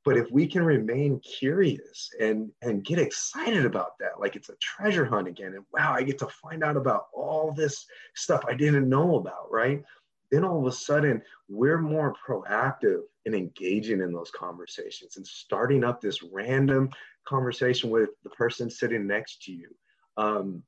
But 0.06 0.18
if 0.18 0.30
we 0.32 0.48
can 0.48 0.64
remain 0.64 1.20
curious 1.22 2.10
and, 2.20 2.52
and 2.62 2.84
get 2.84 3.00
excited 3.00 3.66
about 3.66 3.98
that, 4.00 4.20
like 4.20 4.36
it's 4.36 4.50
a 4.50 4.56
treasure 4.56 5.06
hunt 5.06 5.28
again, 5.28 5.54
and 5.54 5.66
wow, 5.74 5.94
I 5.94 6.04
get 6.04 6.20
to 6.20 6.28
find 6.28 6.64
out 6.64 6.76
about 6.76 7.08
all 7.14 7.54
this 7.54 7.86
stuff 8.16 8.44
I 8.48 8.54
didn't 8.54 8.90
know 8.90 9.16
about, 9.16 9.50
right? 9.50 9.82
Then 10.30 10.44
all 10.44 10.60
of 10.60 10.66
a 10.66 10.76
sudden, 10.76 11.22
we're 11.48 11.78
more 11.78 12.14
proactive 12.28 13.02
in 13.26 13.34
engaging 13.34 14.02
in 14.02 14.12
those 14.12 14.32
conversations 14.32 15.16
and 15.16 15.26
starting 15.26 15.84
up 15.84 16.02
this 16.02 16.22
random 16.24 16.90
conversation 17.26 17.90
with 17.90 18.10
the 18.24 18.30
person 18.32 18.70
sitting 18.70 19.08
next 19.08 19.44
to 19.44 19.54
you. 19.54 19.70
Um, 20.18 20.64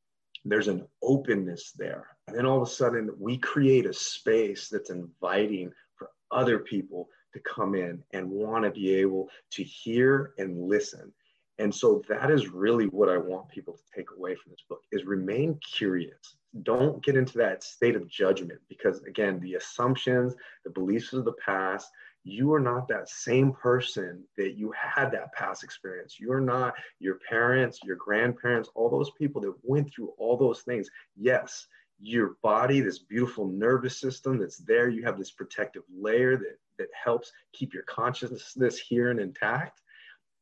there's 0.46 0.68
an 0.68 0.88
openness 1.02 1.74
there. 1.76 2.08
And 2.28 2.38
then 2.38 2.46
all 2.46 2.62
of 2.62 2.68
a 2.68 2.72
sudden, 2.72 3.10
we 3.20 3.38
create 3.38 3.86
a 3.86 3.94
space 3.94 4.70
that's 4.70 4.92
inviting 4.92 5.72
for 5.98 6.12
other 6.32 6.60
people 6.60 7.10
to 7.36 7.42
come 7.42 7.76
in 7.76 8.02
and 8.14 8.30
want 8.30 8.64
to 8.64 8.72
be 8.72 8.96
able 8.96 9.30
to 9.52 9.64
hear 9.64 10.34
and 10.38 10.68
listen. 10.68 11.12
And 11.60 11.74
so 11.74 12.02
that 12.10 12.32
is 12.32 12.50
really 12.50 12.86
what 12.88 13.10
I 13.10 13.18
want 13.18 13.50
people 13.50 13.74
to 13.74 13.84
take 13.96 14.08
away 14.18 14.36
from 14.36 14.52
this 14.52 14.64
book 14.68 14.82
is 14.92 15.06
remain 15.06 15.60
curious. 15.74 16.36
Don't 16.64 17.04
get 17.04 17.16
into 17.16 17.38
that 17.38 17.64
state 17.64 17.96
of 17.96 18.08
judgment 18.08 18.60
because 18.68 19.02
again, 19.04 19.40
the 19.40 19.56
assumptions, 19.56 20.36
the 20.64 20.72
beliefs 20.72 21.14
of 21.14 21.26
the 21.26 21.34
past, 21.34 21.90
you 22.24 22.54
are 22.54 22.60
not 22.60 22.88
that 22.88 23.08
same 23.08 23.54
person 23.54 24.24
that 24.38 24.58
you 24.58 24.74
had 24.76 25.12
that 25.12 25.32
past 25.34 25.64
experience. 25.64 26.18
You're 26.20 26.42
not 26.42 26.74
your 27.00 27.20
parents, 27.30 27.80
your 27.84 27.98
grandparents, 27.98 28.70
all 28.74 28.90
those 28.90 29.12
people 29.12 29.42
that 29.42 29.54
went 29.62 29.94
through 29.94 30.14
all 30.18 30.36
those 30.36 30.62
things. 30.62 30.90
Yes, 31.16 31.68
your 32.00 32.38
body, 32.44 32.82
this 32.82 33.00
beautiful 33.00 33.48
nervous 33.48 34.00
system 34.00 34.38
that's 34.38 34.58
there, 34.58 34.90
you 34.90 35.04
have 35.04 35.18
this 35.18 35.32
protective 35.32 35.84
layer 35.90 36.38
that 36.38 36.58
that 36.78 36.90
helps 37.04 37.32
keep 37.54 37.74
your 37.74 37.84
consciousness 37.84 38.78
here 38.78 39.12
and 39.12 39.20
intact. 39.20 39.82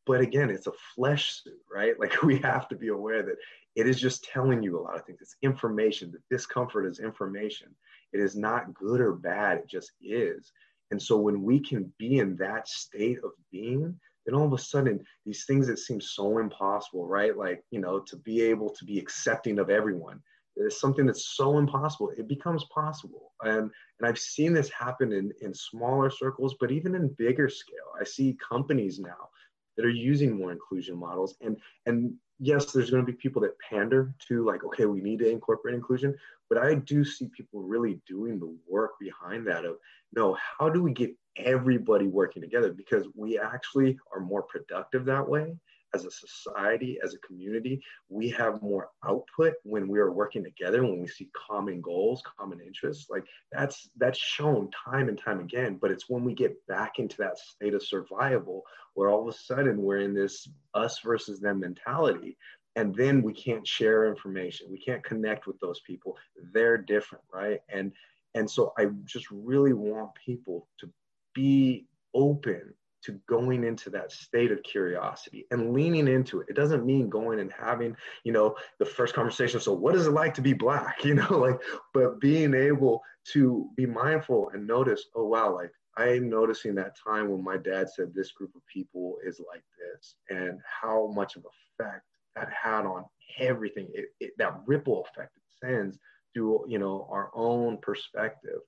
But 0.05 0.21
again, 0.21 0.49
it's 0.49 0.67
a 0.67 0.73
flesh 0.95 1.41
suit, 1.41 1.61
right? 1.71 1.93
Like 1.99 2.21
we 2.23 2.39
have 2.39 2.67
to 2.69 2.75
be 2.75 2.89
aware 2.89 3.23
that 3.23 3.37
it 3.75 3.87
is 3.87 3.99
just 3.99 4.23
telling 4.23 4.61
you 4.61 4.79
a 4.79 4.81
lot 4.81 4.95
of 4.95 5.05
things. 5.05 5.19
It's 5.21 5.35
information. 5.41 6.11
The 6.11 6.35
discomfort 6.35 6.85
is 6.85 6.99
information. 6.99 7.69
It 8.11 8.19
is 8.19 8.35
not 8.35 8.73
good 8.73 9.01
or 9.01 9.13
bad. 9.13 9.59
It 9.59 9.67
just 9.67 9.91
is. 10.01 10.51
And 10.91 11.01
so 11.01 11.17
when 11.17 11.41
we 11.41 11.59
can 11.59 11.91
be 11.97 12.19
in 12.19 12.35
that 12.37 12.67
state 12.67 13.17
of 13.23 13.31
being, 13.51 13.99
then 14.25 14.35
all 14.35 14.45
of 14.45 14.53
a 14.53 14.57
sudden 14.57 15.03
these 15.25 15.45
things 15.45 15.67
that 15.67 15.79
seem 15.79 15.99
so 15.99 16.37
impossible, 16.37 17.07
right? 17.07 17.35
Like, 17.35 17.63
you 17.71 17.79
know, 17.79 17.99
to 17.99 18.15
be 18.17 18.41
able 18.41 18.69
to 18.69 18.85
be 18.85 18.99
accepting 18.99 19.57
of 19.59 19.69
everyone, 19.69 20.21
is 20.57 20.79
something 20.79 21.05
that's 21.05 21.35
so 21.35 21.57
impossible. 21.57 22.11
It 22.17 22.27
becomes 22.27 22.63
possible. 22.65 23.31
And 23.43 23.71
and 23.99 24.07
i've 24.07 24.19
seen 24.19 24.53
this 24.53 24.69
happen 24.69 25.11
in 25.11 25.31
in 25.41 25.53
smaller 25.53 26.09
circles 26.09 26.55
but 26.59 26.71
even 26.71 26.95
in 26.95 27.15
bigger 27.17 27.49
scale. 27.49 27.89
I 27.99 28.03
see 28.03 28.37
companies 28.47 28.99
now 28.99 29.29
that 29.75 29.85
are 29.85 29.89
using 29.89 30.37
more 30.37 30.51
inclusion 30.51 30.97
models. 30.97 31.35
And 31.41 31.57
and 31.85 32.13
yes 32.39 32.71
there's 32.71 32.89
going 32.89 33.05
to 33.05 33.11
be 33.11 33.17
people 33.17 33.41
that 33.41 33.59
pander 33.59 34.13
to 34.27 34.45
like 34.45 34.63
okay 34.63 34.85
we 34.85 35.01
need 35.01 35.19
to 35.19 35.29
incorporate 35.29 35.75
inclusion. 35.75 36.15
But 36.49 36.57
i 36.59 36.75
do 36.75 37.03
see 37.03 37.29
people 37.35 37.61
really 37.61 38.01
doing 38.07 38.39
the 38.39 38.55
work 38.67 38.91
behind 38.99 39.47
that 39.47 39.65
of 39.65 39.77
no 40.15 40.37
how 40.57 40.69
do 40.69 40.81
we 40.83 40.93
get 40.93 41.15
everybody 41.37 42.07
working 42.07 42.41
together? 42.41 42.71
Because 42.71 43.07
we 43.15 43.39
actually 43.39 43.97
are 44.13 44.19
more 44.19 44.43
productive 44.43 45.05
that 45.05 45.27
way 45.27 45.55
as 45.93 46.05
a 46.05 46.11
society, 46.11 46.97
as 47.03 47.13
a 47.13 47.19
community, 47.19 47.81
we 48.09 48.29
have 48.29 48.61
more 48.61 48.89
output 49.05 49.53
when 49.63 49.87
we 49.87 49.99
are 49.99 50.11
working 50.11 50.43
together, 50.43 50.83
when 50.83 51.01
we 51.01 51.07
see 51.07 51.29
common 51.35 51.81
goals, 51.81 52.23
common 52.37 52.59
interests. 52.59 53.09
Like 53.09 53.23
that's 53.51 53.89
that's 53.97 54.19
shown 54.19 54.69
time 54.71 55.09
and 55.09 55.19
time 55.19 55.39
again. 55.39 55.77
But 55.81 55.91
it's 55.91 56.09
when 56.09 56.23
we 56.23 56.33
get 56.33 56.55
back 56.67 56.99
into 56.99 57.17
that 57.17 57.37
state 57.37 57.73
of 57.73 57.83
survival 57.83 58.63
where 58.95 59.09
all 59.09 59.27
of 59.27 59.33
a 59.33 59.37
sudden 59.37 59.81
we're 59.81 59.99
in 59.99 60.13
this 60.13 60.47
us 60.73 60.99
versus 61.03 61.39
them 61.39 61.59
mentality. 61.59 62.37
And 62.75 62.95
then 62.95 63.21
we 63.21 63.33
can't 63.33 63.67
share 63.67 64.07
information. 64.07 64.67
We 64.71 64.79
can't 64.79 65.03
connect 65.03 65.45
with 65.45 65.59
those 65.59 65.81
people. 65.81 66.17
They're 66.53 66.77
different, 66.77 67.23
right? 67.31 67.59
And 67.69 67.91
and 68.35 68.49
so 68.49 68.73
I 68.77 68.87
just 69.05 69.27
really 69.29 69.73
want 69.73 70.11
people 70.25 70.67
to 70.79 70.89
be 71.35 71.85
open 72.15 72.73
to 73.03 73.19
going 73.27 73.63
into 73.63 73.89
that 73.89 74.11
state 74.11 74.51
of 74.51 74.63
curiosity 74.63 75.45
and 75.51 75.73
leaning 75.73 76.07
into 76.07 76.39
it. 76.41 76.47
It 76.49 76.55
doesn't 76.55 76.85
mean 76.85 77.09
going 77.09 77.39
and 77.39 77.51
having, 77.51 77.95
you 78.23 78.31
know, 78.31 78.55
the 78.79 78.85
first 78.85 79.13
conversation. 79.13 79.59
So, 79.59 79.73
what 79.73 79.95
is 79.95 80.07
it 80.07 80.11
like 80.11 80.33
to 80.35 80.41
be 80.41 80.53
Black? 80.53 80.97
You 81.03 81.15
know, 81.15 81.37
like, 81.37 81.61
but 81.93 82.19
being 82.21 82.53
able 82.53 83.01
to 83.33 83.69
be 83.75 83.85
mindful 83.85 84.49
and 84.53 84.65
notice, 84.65 85.05
oh, 85.15 85.25
wow, 85.25 85.53
like 85.53 85.71
I'm 85.97 86.29
noticing 86.29 86.73
that 86.75 86.97
time 86.97 87.29
when 87.29 87.43
my 87.43 87.57
dad 87.57 87.89
said 87.89 88.13
this 88.13 88.31
group 88.31 88.55
of 88.55 88.61
people 88.65 89.17
is 89.25 89.39
like 89.47 89.63
this 89.77 90.15
and 90.29 90.59
how 90.81 91.11
much 91.13 91.35
of 91.35 91.45
effect 91.45 92.05
that 92.35 92.49
had 92.51 92.85
on 92.85 93.05
everything. 93.37 93.89
It, 93.93 94.05
it, 94.19 94.31
that 94.37 94.61
ripple 94.65 95.05
effect 95.05 95.35
it 95.35 95.43
sends 95.65 95.99
through, 96.33 96.65
you 96.67 96.79
know, 96.79 97.07
our 97.11 97.29
own 97.35 97.77
perspective. 97.77 98.59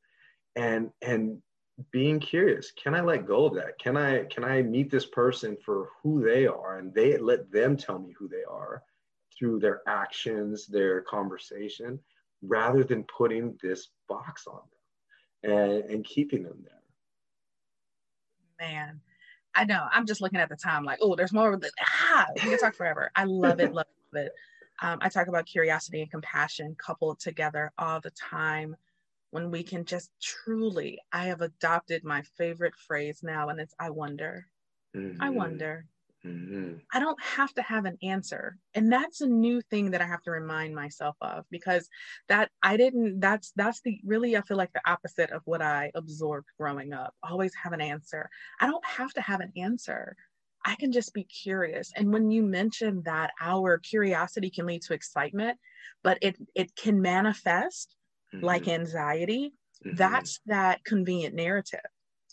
And, 0.55 0.91
and 1.01 1.41
being 1.91 2.19
curious. 2.19 2.71
Can 2.71 2.95
i 2.95 3.01
let 3.01 3.25
go 3.25 3.45
of 3.45 3.55
that? 3.55 3.77
Can 3.79 3.97
i 3.97 4.23
can 4.25 4.43
i 4.43 4.61
meet 4.61 4.89
this 4.89 5.05
person 5.05 5.57
for 5.63 5.89
who 6.01 6.23
they 6.23 6.47
are 6.47 6.79
and 6.79 6.93
they 6.93 7.17
let 7.17 7.51
them 7.51 7.75
tell 7.75 7.99
me 7.99 8.15
who 8.17 8.27
they 8.27 8.43
are 8.49 8.83
through 9.37 9.59
their 9.59 9.81
actions 9.87 10.67
their 10.67 11.01
conversation 11.01 11.99
rather 12.41 12.83
than 12.83 13.03
putting 13.03 13.57
this 13.61 13.89
box 14.07 14.47
on 14.47 14.61
them 15.43 15.51
and, 15.51 15.83
and 15.91 16.05
keeping 16.05 16.43
them 16.43 16.63
there? 16.63 16.81
Man 18.59 19.01
i 19.55 19.63
know. 19.63 19.87
I'm 19.91 20.05
just 20.05 20.21
looking 20.21 20.39
at 20.39 20.49
the 20.49 20.55
time 20.55 20.83
like 20.83 20.99
oh 21.01 21.15
there's 21.15 21.33
more 21.33 21.59
ah 21.81 22.27
we 22.35 22.41
can 22.41 22.59
talk 22.59 22.75
forever. 22.75 23.11
I 23.15 23.23
love 23.23 23.59
it 23.59 23.73
love 23.73 23.85
it. 24.13 24.31
Um, 24.81 24.99
i 25.01 25.09
talk 25.09 25.27
about 25.27 25.45
curiosity 25.45 26.01
and 26.01 26.11
compassion 26.11 26.75
coupled 26.77 27.19
together 27.19 27.71
all 27.77 28.01
the 28.01 28.11
time 28.11 28.75
when 29.31 29.51
we 29.51 29.63
can 29.63 29.85
just 29.85 30.11
truly, 30.21 30.99
I 31.11 31.25
have 31.25 31.41
adopted 31.41 32.03
my 32.03 32.23
favorite 32.37 32.75
phrase 32.75 33.19
now, 33.23 33.49
and 33.49 33.59
it's 33.59 33.73
I 33.79 33.89
wonder. 33.89 34.47
Mm-hmm. 34.95 35.21
I 35.21 35.29
wonder. 35.29 35.85
Mm-hmm. 36.25 36.77
I 36.91 36.99
don't 36.99 37.21
have 37.21 37.53
to 37.53 37.61
have 37.61 37.85
an 37.85 37.97
answer. 38.01 38.57
And 38.73 38.91
that's 38.91 39.21
a 39.21 39.27
new 39.27 39.61
thing 39.61 39.91
that 39.91 40.01
I 40.01 40.07
have 40.07 40.23
to 40.23 40.31
remind 40.31 40.73
myself 40.73 41.15
of 41.21 41.45
because 41.51 41.87
that 42.29 42.49
I 42.63 42.77
didn't, 42.77 43.19
that's, 43.19 43.51
that's 43.55 43.81
the 43.81 43.99
really, 44.03 44.35
I 44.35 44.41
feel 44.41 44.57
like 44.57 44.73
the 44.73 44.89
opposite 44.89 45.31
of 45.31 45.41
what 45.45 45.61
I 45.61 45.91
absorbed 45.93 46.47
growing 46.59 46.93
up. 46.93 47.13
Always 47.21 47.53
have 47.61 47.73
an 47.73 47.81
answer. 47.81 48.29
I 48.59 48.65
don't 48.65 48.85
have 48.85 49.13
to 49.13 49.21
have 49.21 49.41
an 49.41 49.51
answer. 49.55 50.15
I 50.65 50.75
can 50.75 50.91
just 50.91 51.13
be 51.13 51.25
curious. 51.25 51.91
And 51.95 52.11
when 52.11 52.31
you 52.31 52.41
mentioned 52.41 53.03
that 53.05 53.31
our 53.39 53.77
curiosity 53.77 54.49
can 54.49 54.65
lead 54.65 54.81
to 54.83 54.93
excitement, 54.93 55.59
but 56.03 56.17
it, 56.21 56.37
it 56.55 56.75
can 56.75 57.01
manifest 57.01 57.94
mm-hmm. 58.35 58.45
like 58.45 58.67
anxiety, 58.67 59.53
mm-hmm. 59.85 59.95
that's 59.95 60.39
that 60.45 60.83
convenient 60.83 61.35
narrative 61.35 61.79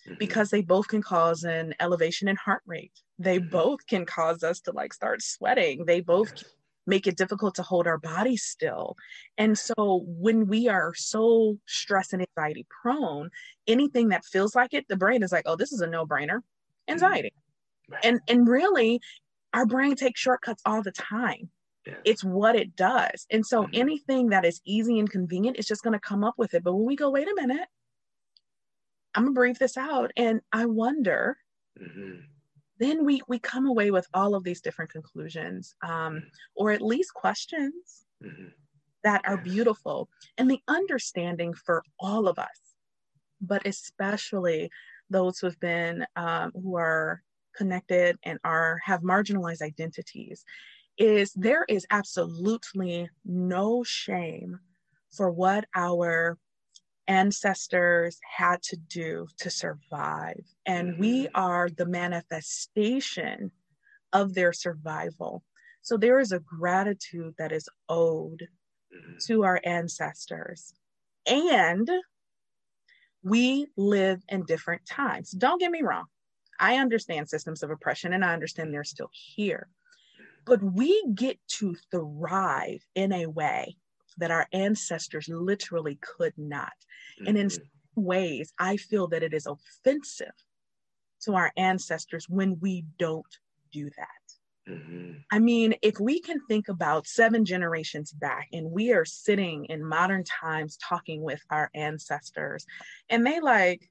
mm-hmm. 0.07 0.15
because 0.19 0.51
they 0.51 0.63
both 0.63 0.89
can 0.89 1.03
cause 1.03 1.45
an 1.45 1.75
elevation 1.81 2.29
in 2.29 2.37
heart 2.37 2.63
rate 2.67 2.93
they 3.19 3.39
mm-hmm. 3.39 3.51
both 3.51 3.87
can 3.87 4.05
cause 4.05 4.43
us 4.43 4.61
to 4.61 4.73
like 4.73 4.93
start 4.93 5.23
sweating 5.23 5.85
they 5.85 6.01
both 6.01 6.33
yes. 6.37 6.45
make 6.87 7.07
it 7.07 7.17
difficult 7.17 7.55
to 7.55 7.63
hold 7.63 7.87
our 7.87 7.99
body 7.99 8.37
still 8.37 8.97
and 9.39 9.57
so 9.57 10.05
when 10.07 10.47
we 10.47 10.69
are 10.69 10.93
so 10.95 11.57
stress 11.67 12.13
and 12.13 12.27
anxiety 12.37 12.67
prone 12.83 13.31
anything 13.67 14.09
that 14.09 14.25
feels 14.25 14.55
like 14.55 14.75
it 14.75 14.87
the 14.89 14.97
brain 14.97 15.23
is 15.23 15.33
like 15.33 15.45
oh 15.47 15.57
this 15.57 15.73
is 15.73 15.81
a 15.81 15.87
no-brainer 15.87 16.37
mm-hmm. 16.37 16.93
anxiety 16.93 17.33
and 18.03 18.21
and 18.29 18.49
really 18.49 19.01
our 19.55 19.67
brain 19.67 19.95
takes 19.95 20.21
shortcuts 20.21 20.63
all 20.65 20.83
the 20.83 20.93
time 20.93 21.51
yeah. 21.87 21.95
it's 22.05 22.25
what 22.25 22.57
it 22.57 22.77
does 22.77 23.27
and 23.31 23.45
so 23.45 23.63
mm-hmm. 23.63 23.75
anything 23.75 24.29
that 24.29 24.45
is 24.45 24.61
easy 24.65 24.99
and 24.99 25.11
convenient 25.11 25.59
is 25.59 25.67
just 25.67 25.83
going 25.83 25.93
to 25.93 26.01
come 26.01 26.25
up 26.25 26.35
with 26.37 26.55
it 26.55 26.63
but 26.63 26.75
when 26.75 26.87
we 26.87 26.97
go 26.97 27.11
wait 27.11 27.29
a 27.29 27.35
minute 27.35 27.69
i'm 29.15 29.25
going 29.25 29.35
to 29.35 29.39
breathe 29.39 29.59
this 29.59 29.77
out 29.77 30.11
and 30.17 30.41
i 30.53 30.65
wonder 30.65 31.37
mm-hmm. 31.81 32.21
then 32.79 33.05
we 33.05 33.21
we 33.29 33.39
come 33.39 33.67
away 33.67 33.91
with 33.91 34.07
all 34.15 34.35
of 34.35 34.45
these 34.45 34.61
different 34.61 34.91
conclusions 34.91 35.75
um, 35.83 35.91
mm-hmm. 35.91 36.19
or 36.57 36.73
at 36.73 36.83
least 36.83 37.15
questions 37.15 38.05
mm-hmm. 38.23 38.49
that 39.03 39.23
are 39.27 39.39
beautiful 39.39 40.09
and 40.39 40.51
the 40.51 40.61
understanding 40.69 41.53
for 41.53 41.83
all 41.99 42.29
of 42.29 42.39
us 42.39 42.75
but 43.41 43.67
especially 43.67 44.71
those 45.11 45.39
who 45.39 45.47
have 45.47 45.61
been 45.61 46.07
um, 46.17 46.53
who 46.55 46.77
are 46.77 47.23
connected 47.57 48.17
and 48.23 48.39
are 48.45 48.79
have 48.85 49.03
marginalized 49.03 49.63
identities 49.63 50.45
is 50.99 51.33
there 51.35 51.65
is 51.69 51.87
absolutely 51.91 53.09
no 53.25 53.83
shame 53.83 54.59
for 55.11 55.31
what 55.31 55.65
our 55.75 56.39
ancestors 57.09 58.19
had 58.37 58.63
to 58.63 58.77
do 58.77 59.27
to 59.39 59.51
survive 59.51 60.45
and 60.67 60.99
we 60.99 61.25
mm-hmm. 61.25 61.33
are 61.35 61.69
the 61.69 61.87
manifestation 61.87 63.51
of 64.13 64.35
their 64.35 64.53
survival 64.53 65.43
so 65.83 65.97
there 65.97 66.21
is 66.21 66.31
a 66.31 66.39
gratitude 66.39 67.35
that 67.39 67.51
is 67.51 67.69
owed 67.89 68.47
mm-hmm. 68.95 69.15
to 69.27 69.43
our 69.43 69.61
ancestors 69.65 70.73
and 71.27 71.91
we 73.25 73.67
live 73.77 74.23
in 74.29 74.45
different 74.45 74.85
times 74.87 75.33
don't 75.33 75.61
get 75.61 75.73
me 75.73 75.83
wrong 75.83 76.07
I 76.63 76.77
understand 76.77 77.29
systems 77.29 77.65
of 77.65 77.71
oppression 77.71 78.13
and 78.13 78.25
I 78.25 78.33
understand 78.33 78.73
they're 78.73 78.85
still 78.85 79.11
here. 79.13 79.69
But 80.45 80.63
we 80.63 81.05
get 81.15 81.39
to 81.59 81.77
thrive 81.91 82.85
in 82.95 83.13
a 83.13 83.27
way 83.27 83.77
that 84.19 84.31
our 84.31 84.47
ancestors 84.53 85.29
literally 85.29 85.99
could 86.01 86.35
not. 86.37 86.73
Mm-hmm. 87.19 87.27
And 87.29 87.39
in 87.39 87.47
mm-hmm. 87.47 87.63
some 87.95 88.05
ways, 88.05 88.53
I 88.59 88.77
feel 88.77 89.09
that 89.09 89.23
it 89.23 89.35
is 89.35 89.47
offensive 89.47 90.35
to 91.23 91.35
our 91.35 91.53
ancestors 91.57 92.29
when 92.29 92.59
we 92.61 92.85
don't 92.99 93.25
do 93.73 93.91
that. 93.97 94.73
Mm-hmm. 94.73 95.13
I 95.31 95.39
mean, 95.39 95.75
if 95.83 95.99
we 95.99 96.21
can 96.21 96.41
think 96.47 96.69
about 96.69 97.07
seven 97.07 97.45
generations 97.45 98.13
back 98.13 98.49
and 98.53 98.71
we 98.71 98.93
are 98.93 99.05
sitting 99.05 99.65
in 99.67 99.85
modern 99.85 100.25
times 100.25 100.77
talking 100.77 101.23
with 101.23 101.41
our 101.51 101.71
ancestors, 101.75 102.65
and 103.09 103.27
they 103.27 103.41
like, 103.41 103.89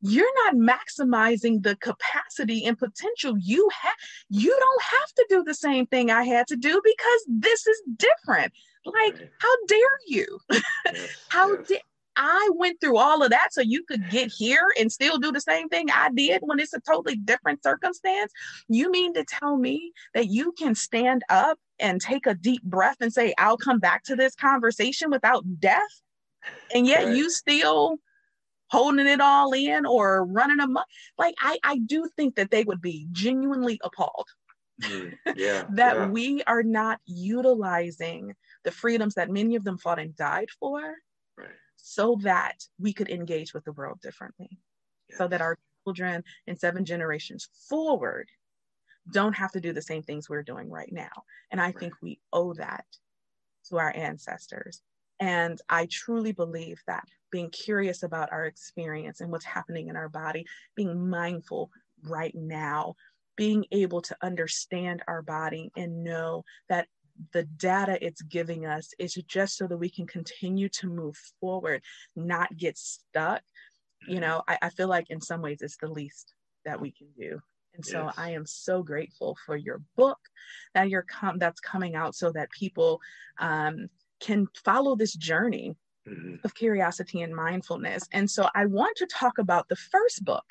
you're 0.00 0.32
not 0.44 0.54
maximizing 0.54 1.62
the 1.62 1.76
capacity 1.76 2.64
and 2.64 2.78
potential 2.78 3.34
you 3.38 3.68
have 3.82 3.94
you 4.28 4.56
don't 4.58 4.82
have 4.82 5.12
to 5.14 5.26
do 5.28 5.44
the 5.44 5.54
same 5.54 5.86
thing 5.86 6.10
i 6.10 6.22
had 6.22 6.46
to 6.46 6.56
do 6.56 6.80
because 6.84 7.24
this 7.28 7.66
is 7.66 7.82
different 7.96 8.52
like 8.84 9.18
right. 9.18 9.30
how 9.38 9.66
dare 9.66 9.98
you 10.06 10.38
yes, 10.50 11.16
how 11.28 11.52
yes. 11.52 11.68
dare 11.68 11.78
I 12.20 12.50
went 12.56 12.80
through 12.80 12.98
all 12.98 13.22
of 13.22 13.30
that 13.30 13.52
so 13.52 13.60
you 13.60 13.84
could 13.84 14.10
get 14.10 14.32
here 14.32 14.66
and 14.78 14.90
still 14.90 15.18
do 15.18 15.30
the 15.30 15.40
same 15.40 15.68
thing 15.68 15.86
I 15.88 16.10
did 16.12 16.42
when 16.44 16.58
it's 16.58 16.74
a 16.74 16.80
totally 16.80 17.14
different 17.14 17.62
circumstance. 17.62 18.32
You 18.68 18.90
mean 18.90 19.14
to 19.14 19.24
tell 19.24 19.56
me 19.56 19.92
that 20.14 20.26
you 20.26 20.50
can 20.58 20.74
stand 20.74 21.22
up 21.28 21.58
and 21.78 22.00
take 22.00 22.26
a 22.26 22.34
deep 22.34 22.64
breath 22.64 22.96
and 23.00 23.12
say, 23.12 23.34
I'll 23.38 23.56
come 23.56 23.78
back 23.78 24.02
to 24.04 24.16
this 24.16 24.34
conversation 24.34 25.10
without 25.10 25.44
death? 25.60 26.02
And 26.74 26.88
yet 26.88 27.04
right. 27.04 27.16
you 27.16 27.30
still 27.30 27.98
holding 28.70 29.06
it 29.06 29.20
all 29.20 29.52
in 29.52 29.86
or 29.86 30.24
running 30.26 30.58
them 30.58 30.76
like 31.16 31.34
I, 31.40 31.58
I 31.64 31.78
do 31.78 32.08
think 32.16 32.36
that 32.36 32.50
they 32.50 32.64
would 32.64 32.80
be 32.80 33.06
genuinely 33.12 33.80
appalled 33.82 34.28
mm, 34.82 35.12
yeah, 35.36 35.64
that 35.70 35.96
yeah. 35.96 36.06
we 36.08 36.42
are 36.44 36.62
not 36.62 37.00
utilizing 37.06 38.34
the 38.64 38.70
freedoms 38.70 39.14
that 39.14 39.30
many 39.30 39.56
of 39.56 39.64
them 39.64 39.78
fought 39.78 39.98
and 39.98 40.14
died 40.16 40.48
for 40.58 40.80
right. 41.36 41.48
so 41.76 42.18
that 42.22 42.56
we 42.78 42.92
could 42.92 43.08
engage 43.08 43.54
with 43.54 43.64
the 43.64 43.72
world 43.72 44.00
differently 44.02 44.58
yes. 45.08 45.18
so 45.18 45.28
that 45.28 45.40
our 45.40 45.56
children 45.84 46.22
in 46.46 46.56
seven 46.56 46.84
generations 46.84 47.48
forward 47.68 48.28
don't 49.10 49.36
have 49.36 49.52
to 49.52 49.60
do 49.60 49.72
the 49.72 49.80
same 49.80 50.02
things 50.02 50.28
we're 50.28 50.42
doing 50.42 50.68
right 50.68 50.92
now 50.92 51.08
and 51.50 51.60
i 51.60 51.66
right. 51.66 51.78
think 51.78 51.94
we 52.02 52.20
owe 52.32 52.52
that 52.54 52.84
to 53.66 53.78
our 53.78 53.94
ancestors 53.96 54.82
and 55.20 55.60
I 55.68 55.86
truly 55.90 56.32
believe 56.32 56.80
that 56.86 57.08
being 57.30 57.50
curious 57.50 58.02
about 58.02 58.32
our 58.32 58.46
experience 58.46 59.20
and 59.20 59.30
what's 59.30 59.44
happening 59.44 59.88
in 59.88 59.96
our 59.96 60.08
body, 60.08 60.46
being 60.74 61.08
mindful 61.08 61.70
right 62.02 62.34
now, 62.34 62.94
being 63.36 63.64
able 63.72 64.00
to 64.02 64.16
understand 64.22 65.02
our 65.06 65.22
body 65.22 65.70
and 65.76 66.02
know 66.02 66.44
that 66.68 66.88
the 67.32 67.44
data 67.44 67.98
it's 68.04 68.22
giving 68.22 68.66
us 68.66 68.92
is 68.98 69.14
just 69.14 69.56
so 69.56 69.66
that 69.66 69.76
we 69.76 69.90
can 69.90 70.06
continue 70.06 70.68
to 70.68 70.86
move 70.86 71.16
forward, 71.40 71.82
not 72.14 72.56
get 72.56 72.78
stuck. 72.78 73.42
You 74.06 74.20
know, 74.20 74.42
I, 74.46 74.58
I 74.62 74.70
feel 74.70 74.88
like 74.88 75.10
in 75.10 75.20
some 75.20 75.42
ways 75.42 75.58
it's 75.60 75.76
the 75.76 75.88
least 75.88 76.34
that 76.64 76.80
we 76.80 76.92
can 76.92 77.08
do. 77.18 77.40
And 77.74 77.84
so 77.84 78.04
yes. 78.04 78.14
I 78.16 78.30
am 78.30 78.46
so 78.46 78.82
grateful 78.82 79.36
for 79.46 79.56
your 79.56 79.80
book 79.96 80.18
that 80.74 80.88
you're 80.88 81.06
com- 81.08 81.38
that's 81.38 81.60
coming 81.60 81.94
out 81.94 82.14
so 82.14 82.32
that 82.32 82.50
people 82.50 83.00
um, 83.38 83.88
can 84.20 84.46
follow 84.64 84.96
this 84.96 85.14
journey 85.14 85.76
mm-hmm. 86.08 86.34
of 86.44 86.54
curiosity 86.54 87.22
and 87.22 87.34
mindfulness. 87.34 88.04
And 88.12 88.30
so 88.30 88.48
I 88.54 88.66
want 88.66 88.96
to 88.98 89.06
talk 89.06 89.38
about 89.38 89.68
the 89.68 89.76
first 89.76 90.24
book 90.24 90.44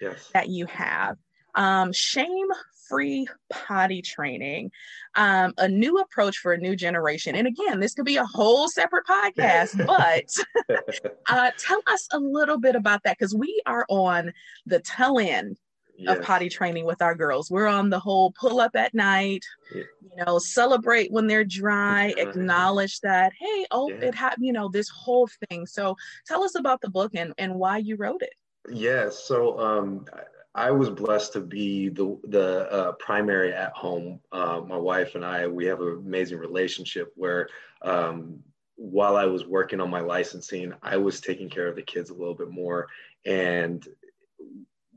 yes. 0.00 0.30
that 0.34 0.48
you 0.48 0.66
have 0.66 1.16
um, 1.54 1.92
Shame 1.92 2.48
Free 2.88 3.26
Potty 3.50 4.00
Training, 4.00 4.70
um, 5.14 5.52
a 5.58 5.68
new 5.68 5.98
approach 5.98 6.38
for 6.38 6.52
a 6.52 6.58
new 6.58 6.74
generation. 6.74 7.34
And 7.34 7.46
again, 7.46 7.80
this 7.80 7.94
could 7.94 8.04
be 8.04 8.16
a 8.16 8.24
whole 8.24 8.68
separate 8.68 9.06
podcast, 9.06 9.86
but 10.68 11.10
uh, 11.28 11.50
tell 11.58 11.82
us 11.86 12.08
a 12.12 12.18
little 12.18 12.58
bit 12.58 12.76
about 12.76 13.02
that 13.04 13.18
because 13.18 13.34
we 13.34 13.60
are 13.66 13.84
on 13.88 14.32
the 14.66 14.80
tail 14.80 15.18
end 15.18 15.58
yes. 15.98 16.16
of 16.16 16.24
potty 16.24 16.48
training 16.48 16.84
with 16.84 17.02
our 17.02 17.14
girls. 17.14 17.50
We're 17.50 17.66
on 17.66 17.90
the 17.90 17.98
whole 17.98 18.32
pull 18.32 18.60
up 18.60 18.74
at 18.74 18.94
night, 18.94 19.44
yeah. 19.74 19.82
you 20.00 20.24
know, 20.24 20.38
celebrate 20.38 21.12
when 21.12 21.26
they're 21.26 21.44
dry, 21.44 22.14
acknowledge 22.16 23.00
that, 23.00 23.32
hey, 23.38 23.66
oh, 23.70 23.90
yeah. 23.90 24.06
it 24.06 24.14
had, 24.14 24.36
you 24.38 24.52
know, 24.52 24.68
this 24.68 24.88
whole 24.88 25.28
thing. 25.48 25.66
So 25.66 25.96
tell 26.26 26.42
us 26.42 26.54
about 26.54 26.80
the 26.80 26.90
book 26.90 27.12
and, 27.14 27.34
and 27.38 27.54
why 27.54 27.78
you 27.78 27.96
wrote 27.96 28.22
it. 28.22 28.34
Yeah. 28.70 29.10
So 29.10 29.58
um, 29.58 30.06
I 30.54 30.70
was 30.70 30.90
blessed 30.90 31.32
to 31.34 31.40
be 31.40 31.88
the 31.88 32.18
the 32.24 32.70
uh, 32.70 32.92
primary 32.92 33.52
at 33.52 33.72
home. 33.72 34.20
Uh, 34.32 34.60
my 34.66 34.76
wife 34.76 35.14
and 35.14 35.24
I, 35.24 35.46
we 35.46 35.66
have 35.66 35.80
an 35.80 36.02
amazing 36.04 36.38
relationship 36.38 37.12
where 37.14 37.48
um, 37.82 38.40
while 38.76 39.16
I 39.16 39.24
was 39.24 39.46
working 39.46 39.80
on 39.80 39.90
my 39.90 40.00
licensing, 40.00 40.72
I 40.82 40.96
was 40.96 41.20
taking 41.20 41.48
care 41.48 41.66
of 41.66 41.76
the 41.76 41.82
kids 41.82 42.10
a 42.10 42.14
little 42.14 42.34
bit 42.34 42.50
more. 42.50 42.86
And 43.24 43.86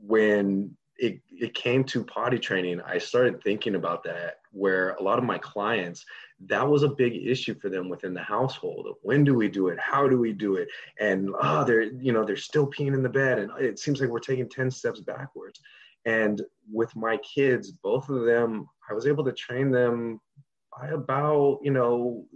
when 0.00 0.76
it, 0.98 1.20
it 1.30 1.54
came 1.54 1.84
to 1.84 2.04
potty 2.04 2.38
training, 2.38 2.80
I 2.82 2.98
started 2.98 3.42
thinking 3.42 3.74
about 3.74 4.04
that 4.04 4.36
where 4.52 4.90
a 4.94 5.02
lot 5.02 5.18
of 5.18 5.24
my 5.24 5.38
clients, 5.38 6.04
that 6.46 6.66
was 6.66 6.82
a 6.82 6.88
big 6.88 7.14
issue 7.14 7.54
for 7.54 7.68
them 7.68 7.88
within 7.88 8.14
the 8.14 8.22
household. 8.22 8.86
When 9.02 9.24
do 9.24 9.34
we 9.34 9.48
do 9.48 9.68
it? 9.68 9.78
How 9.80 10.08
do 10.08 10.18
we 10.18 10.32
do 10.32 10.56
it? 10.56 10.68
And 11.00 11.30
oh, 11.40 11.64
they're, 11.64 11.82
you 11.82 12.12
know, 12.12 12.24
they're 12.24 12.36
still 12.36 12.66
peeing 12.66 12.94
in 12.94 13.02
the 13.02 13.08
bed. 13.08 13.38
And 13.38 13.50
it 13.58 13.78
seems 13.78 14.00
like 14.00 14.10
we're 14.10 14.18
taking 14.18 14.48
10 14.48 14.70
steps 14.70 15.00
backwards. 15.00 15.60
And 16.04 16.42
with 16.70 16.94
my 16.96 17.16
kids, 17.18 17.70
both 17.70 18.08
of 18.08 18.24
them, 18.24 18.68
I 18.90 18.94
was 18.94 19.06
able 19.06 19.24
to 19.24 19.32
train 19.32 19.70
them 19.70 20.20
by 20.76 20.88
about, 20.88 21.60
you 21.62 21.70
know, 21.70 22.26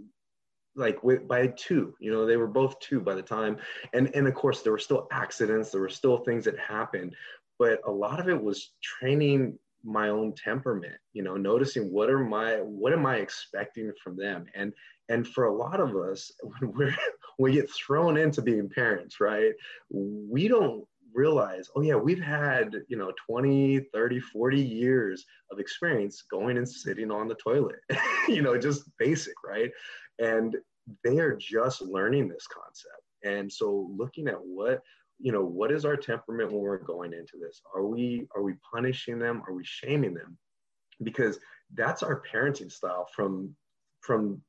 like 0.77 1.03
with, 1.03 1.27
by 1.27 1.47
two 1.47 1.93
you 1.99 2.11
know 2.11 2.25
they 2.25 2.37
were 2.37 2.47
both 2.47 2.79
two 2.79 3.01
by 3.01 3.15
the 3.15 3.21
time 3.21 3.57
and 3.93 4.15
and 4.15 4.27
of 4.27 4.33
course 4.35 4.61
there 4.61 4.71
were 4.71 4.77
still 4.77 5.07
accidents 5.11 5.71
there 5.71 5.81
were 5.81 5.89
still 5.89 6.19
things 6.19 6.45
that 6.45 6.57
happened 6.59 7.15
but 7.59 7.79
a 7.85 7.91
lot 7.91 8.19
of 8.19 8.29
it 8.29 8.41
was 8.41 8.73
training 8.83 9.57
my 9.83 10.09
own 10.09 10.33
temperament 10.33 10.95
you 11.13 11.23
know 11.23 11.37
noticing 11.37 11.91
what 11.91 12.09
are 12.09 12.19
my 12.19 12.55
what 12.55 12.91
am 12.93 13.05
i 13.05 13.17
expecting 13.17 13.91
from 14.03 14.17
them? 14.17 14.45
And 14.55 14.73
and 15.09 15.25
for 15.25 15.45
a 15.45 15.55
lot 15.55 15.79
of 15.79 15.95
us 15.95 16.31
when 16.43 16.73
we're 16.73 16.95
we 17.39 17.53
get 17.53 17.69
thrown 17.71 18.17
into 18.17 18.41
being 18.41 18.69
parents 18.69 19.19
right? 19.19 19.53
We 19.91 20.47
don't 20.47 20.85
realize 21.13 21.69
oh 21.75 21.81
yeah 21.81 21.95
we've 21.95 22.21
had 22.21 22.75
you 22.89 22.97
know 22.97 23.11
20 23.27 23.79
30 23.91 24.19
40 24.19 24.61
years 24.61 25.25
of 25.51 25.59
experience 25.59 26.23
going 26.29 26.57
and 26.57 26.69
sitting 26.69 27.09
on 27.09 27.27
the 27.27 27.33
toilet 27.35 27.79
you 28.27 28.41
know 28.41 28.57
just 28.57 28.89
basic 28.99 29.33
right? 29.43 29.71
And 30.19 30.55
they 31.03 31.19
are 31.19 31.35
just 31.35 31.81
learning 31.81 32.27
this 32.27 32.47
concept. 32.47 33.01
And 33.23 33.51
so 33.51 33.91
looking 33.97 34.27
at 34.27 34.39
what 34.39 34.81
you 35.19 35.31
know 35.31 35.43
what 35.43 35.71
is 35.71 35.85
our 35.85 35.97
temperament 35.97 36.51
when 36.51 36.61
we're 36.61 36.77
going 36.77 37.13
into 37.13 37.37
this? 37.39 37.61
Are 37.73 37.85
we 37.85 38.27
are 38.35 38.43
we 38.43 38.53
punishing 38.73 39.19
them? 39.19 39.43
Are 39.47 39.53
we 39.53 39.63
shaming 39.63 40.13
them? 40.13 40.37
Because 41.03 41.39
that's 41.73 42.03
our 42.03 42.21
parenting 42.31 42.71
style 42.71 43.07
from 43.15 43.55
from 44.01 44.41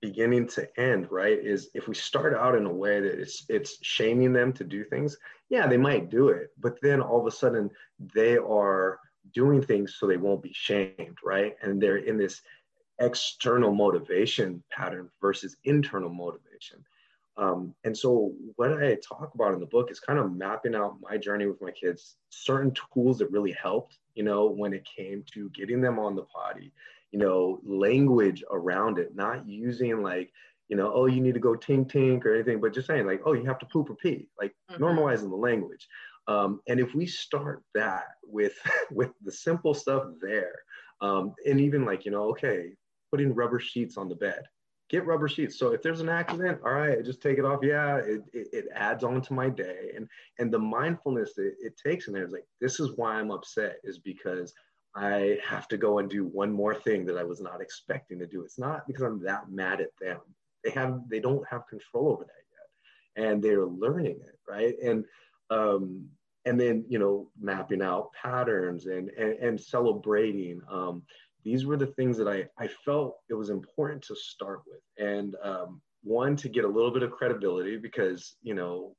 beginning 0.00 0.46
to 0.48 0.80
end 0.80 1.08
right? 1.10 1.38
Is 1.38 1.70
if 1.74 1.88
we 1.88 1.94
start 1.94 2.34
out 2.34 2.54
in 2.54 2.66
a 2.66 2.72
way 2.72 3.00
that 3.00 3.20
it's 3.20 3.44
it's 3.48 3.78
shaming 3.82 4.32
them 4.32 4.52
to 4.54 4.64
do 4.64 4.84
things 4.84 5.16
yeah 5.50 5.66
they 5.66 5.76
might 5.76 6.08
do 6.08 6.28
it 6.28 6.50
but 6.58 6.80
then 6.80 7.02
all 7.02 7.20
of 7.20 7.26
a 7.26 7.30
sudden 7.30 7.68
they 8.14 8.38
are 8.38 8.98
doing 9.34 9.60
things 9.60 9.96
so 9.98 10.06
they 10.06 10.16
won't 10.16 10.42
be 10.42 10.52
shamed 10.54 11.18
right? 11.24 11.54
And 11.62 11.80
they're 11.82 11.98
in 11.98 12.16
this 12.16 12.40
external 13.00 13.72
motivation 13.72 14.62
pattern 14.70 15.10
versus 15.20 15.56
internal 15.64 16.10
motivation 16.10 16.84
um, 17.40 17.74
and 17.84 17.96
so 17.96 18.34
what 18.56 18.82
I 18.82 18.96
talk 18.96 19.32
about 19.34 19.54
in 19.54 19.60
the 19.60 19.66
book 19.66 19.90
is 19.90 19.98
kind 19.98 20.18
of 20.18 20.30
mapping 20.30 20.74
out 20.74 20.98
my 21.00 21.16
journey 21.16 21.46
with 21.46 21.62
my 21.62 21.70
kids, 21.70 22.16
certain 22.28 22.70
tools 22.92 23.16
that 23.18 23.30
really 23.30 23.52
helped, 23.52 23.98
you 24.14 24.22
know, 24.22 24.50
when 24.50 24.74
it 24.74 24.86
came 24.94 25.24
to 25.32 25.48
getting 25.50 25.80
them 25.80 25.98
on 25.98 26.14
the 26.14 26.24
potty, 26.24 26.70
you 27.12 27.18
know, 27.18 27.58
language 27.64 28.44
around 28.50 28.98
it, 28.98 29.16
not 29.16 29.48
using 29.48 30.02
like, 30.02 30.30
you 30.68 30.76
know, 30.76 30.92
oh, 30.94 31.06
you 31.06 31.22
need 31.22 31.32
to 31.32 31.40
go 31.40 31.54
tink 31.54 31.90
tink 31.90 32.26
or 32.26 32.34
anything, 32.34 32.60
but 32.60 32.74
just 32.74 32.86
saying 32.86 33.06
like, 33.06 33.22
oh, 33.24 33.32
you 33.32 33.46
have 33.46 33.58
to 33.60 33.66
poop 33.66 33.88
or 33.88 33.94
pee, 33.94 34.28
like 34.38 34.54
mm-hmm. 34.70 34.84
normalizing 34.84 35.30
the 35.30 35.36
language. 35.36 35.88
Um, 36.28 36.60
and 36.68 36.78
if 36.78 36.94
we 36.94 37.06
start 37.06 37.62
that 37.74 38.04
with 38.22 38.54
with 38.90 39.12
the 39.24 39.32
simple 39.32 39.72
stuff 39.72 40.04
there, 40.20 40.56
um, 41.00 41.34
and 41.46 41.58
even 41.58 41.86
like, 41.86 42.04
you 42.04 42.10
know, 42.10 42.28
okay, 42.32 42.74
putting 43.10 43.34
rubber 43.34 43.58
sheets 43.58 43.96
on 43.96 44.10
the 44.10 44.14
bed, 44.14 44.42
get 44.90 45.06
rubber 45.06 45.28
sheets. 45.28 45.58
So 45.58 45.72
if 45.72 45.82
there's 45.82 46.00
an 46.00 46.08
accident, 46.08 46.60
all 46.64 46.72
right, 46.72 47.02
just 47.04 47.22
take 47.22 47.38
it 47.38 47.44
off. 47.44 47.60
Yeah, 47.62 47.96
it, 47.96 48.22
it, 48.32 48.48
it 48.52 48.64
adds 48.74 49.04
on 49.04 49.22
to 49.22 49.32
my 49.32 49.48
day. 49.48 49.92
And 49.96 50.08
and 50.38 50.52
the 50.52 50.58
mindfulness 50.58 51.34
that 51.34 51.54
it 51.60 51.80
takes 51.82 52.08
in 52.08 52.14
there 52.14 52.24
is 52.24 52.32
like, 52.32 52.46
this 52.60 52.80
is 52.80 52.96
why 52.96 53.14
I'm 53.14 53.30
upset, 53.30 53.76
is 53.84 53.98
because 53.98 54.52
I 54.94 55.38
have 55.46 55.68
to 55.68 55.76
go 55.76 56.00
and 56.00 56.10
do 56.10 56.24
one 56.24 56.52
more 56.52 56.74
thing 56.74 57.06
that 57.06 57.16
I 57.16 57.22
was 57.24 57.40
not 57.40 57.60
expecting 57.60 58.18
to 58.18 58.26
do. 58.26 58.42
It's 58.42 58.58
not 58.58 58.86
because 58.86 59.02
I'm 59.02 59.22
that 59.22 59.50
mad 59.50 59.80
at 59.80 59.96
them. 60.00 60.18
They 60.64 60.70
have 60.70 61.02
they 61.08 61.20
don't 61.20 61.46
have 61.48 61.68
control 61.68 62.10
over 62.10 62.24
that 62.24 63.24
yet. 63.24 63.28
And 63.28 63.42
they're 63.42 63.66
learning 63.66 64.18
it, 64.20 64.38
right? 64.48 64.74
And 64.82 65.04
um 65.50 66.08
and 66.44 66.58
then 66.60 66.84
you 66.88 66.98
know 66.98 67.30
mapping 67.40 67.82
out 67.82 68.10
patterns 68.20 68.86
and 68.86 69.10
and, 69.10 69.34
and 69.34 69.60
celebrating 69.60 70.60
um 70.68 71.02
these 71.44 71.66
were 71.66 71.76
the 71.76 71.86
things 71.86 72.16
that 72.18 72.28
I, 72.28 72.46
I 72.58 72.68
felt 72.84 73.18
it 73.28 73.34
was 73.34 73.50
important 73.50 74.02
to 74.04 74.16
start 74.16 74.60
with. 74.66 74.80
And 74.98 75.34
um, 75.42 75.80
one, 76.02 76.36
to 76.36 76.48
get 76.48 76.64
a 76.64 76.68
little 76.68 76.90
bit 76.90 77.02
of 77.02 77.10
credibility 77.10 77.76
because, 77.76 78.36
you 78.42 78.54
know, 78.54 78.94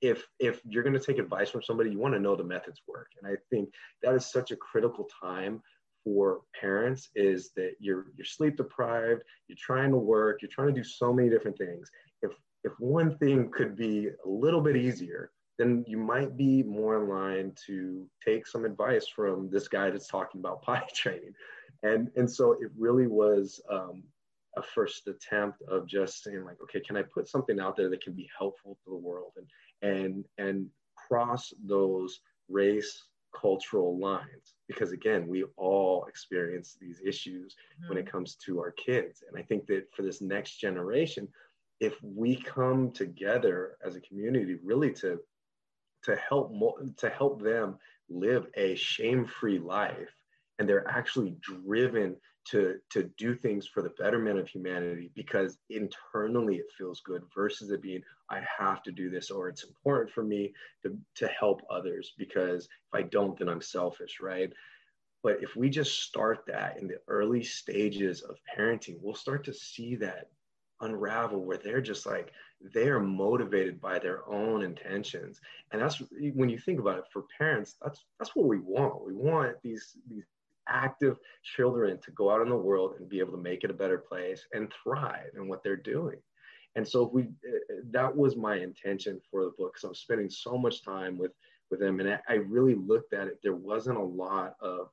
if 0.00 0.24
if 0.38 0.60
you're 0.64 0.84
going 0.84 0.98
to 0.98 1.04
take 1.04 1.18
advice 1.18 1.50
from 1.50 1.62
somebody, 1.62 1.90
you 1.90 1.98
want 1.98 2.14
to 2.14 2.20
know 2.20 2.36
the 2.36 2.44
methods 2.44 2.82
work. 2.86 3.08
And 3.20 3.30
I 3.30 3.36
think 3.50 3.70
that 4.02 4.14
is 4.14 4.30
such 4.30 4.50
a 4.50 4.56
critical 4.56 5.08
time 5.20 5.60
for 6.04 6.42
parents 6.58 7.08
is 7.14 7.50
that 7.56 7.72
you're 7.80 8.06
you're 8.16 8.24
sleep 8.24 8.56
deprived, 8.56 9.22
you're 9.48 9.58
trying 9.60 9.90
to 9.90 9.96
work, 9.96 10.40
you're 10.40 10.50
trying 10.52 10.68
to 10.68 10.80
do 10.80 10.84
so 10.84 11.12
many 11.12 11.28
different 11.28 11.58
things. 11.58 11.90
If 12.22 12.32
if 12.64 12.72
one 12.78 13.16
thing 13.18 13.50
could 13.50 13.76
be 13.76 14.08
a 14.08 14.28
little 14.28 14.60
bit 14.60 14.76
easier, 14.76 15.32
then 15.58 15.84
you 15.88 15.98
might 15.98 16.36
be 16.36 16.62
more 16.62 17.02
in 17.02 17.08
line 17.08 17.52
to 17.66 18.06
take 18.24 18.46
some 18.46 18.64
advice 18.64 19.08
from 19.08 19.50
this 19.50 19.66
guy 19.66 19.90
that's 19.90 20.06
talking 20.06 20.40
about 20.40 20.62
potty 20.66 20.86
training 20.94 21.32
and 21.82 22.10
and 22.16 22.30
so 22.30 22.52
it 22.52 22.70
really 22.76 23.06
was 23.06 23.60
um, 23.70 24.02
a 24.56 24.62
first 24.62 25.06
attempt 25.06 25.62
of 25.62 25.86
just 25.86 26.22
saying 26.22 26.44
like 26.44 26.58
okay 26.62 26.80
can 26.80 26.96
i 26.96 27.02
put 27.02 27.28
something 27.28 27.60
out 27.60 27.76
there 27.76 27.88
that 27.88 28.02
can 28.02 28.12
be 28.12 28.28
helpful 28.36 28.76
to 28.84 28.90
the 28.90 28.96
world 28.96 29.32
and 29.36 29.46
and 29.82 30.24
and 30.38 30.66
cross 30.96 31.52
those 31.64 32.20
race 32.48 33.04
cultural 33.38 33.98
lines 33.98 34.54
because 34.66 34.92
again 34.92 35.28
we 35.28 35.44
all 35.56 36.06
experience 36.06 36.76
these 36.80 37.00
issues 37.04 37.54
mm-hmm. 37.54 37.88
when 37.88 37.98
it 37.98 38.04
mm-hmm. 38.06 38.10
comes 38.10 38.36
to 38.36 38.58
our 38.58 38.72
kids 38.72 39.22
and 39.28 39.38
i 39.38 39.42
think 39.42 39.66
that 39.66 39.84
for 39.94 40.02
this 40.02 40.20
next 40.20 40.56
generation 40.56 41.28
if 41.80 41.94
we 42.02 42.34
come 42.34 42.90
together 42.90 43.76
as 43.84 43.94
a 43.94 44.00
community 44.00 44.56
really 44.64 44.92
to 44.92 45.18
to 46.02 46.16
help 46.16 46.52
to 46.96 47.10
help 47.10 47.42
them 47.42 47.76
live 48.08 48.46
a 48.56 48.74
shame-free 48.74 49.58
life 49.58 50.17
and 50.58 50.68
they're 50.68 50.88
actually 50.88 51.36
driven 51.40 52.16
to 52.44 52.76
to 52.90 53.04
do 53.18 53.34
things 53.34 53.66
for 53.66 53.82
the 53.82 53.90
betterment 53.98 54.38
of 54.38 54.48
humanity 54.48 55.10
because 55.14 55.58
internally 55.70 56.56
it 56.56 56.66
feels 56.76 57.00
good 57.00 57.22
versus 57.34 57.70
it 57.70 57.82
being 57.82 58.02
i 58.30 58.40
have 58.58 58.82
to 58.82 58.90
do 58.90 59.10
this 59.10 59.30
or 59.30 59.48
it's 59.48 59.64
important 59.64 60.10
for 60.10 60.22
me 60.22 60.52
to 60.82 60.96
to 61.14 61.28
help 61.28 61.60
others 61.70 62.14
because 62.16 62.64
if 62.64 62.94
i 62.94 63.02
don't 63.02 63.38
then 63.38 63.48
i'm 63.48 63.60
selfish 63.62 64.18
right? 64.20 64.52
But 65.20 65.42
if 65.42 65.56
we 65.56 65.68
just 65.68 66.04
start 66.04 66.44
that 66.46 66.78
in 66.78 66.86
the 66.86 67.00
early 67.08 67.42
stages 67.42 68.22
of 68.22 68.36
parenting 68.56 68.96
we'll 69.00 69.14
start 69.14 69.44
to 69.44 69.52
see 69.52 69.96
that 69.96 70.28
unravel 70.80 71.42
where 71.44 71.56
they're 71.56 71.80
just 71.80 72.06
like 72.06 72.32
they 72.74 72.88
are 72.88 73.00
motivated 73.00 73.80
by 73.80 73.98
their 73.98 74.28
own 74.28 74.62
intentions. 74.62 75.40
And 75.72 75.80
that's 75.80 76.02
when 76.34 76.48
you 76.48 76.58
think 76.58 76.80
about 76.80 76.98
it 76.98 77.04
for 77.12 77.24
parents 77.36 77.76
that's 77.82 78.04
that's 78.18 78.34
what 78.34 78.46
we 78.46 78.58
want. 78.58 79.04
We 79.04 79.14
want 79.14 79.56
these 79.62 79.96
these 80.08 80.24
active 80.68 81.18
children 81.42 81.98
to 82.04 82.10
go 82.12 82.30
out 82.30 82.42
in 82.42 82.48
the 82.48 82.56
world 82.56 82.94
and 82.98 83.08
be 83.08 83.20
able 83.20 83.32
to 83.32 83.42
make 83.42 83.64
it 83.64 83.70
a 83.70 83.74
better 83.74 83.98
place 83.98 84.46
and 84.52 84.72
thrive 84.82 85.30
in 85.36 85.48
what 85.48 85.62
they're 85.62 85.76
doing. 85.76 86.18
And 86.76 86.86
so 86.86 87.06
if 87.06 87.12
we 87.12 87.28
that 87.90 88.14
was 88.14 88.36
my 88.36 88.56
intention 88.56 89.20
for 89.30 89.44
the 89.44 89.52
book 89.58 89.74
because 89.74 89.84
I 89.84 89.88
was 89.88 90.00
spending 90.00 90.30
so 90.30 90.56
much 90.56 90.84
time 90.84 91.18
with 91.18 91.32
with 91.70 91.80
them 91.80 92.00
and 92.00 92.18
I 92.28 92.34
really 92.34 92.74
looked 92.74 93.12
at 93.12 93.26
it. 93.26 93.38
There 93.42 93.56
wasn't 93.56 93.98
a 93.98 94.02
lot 94.02 94.54
of 94.60 94.88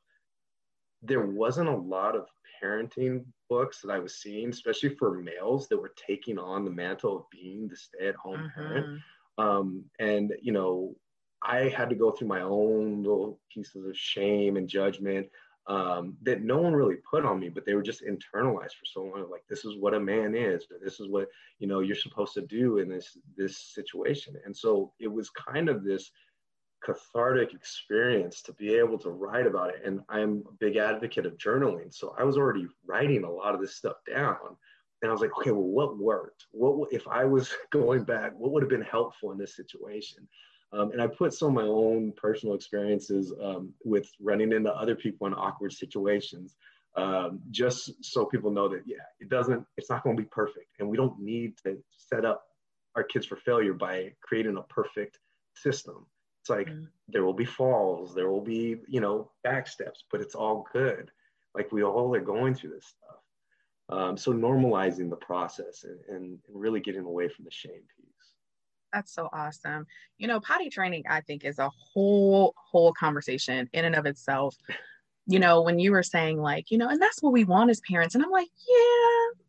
there 1.02 1.26
wasn't 1.26 1.70
a 1.70 1.76
lot 1.76 2.16
of 2.16 2.28
parenting 2.64 3.26
books 3.50 3.82
that 3.82 3.92
I 3.92 4.00
was 4.00 4.18
seeing, 4.22 4.50
especially 4.50 4.96
for 4.96 5.20
males 5.20 5.68
that 5.68 5.78
were 5.78 5.94
taking 5.96 6.40
on 6.40 6.66
the 6.66 6.72
mantle 6.72 7.18
of 7.18 7.30
being 7.30 7.68
the 7.68 7.76
stay-at-home 7.76 8.40
mm-hmm. 8.40 8.60
parent. 8.60 9.02
Um, 9.38 9.84
and 10.00 10.34
you 10.42 10.52
know, 10.52 10.96
I 11.44 11.70
had 11.70 11.90
to 11.90 11.96
go 11.96 12.12
through 12.12 12.30
my 12.30 12.42
own 12.42 13.04
little 13.04 13.40
pieces 13.54 13.86
of 13.86 13.98
shame 13.98 14.58
and 14.58 14.68
judgment 14.68 15.28
um, 15.68 16.16
that 16.22 16.44
no 16.44 16.60
one 16.60 16.74
really 16.74 16.98
put 17.10 17.26
on 17.26 17.40
me, 17.40 17.50
but 17.50 17.66
they 17.66 17.74
were 17.74 17.82
just 17.82 18.04
internalized 18.04 18.74
for 18.74 18.86
so 18.86 19.04
long. 19.04 19.30
Like 19.30 19.44
this 19.50 19.66
is 19.66 19.76
what 19.78 19.94
a 19.94 20.00
man 20.00 20.36
is, 20.36 20.66
or 20.72 20.78
this 20.84 21.00
is 21.00 21.08
what 21.08 21.28
you 21.60 21.68
know 21.68 21.80
you're 21.80 21.96
supposed 21.96 22.34
to 22.36 22.42
do 22.42 22.78
in 22.78 22.90
this 22.90 23.18
this 23.36 23.58
situation. 23.58 24.36
And 24.46 24.56
so 24.56 24.94
it 25.00 25.12
was 25.12 25.30
kind 25.32 25.70
of 25.70 25.84
this 25.84 26.12
cathartic 26.84 27.54
experience 27.54 28.42
to 28.44 28.54
be 28.54 28.76
able 28.76 29.00
to 29.00 29.10
write 29.10 29.48
about 29.48 29.70
it. 29.70 29.82
And 29.84 30.02
I'm 30.08 30.44
a 30.48 30.52
big 30.60 30.78
advocate 30.78 31.26
of 31.26 31.38
journaling, 31.38 31.94
so 31.94 32.16
I 32.20 32.24
was 32.24 32.38
already 32.38 32.68
writing 32.86 33.24
a 33.24 33.32
lot 33.32 33.56
of 33.56 33.62
this 33.62 33.76
stuff 33.76 33.98
down. 34.08 34.56
And 35.02 35.10
I 35.10 35.14
was 35.14 35.22
like, 35.22 35.38
okay, 35.38 35.52
well, 35.52 35.62
what 35.62 35.98
worked? 35.98 36.46
What 36.52 36.92
if 36.92 37.08
I 37.08 37.26
was 37.26 37.54
going 37.72 38.04
back? 38.04 38.34
What 38.38 38.52
would 38.52 38.64
have 38.64 38.70
been 38.70 38.82
helpful 38.82 39.32
in 39.32 39.38
this 39.38 39.56
situation? 39.56 40.28
Um, 40.74 40.92
and 40.92 41.02
I 41.02 41.08
put 41.08 41.34
some 41.34 41.50
of 41.50 41.54
my 41.54 41.70
own 41.70 42.12
personal 42.14 42.56
experiences 42.56 43.34
um, 43.42 43.74
with 43.84 44.10
running 44.20 44.52
into 44.52 44.74
other 44.74 44.96
people 44.96 45.28
in 45.28 45.34
awkward 45.34 45.74
situations, 45.74 46.56
um, 46.96 47.40
just 47.52 48.04
so 48.04 48.26
people 48.26 48.52
know 48.52 48.68
that, 48.70 48.84
yeah, 48.86 49.04
it 49.20 49.30
doesn't, 49.30 49.66
it's 49.78 49.90
not 49.90 50.04
going 50.04 50.18
to 50.18 50.22
be 50.24 50.30
perfect. 50.30 50.68
And 50.80 50.90
we 50.90 50.98
don't 50.98 51.20
need 51.20 51.58
to 51.64 51.78
set 51.92 52.26
up 52.26 52.44
our 52.96 53.04
kids 53.04 53.26
for 53.26 53.36
failure 53.38 53.74
by 53.74 54.12
creating 54.22 54.58
a 54.58 54.64
perfect 54.64 55.20
system. 55.56 56.06
It's 56.42 56.50
like 56.50 56.68
mm-hmm. 56.68 56.86
there 57.08 57.24
will 57.24 57.34
be 57.34 57.46
falls, 57.46 58.14
there 58.14 58.30
will 58.30 58.42
be, 58.42 58.78
you 58.88 59.02
know, 59.02 59.32
back 59.44 59.68
steps, 59.68 60.04
but 60.12 60.22
it's 60.22 60.36
all 60.36 60.68
good. 60.74 61.12
Like 61.54 61.72
we 61.72 61.84
all 61.84 62.14
are 62.16 62.22
going 62.22 62.54
through 62.54 62.72
this 62.72 62.86
stuff. 62.86 63.20
Um, 63.88 64.18
so 64.18 64.34
normalizing 64.34 65.10
the 65.10 65.16
process 65.16 65.84
and, 65.84 66.00
and 66.10 66.40
really 66.52 66.80
getting 66.80 67.06
away 67.06 67.30
from 67.30 67.46
the 67.46 67.52
shame 67.52 67.84
piece. 67.96 68.15
That's 68.96 69.14
so 69.14 69.28
awesome. 69.34 69.86
You 70.18 70.28
know, 70.28 70.40
potty 70.40 70.70
training, 70.70 71.04
I 71.10 71.20
think, 71.20 71.44
is 71.44 71.60
a 71.60 71.70
whole, 71.70 72.56
whole 72.56 72.94
conversation 72.94 73.70
in 73.74 73.84
and 73.84 73.94
of 73.94 74.06
itself. 74.06 74.56
You 75.28 75.40
know, 75.40 75.62
when 75.64 75.80
you 75.80 75.92
were 75.92 76.02
saying, 76.02 76.42
like, 76.42 76.72
you 76.72 76.78
know, 76.78 76.88
and 76.88 77.02
that's 77.02 77.22
what 77.22 77.34
we 77.34 77.44
want 77.44 77.70
as 77.70 77.82
parents. 77.82 78.16
And 78.16 78.24
I'm 78.24 78.32
like, 78.32 78.48
yeah, 78.70 79.42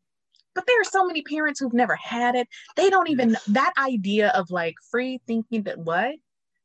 but 0.56 0.66
there 0.66 0.80
are 0.80 0.84
so 0.84 1.06
many 1.06 1.22
parents 1.22 1.60
who've 1.60 1.72
never 1.72 1.94
had 1.94 2.34
it. 2.34 2.48
They 2.74 2.90
don't 2.90 3.08
even, 3.08 3.36
that 3.48 3.72
idea 3.78 4.30
of 4.30 4.50
like 4.50 4.74
free 4.90 5.20
thinking 5.28 5.62
that 5.62 5.78
what? 5.78 6.16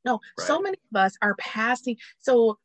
No, 0.03 0.19
right. 0.39 0.47
so 0.47 0.59
many 0.59 0.77
of 0.91 0.99
us 0.99 1.15
are 1.21 1.35
passing. 1.35 1.97
So 2.17 2.57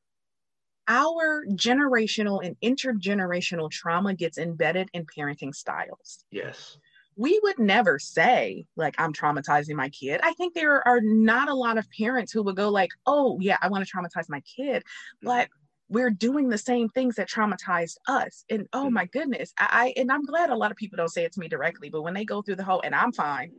our 0.88 1.44
generational 1.50 2.42
and 2.42 2.56
intergenerational 2.64 3.70
trauma 3.70 4.14
gets 4.14 4.38
embedded 4.38 4.88
in 4.94 5.04
parenting 5.04 5.54
styles. 5.54 6.24
Yes 6.30 6.78
we 7.16 7.38
would 7.42 7.58
never 7.58 7.98
say 7.98 8.66
like 8.76 8.94
i'm 8.98 9.12
traumatizing 9.12 9.74
my 9.74 9.88
kid 9.88 10.20
i 10.22 10.32
think 10.34 10.54
there 10.54 10.86
are 10.86 11.00
not 11.00 11.48
a 11.48 11.54
lot 11.54 11.78
of 11.78 11.90
parents 11.90 12.32
who 12.32 12.42
would 12.42 12.56
go 12.56 12.68
like 12.68 12.90
oh 13.06 13.38
yeah 13.40 13.56
i 13.62 13.68
want 13.68 13.86
to 13.86 13.90
traumatize 13.90 14.28
my 14.28 14.40
kid 14.40 14.82
mm-hmm. 14.82 15.26
but 15.26 15.48
we're 15.88 16.10
doing 16.10 16.48
the 16.48 16.58
same 16.58 16.88
things 16.88 17.14
that 17.14 17.28
traumatized 17.28 17.96
us 18.08 18.44
and 18.50 18.66
oh 18.72 18.84
mm-hmm. 18.84 18.94
my 18.94 19.06
goodness 19.06 19.52
I, 19.58 19.94
I 19.96 20.00
and 20.00 20.10
i'm 20.10 20.24
glad 20.24 20.50
a 20.50 20.56
lot 20.56 20.70
of 20.70 20.76
people 20.76 20.96
don't 20.96 21.08
say 21.08 21.24
it 21.24 21.32
to 21.32 21.40
me 21.40 21.48
directly 21.48 21.90
but 21.90 22.02
when 22.02 22.14
they 22.14 22.24
go 22.24 22.42
through 22.42 22.56
the 22.56 22.64
whole 22.64 22.82
and 22.82 22.94
i'm 22.94 23.12
fine 23.12 23.52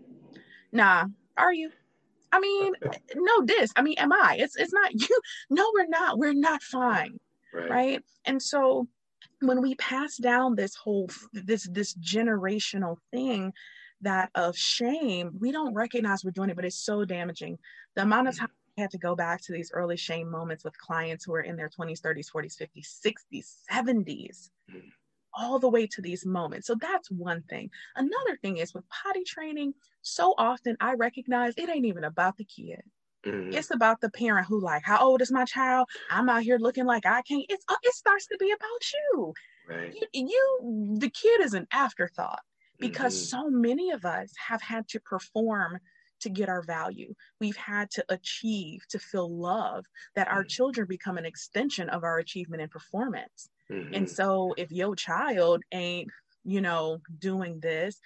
Nah, 0.71 1.05
are 1.37 1.53
you? 1.53 1.71
I 2.31 2.39
mean, 2.39 2.73
no 3.15 3.45
this. 3.45 3.71
I 3.75 3.81
mean, 3.81 3.95
am 3.97 4.11
I? 4.11 4.37
It's 4.39 4.55
it's 4.55 4.73
not 4.73 4.93
you. 4.93 5.21
No, 5.49 5.69
we're 5.73 5.87
not. 5.87 6.17
We're 6.17 6.33
not 6.33 6.61
fine. 6.61 7.19
Right. 7.53 7.69
right? 7.69 8.03
And 8.25 8.41
so 8.41 8.87
when 9.41 9.61
we 9.61 9.75
pass 9.75 10.17
down 10.17 10.55
this 10.55 10.75
whole 10.75 11.09
this 11.33 11.67
this 11.71 11.93
generational 11.95 12.97
thing 13.11 13.53
that 14.01 14.29
of 14.35 14.55
shame, 14.57 15.31
we 15.39 15.51
don't 15.51 15.73
recognize 15.73 16.23
we're 16.23 16.31
doing 16.31 16.49
it, 16.49 16.55
but 16.55 16.65
it's 16.65 16.83
so 16.83 17.05
damaging. 17.05 17.57
The 17.95 18.03
amount 18.03 18.27
of 18.27 18.35
mm. 18.35 18.39
time 18.39 18.49
I 18.77 18.81
had 18.81 18.91
to 18.91 18.97
go 18.97 19.15
back 19.15 19.41
to 19.43 19.53
these 19.53 19.71
early 19.73 19.97
shame 19.97 20.29
moments 20.29 20.63
with 20.63 20.77
clients 20.77 21.25
who 21.25 21.33
are 21.33 21.41
in 21.41 21.55
their 21.55 21.69
20s, 21.69 22.01
30s, 22.01 22.31
40s, 22.31 22.61
50s, 22.61 23.15
60s, 23.33 23.55
70s 23.71 24.49
all 25.37 25.59
the 25.59 25.69
way 25.69 25.85
to 25.87 26.01
these 26.01 26.25
moments. 26.25 26.67
So 26.67 26.75
that's 26.79 27.11
one 27.11 27.43
thing. 27.43 27.69
Another 27.95 28.37
thing 28.41 28.57
is 28.57 28.73
with 28.73 28.83
potty 28.89 29.23
training, 29.23 29.73
so 30.01 30.33
often 30.37 30.75
I 30.79 30.95
recognize 30.95 31.53
it 31.57 31.69
ain't 31.69 31.85
even 31.85 32.03
about 32.03 32.37
the 32.37 32.45
kid. 32.45 32.81
Mm-hmm. 33.33 33.53
It's 33.53 33.71
about 33.71 34.01
the 34.01 34.09
parent 34.09 34.47
who 34.47 34.59
like, 34.59 34.83
how 34.83 34.99
old 34.99 35.21
is 35.21 35.31
my 35.31 35.45
child? 35.45 35.87
I'm 36.09 36.29
out 36.29 36.43
here 36.43 36.57
looking 36.57 36.85
like 36.85 37.05
I 37.05 37.21
can't. 37.21 37.45
It's 37.49 37.65
uh, 37.69 37.75
it 37.83 37.93
starts 37.93 38.27
to 38.27 38.37
be 38.39 38.51
about 38.51 38.93
you. 38.93 39.33
Right. 39.69 39.93
You, 40.13 40.27
you 40.27 40.95
the 40.99 41.09
kid 41.09 41.41
is 41.41 41.53
an 41.53 41.67
afterthought 41.71 42.41
because 42.79 43.15
mm-hmm. 43.15 43.37
so 43.37 43.49
many 43.49 43.91
of 43.91 44.05
us 44.05 44.31
have 44.47 44.61
had 44.61 44.87
to 44.89 44.99
perform 44.99 45.79
to 46.21 46.29
get 46.29 46.49
our 46.49 46.63
value. 46.63 47.13
We've 47.39 47.57
had 47.57 47.91
to 47.91 48.05
achieve 48.09 48.81
to 48.89 48.99
feel 48.99 49.29
love, 49.29 49.85
that 50.15 50.27
our 50.27 50.41
mm-hmm. 50.41 50.47
children 50.47 50.87
become 50.87 51.17
an 51.17 51.25
extension 51.25 51.89
of 51.89 52.03
our 52.03 52.19
achievement 52.19 52.61
and 52.61 52.71
performance. 52.71 53.49
Mm-hmm. 53.71 53.93
And 53.93 54.09
so 54.09 54.53
if 54.57 54.71
your 54.71 54.95
child 54.95 55.63
ain't, 55.71 56.09
you 56.43 56.61
know, 56.61 56.99
doing 57.19 57.59
this 57.59 57.99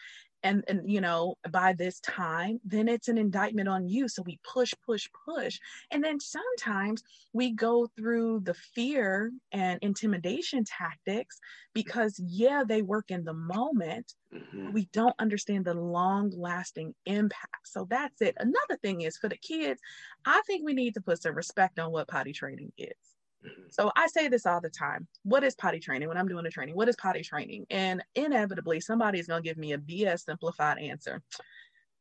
and 0.44 0.64
and 0.68 0.90
you 0.90 1.02
know 1.02 1.36
by 1.52 1.74
this 1.74 2.00
time 2.00 2.60
then 2.64 2.88
it's 2.88 3.08
an 3.08 3.18
indictment 3.18 3.68
on 3.68 3.88
you. 3.88 4.08
So 4.08 4.24
we 4.24 4.40
push 4.44 4.74
push 4.86 5.08
push. 5.26 5.60
And 5.92 6.04
then 6.04 6.20
sometimes 6.20 7.04
we 7.34 7.52
go 7.52 7.88
through 7.98 8.42
the 8.42 8.54
fear 8.54 9.32
and 9.52 9.80
intimidation 9.82 10.64
tactics 10.64 11.40
because 11.74 12.20
yeah 12.24 12.64
they 12.68 12.82
work 12.82 13.12
in 13.12 13.24
the 13.24 13.34
moment. 13.34 14.14
Mm-hmm. 14.34 14.72
we 14.72 14.88
don't 14.94 15.14
understand 15.20 15.66
the 15.66 15.74
long 15.74 16.32
lasting 16.38 16.96
impact. 17.06 17.68
So 17.68 17.86
that's 17.90 18.22
it. 18.22 18.34
Another 18.40 18.78
thing 18.82 19.02
is 19.02 19.18
for 19.18 19.28
the 19.28 19.36
kids 19.36 19.82
i 20.26 20.42
think 20.48 20.64
we 20.64 20.74
need 20.74 20.94
to 20.94 21.02
put 21.02 21.22
some 21.22 21.36
respect 21.36 21.80
on 21.80 21.92
what 21.92 22.08
potty 22.08 22.34
training 22.34 22.72
is. 22.78 23.11
Mm-hmm. 23.46 23.64
So 23.70 23.92
I 23.96 24.08
say 24.08 24.28
this 24.28 24.46
all 24.46 24.62
the 24.62 24.70
time. 24.70 25.08
What 25.24 25.44
is 25.44 25.56
potty 25.56 25.80
training? 25.80 26.08
When 26.08 26.18
I'm 26.18 26.28
doing 26.28 26.46
a 26.46 26.50
training, 26.50 26.76
what 26.76 26.90
is 26.90 26.96
potty 26.96 27.22
training? 27.22 27.66
And 27.70 28.04
inevitably, 28.16 28.82
somebody 28.82 29.20
is 29.20 29.28
going 29.28 29.42
to 29.42 29.48
give 29.48 29.58
me 29.58 29.74
a 29.74 29.78
BS 29.78 30.26
simplified 30.26 30.78
answer. 30.78 31.22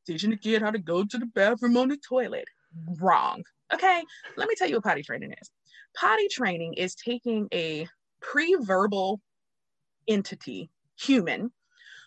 Teaching 0.07 0.30
the 0.30 0.36
kid 0.36 0.62
how 0.62 0.70
to 0.70 0.78
go 0.78 1.05
to 1.05 1.18
the 1.18 1.26
bathroom 1.26 1.76
on 1.76 1.88
the 1.88 1.97
toilet. 1.97 2.47
Wrong. 3.01 3.43
Okay, 3.72 4.03
let 4.36 4.49
me 4.49 4.55
tell 4.57 4.68
you 4.68 4.76
what 4.76 4.84
potty 4.84 5.03
training 5.03 5.32
is. 5.41 5.51
Potty 5.97 6.28
training 6.28 6.74
is 6.74 6.95
taking 6.95 7.49
a 7.53 7.86
pre 8.20 8.57
verbal 8.61 9.20
entity, 10.09 10.70
human, 10.99 11.53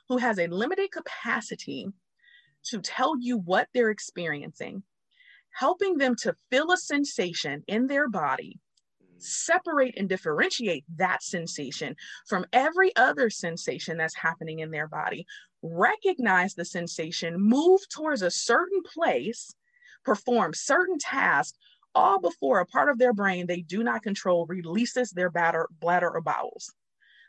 who 0.09 0.17
has 0.17 0.39
a 0.39 0.47
limited 0.47 0.91
capacity 0.91 1.87
to 2.65 2.81
tell 2.81 3.15
you 3.19 3.37
what 3.37 3.67
they're 3.73 3.89
experiencing, 3.89 4.83
helping 5.51 5.97
them 5.97 6.15
to 6.15 6.35
feel 6.49 6.71
a 6.71 6.77
sensation 6.77 7.63
in 7.67 7.87
their 7.87 8.09
body 8.09 8.59
separate 9.17 9.95
and 9.97 10.09
differentiate 10.09 10.83
that 10.97 11.23
sensation 11.23 11.95
from 12.27 12.45
every 12.53 12.95
other 12.95 13.29
sensation 13.29 13.97
that's 13.97 14.15
happening 14.15 14.59
in 14.59 14.71
their 14.71 14.87
body, 14.87 15.25
recognize 15.61 16.53
the 16.53 16.65
sensation, 16.65 17.39
move 17.39 17.81
towards 17.89 18.21
a 18.21 18.31
certain 18.31 18.81
place, 18.83 19.53
perform 20.03 20.53
certain 20.53 20.97
tasks, 20.97 21.57
all 21.95 22.19
before 22.19 22.59
a 22.59 22.65
part 22.65 22.89
of 22.89 22.97
their 22.97 23.13
brain 23.13 23.45
they 23.45 23.61
do 23.61 23.83
not 23.83 24.01
control 24.01 24.45
releases 24.47 25.11
their 25.11 25.29
bladder, 25.29 25.67
bladder 25.79 26.09
or 26.09 26.21
bowels. 26.21 26.73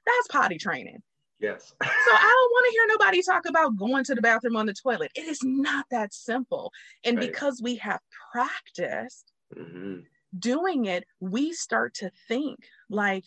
That's 0.06 0.28
potty 0.28 0.58
training. 0.58 1.02
Yes. 1.38 1.74
so 1.82 1.88
I 1.88 2.34
don't 2.34 2.52
want 2.52 2.66
to 2.66 2.72
hear 2.72 2.86
nobody 2.88 3.22
talk 3.22 3.46
about 3.46 3.76
going 3.76 4.04
to 4.04 4.14
the 4.14 4.22
bathroom 4.22 4.56
on 4.56 4.66
the 4.66 4.74
toilet. 4.74 5.12
It 5.14 5.26
is 5.26 5.40
not 5.42 5.84
that 5.90 6.14
simple. 6.14 6.72
And 7.04 7.18
right. 7.18 7.30
because 7.30 7.60
we 7.62 7.76
have 7.76 8.00
practiced, 8.32 9.32
mm-hmm 9.54 10.00
doing 10.38 10.86
it, 10.86 11.04
we 11.20 11.52
start 11.52 11.94
to 11.94 12.10
think 12.28 12.58
like, 12.88 13.24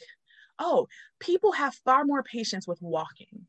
oh, 0.60 0.88
people 1.20 1.52
have 1.54 1.76
far 1.86 2.06
more 2.06 2.24
patience 2.24 2.68
with 2.68 2.82
walking. 2.82 3.46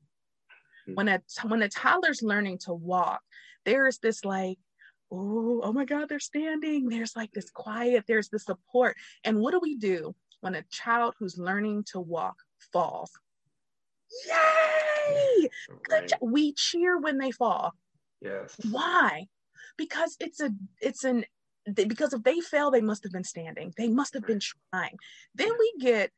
Hmm. 0.87 0.95
When 0.95 1.09
a 1.09 1.23
when 1.45 1.63
a 1.63 1.69
toddler's 1.69 2.23
learning 2.23 2.59
to 2.65 2.73
walk, 2.73 3.21
there 3.65 3.87
is 3.87 3.99
this 3.99 4.25
like, 4.25 4.59
oh, 5.11 5.61
oh 5.63 5.73
my 5.73 5.85
God, 5.85 6.09
they're 6.09 6.21
standing. 6.21 6.89
There's 6.89 7.17
like 7.17 7.33
this 7.33 7.51
quiet, 7.51 8.05
there's 8.07 8.29
the 8.29 8.39
support. 8.39 8.97
And 9.25 9.39
what 9.41 9.53
do 9.53 9.61
we 9.61 9.77
do 9.77 10.15
when 10.41 10.55
a 10.55 10.65
child 10.71 11.15
who's 11.19 11.39
learning 11.39 11.85
to 11.93 12.01
walk 12.01 12.37
falls? 12.73 13.11
Yay! 14.27 15.49
Right. 15.91 16.13
We 16.21 16.55
cheer 16.55 16.99
when 16.99 17.19
they 17.19 17.31
fall. 17.31 17.73
Yes. 18.21 18.57
Why? 18.71 19.27
Because 19.77 20.17
it's 20.21 20.41
a 20.41 20.51
it's 20.81 21.05
an 21.05 21.25
they, 21.77 21.85
because 21.85 22.13
if 22.13 22.23
they 22.23 22.41
fail, 22.41 22.71
they 22.71 22.81
must 22.81 23.03
have 23.03 23.13
been 23.13 23.25
standing. 23.25 23.73
They 23.77 23.89
must 23.89 24.15
have 24.15 24.27
been 24.27 24.41
trying. 24.41 24.99
Then 25.35 25.51
we 25.59 25.73
get 25.81 26.11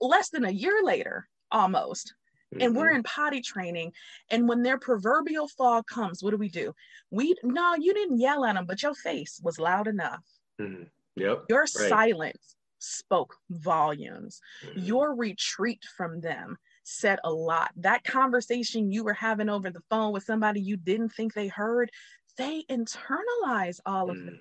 less 0.00 0.30
than 0.30 0.44
a 0.44 0.50
year 0.50 0.80
later, 0.82 1.28
almost, 1.50 2.14
mm-hmm. 2.54 2.62
and 2.62 2.76
we're 2.76 2.88
mm-hmm. 2.88 2.96
in 2.96 3.02
potty 3.02 3.40
training. 3.40 3.92
And 4.30 4.48
when 4.48 4.62
their 4.62 4.78
proverbial 4.78 5.48
fall 5.48 5.82
comes, 5.82 6.22
what 6.22 6.30
do 6.30 6.36
we 6.36 6.48
do? 6.48 6.74
We 7.10 7.34
no, 7.42 7.74
you 7.76 7.94
didn't 7.94 8.20
yell 8.20 8.44
at 8.44 8.54
them, 8.54 8.66
but 8.66 8.82
your 8.82 8.94
face 8.94 9.40
was 9.42 9.58
loud 9.58 9.88
enough. 9.88 10.24
Mm-hmm. 10.60 10.84
Yep. 11.16 11.44
Your 11.48 11.60
right. 11.60 11.68
silence 11.68 12.56
spoke 12.78 13.34
volumes. 13.50 14.40
Mm-hmm. 14.64 14.80
Your 14.80 15.14
retreat 15.14 15.82
from 15.96 16.20
them 16.20 16.56
said 16.84 17.18
a 17.24 17.30
lot. 17.30 17.70
That 17.76 18.04
conversation 18.04 18.90
you 18.90 19.04
were 19.04 19.14
having 19.14 19.48
over 19.48 19.70
the 19.70 19.82
phone 19.90 20.12
with 20.12 20.24
somebody 20.24 20.60
you 20.60 20.76
didn't 20.76 21.10
think 21.10 21.34
they 21.34 21.48
heard, 21.48 21.90
they 22.38 22.64
internalize 22.70 23.80
all 23.84 24.10
of 24.10 24.16
it. 24.16 24.34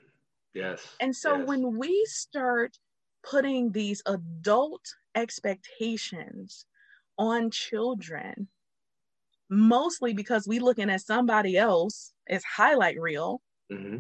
Yes. 0.58 0.96
And 1.00 1.16
so 1.16 1.38
yes. 1.38 1.48
when 1.48 1.78
we 1.78 2.06
start 2.06 2.78
putting 3.24 3.72
these 3.72 4.02
adult 4.06 4.82
expectations 5.16 6.66
on 7.18 7.52
children, 7.52 8.48
mostly 9.50 10.14
because 10.14 10.48
we 10.48 10.60
looking 10.60 10.90
at 10.90 11.02
somebody 11.02 11.58
else 11.58 12.14
as 12.28 12.44
highlight 12.44 13.00
reel, 13.00 13.42
mm-hmm. 13.72 13.98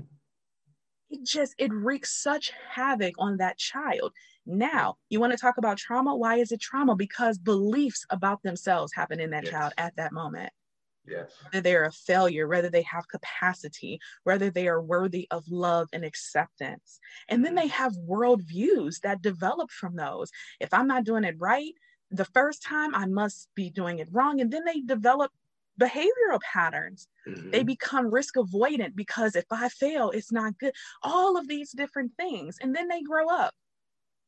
it 1.09 1.23
just 1.23 1.53
it 1.57 1.71
wreaks 1.71 2.21
such 2.21 2.51
havoc 2.71 3.13
on 3.19 3.37
that 3.37 3.57
child. 3.57 4.11
Now, 4.45 4.95
you 5.09 5.19
want 5.19 5.33
to 5.33 5.37
talk 5.37 5.57
about 5.57 5.77
trauma? 5.77 6.15
Why 6.15 6.37
is 6.37 6.51
it 6.51 6.61
trauma? 6.61 6.95
Because 6.95 7.37
beliefs 7.37 8.05
about 8.09 8.41
themselves 8.43 8.93
happen 8.93 9.19
in 9.19 9.29
that 9.31 9.43
yes. 9.43 9.51
child 9.51 9.73
at 9.77 9.95
that 9.97 10.13
moment. 10.13 10.51
Yes. 11.07 11.31
Whether 11.43 11.61
they're 11.61 11.85
a 11.85 11.91
failure, 11.91 12.47
whether 12.47 12.69
they 12.69 12.81
have 12.83 13.07
capacity, 13.07 13.99
whether 14.23 14.49
they 14.49 14.67
are 14.67 14.81
worthy 14.81 15.27
of 15.31 15.47
love 15.49 15.89
and 15.93 16.03
acceptance. 16.03 16.99
And 17.29 17.45
then 17.45 17.55
they 17.55 17.67
have 17.67 17.93
worldviews 17.97 19.01
that 19.01 19.21
develop 19.21 19.71
from 19.71 19.95
those. 19.95 20.31
If 20.59 20.73
I'm 20.73 20.87
not 20.87 21.05
doing 21.05 21.23
it 21.23 21.35
right, 21.39 21.73
the 22.11 22.25
first 22.25 22.63
time 22.63 22.93
I 22.93 23.05
must 23.05 23.49
be 23.55 23.69
doing 23.69 23.99
it 23.99 24.09
wrong. 24.11 24.41
And 24.41 24.51
then 24.51 24.65
they 24.65 24.81
develop 24.81 25.31
behavioral 25.79 26.41
patterns. 26.41 27.07
Mm-hmm. 27.27 27.51
They 27.51 27.63
become 27.63 28.13
risk 28.13 28.35
avoidant 28.35 28.95
because 28.95 29.35
if 29.35 29.45
I 29.51 29.69
fail, 29.69 30.11
it's 30.11 30.31
not 30.31 30.57
good. 30.59 30.73
All 31.03 31.37
of 31.37 31.47
these 31.47 31.71
different 31.71 32.11
things. 32.17 32.57
And 32.61 32.75
then 32.75 32.87
they 32.87 33.01
grow 33.01 33.29
up. 33.29 33.53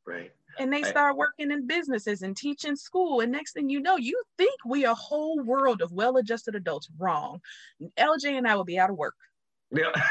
Right 0.05 0.31
and 0.59 0.71
they 0.71 0.83
start 0.83 1.17
working 1.17 1.51
in 1.51 1.65
businesses 1.65 2.21
and 2.21 2.35
teaching 2.35 2.75
school. 2.75 3.21
And 3.21 3.31
next 3.31 3.53
thing 3.53 3.69
you 3.69 3.79
know, 3.79 3.97
you 3.97 4.21
think 4.37 4.53
we 4.65 4.85
a 4.85 4.93
whole 4.93 5.41
world 5.41 5.81
of 5.81 5.91
well 5.91 6.17
adjusted 6.17 6.55
adults. 6.55 6.89
Wrong. 6.97 7.39
LJ 7.97 8.37
and 8.37 8.47
I 8.47 8.55
will 8.55 8.65
be 8.65 8.77
out 8.77 8.89
of 8.89 8.97
work. 8.97 9.15
Yeah. 9.71 9.91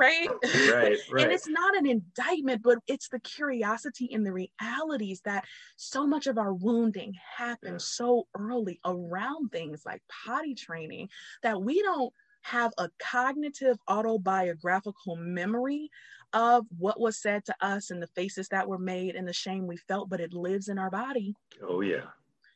Right? 0.00 0.28
right, 0.44 0.96
right. 1.10 1.24
And 1.24 1.32
it's 1.32 1.48
not 1.48 1.76
an 1.76 1.84
indictment, 1.84 2.62
but 2.62 2.78
it's 2.86 3.08
the 3.08 3.18
curiosity 3.18 4.08
and 4.12 4.24
the 4.24 4.32
realities 4.32 5.20
that 5.24 5.44
so 5.74 6.06
much 6.06 6.28
of 6.28 6.38
our 6.38 6.54
wounding 6.54 7.14
happens 7.36 7.82
yeah. 7.98 8.04
so 8.06 8.28
early 8.38 8.78
around 8.84 9.50
things 9.50 9.82
like 9.84 10.00
potty 10.24 10.54
training 10.54 11.08
that 11.42 11.60
we 11.60 11.82
don't 11.82 12.12
have 12.48 12.72
a 12.78 12.88
cognitive 12.98 13.76
autobiographical 13.88 15.16
memory 15.16 15.90
of 16.32 16.66
what 16.78 17.00
was 17.00 17.20
said 17.20 17.44
to 17.44 17.54
us 17.60 17.90
and 17.90 18.02
the 18.02 18.06
faces 18.08 18.48
that 18.48 18.68
were 18.68 18.78
made 18.78 19.16
and 19.16 19.26
the 19.26 19.32
shame 19.32 19.66
we 19.66 19.76
felt, 19.76 20.08
but 20.08 20.20
it 20.20 20.32
lives 20.32 20.68
in 20.68 20.78
our 20.78 20.90
body. 20.90 21.34
Oh, 21.62 21.80
yeah. 21.80 22.04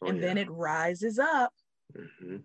Oh, 0.03 0.09
and 0.09 0.19
yeah. 0.19 0.27
then 0.27 0.39
it 0.39 0.51
rises 0.51 1.19
up. 1.19 1.53
Mm-hmm. 1.97 2.39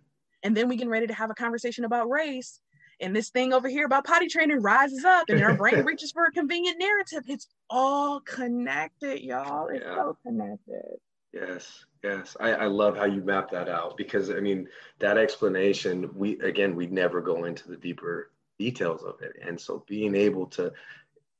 And 0.43 0.55
then 0.55 0.67
we 0.67 0.75
get 0.75 0.87
ready 0.87 1.07
to 1.07 1.13
have 1.13 1.29
a 1.29 1.35
conversation 1.35 1.85
about 1.85 2.09
race. 2.09 2.59
And 2.99 3.15
this 3.15 3.29
thing 3.29 3.53
over 3.53 3.67
here 3.67 3.85
about 3.85 4.05
potty 4.05 4.27
training 4.27 4.61
rises 4.61 5.05
up 5.05 5.29
and 5.29 5.41
our 5.43 5.55
brain 5.55 5.75
reaches 5.85 6.11
for 6.11 6.25
a 6.25 6.31
convenient 6.31 6.79
narrative. 6.79 7.23
It's 7.27 7.47
all 7.69 8.19
connected, 8.21 9.21
y'all. 9.21 9.67
It's 9.67 9.83
yeah. 9.85 9.95
so 9.95 10.17
connected. 10.25 10.97
Yes, 11.39 11.85
yes. 12.03 12.35
I, 12.39 12.51
I 12.53 12.65
love 12.65 12.97
how 12.97 13.05
you 13.05 13.21
map 13.21 13.51
that 13.51 13.69
out 13.69 13.97
because 13.97 14.29
I 14.29 14.39
mean 14.39 14.67
that 14.99 15.17
explanation, 15.17 16.09
we 16.15 16.39
again 16.39 16.75
we 16.75 16.87
never 16.87 17.21
go 17.21 17.45
into 17.45 17.67
the 17.67 17.77
deeper 17.77 18.31
details 18.57 19.03
of 19.03 19.21
it. 19.21 19.33
And 19.45 19.59
so 19.59 19.83
being 19.87 20.15
able 20.15 20.47
to, 20.47 20.71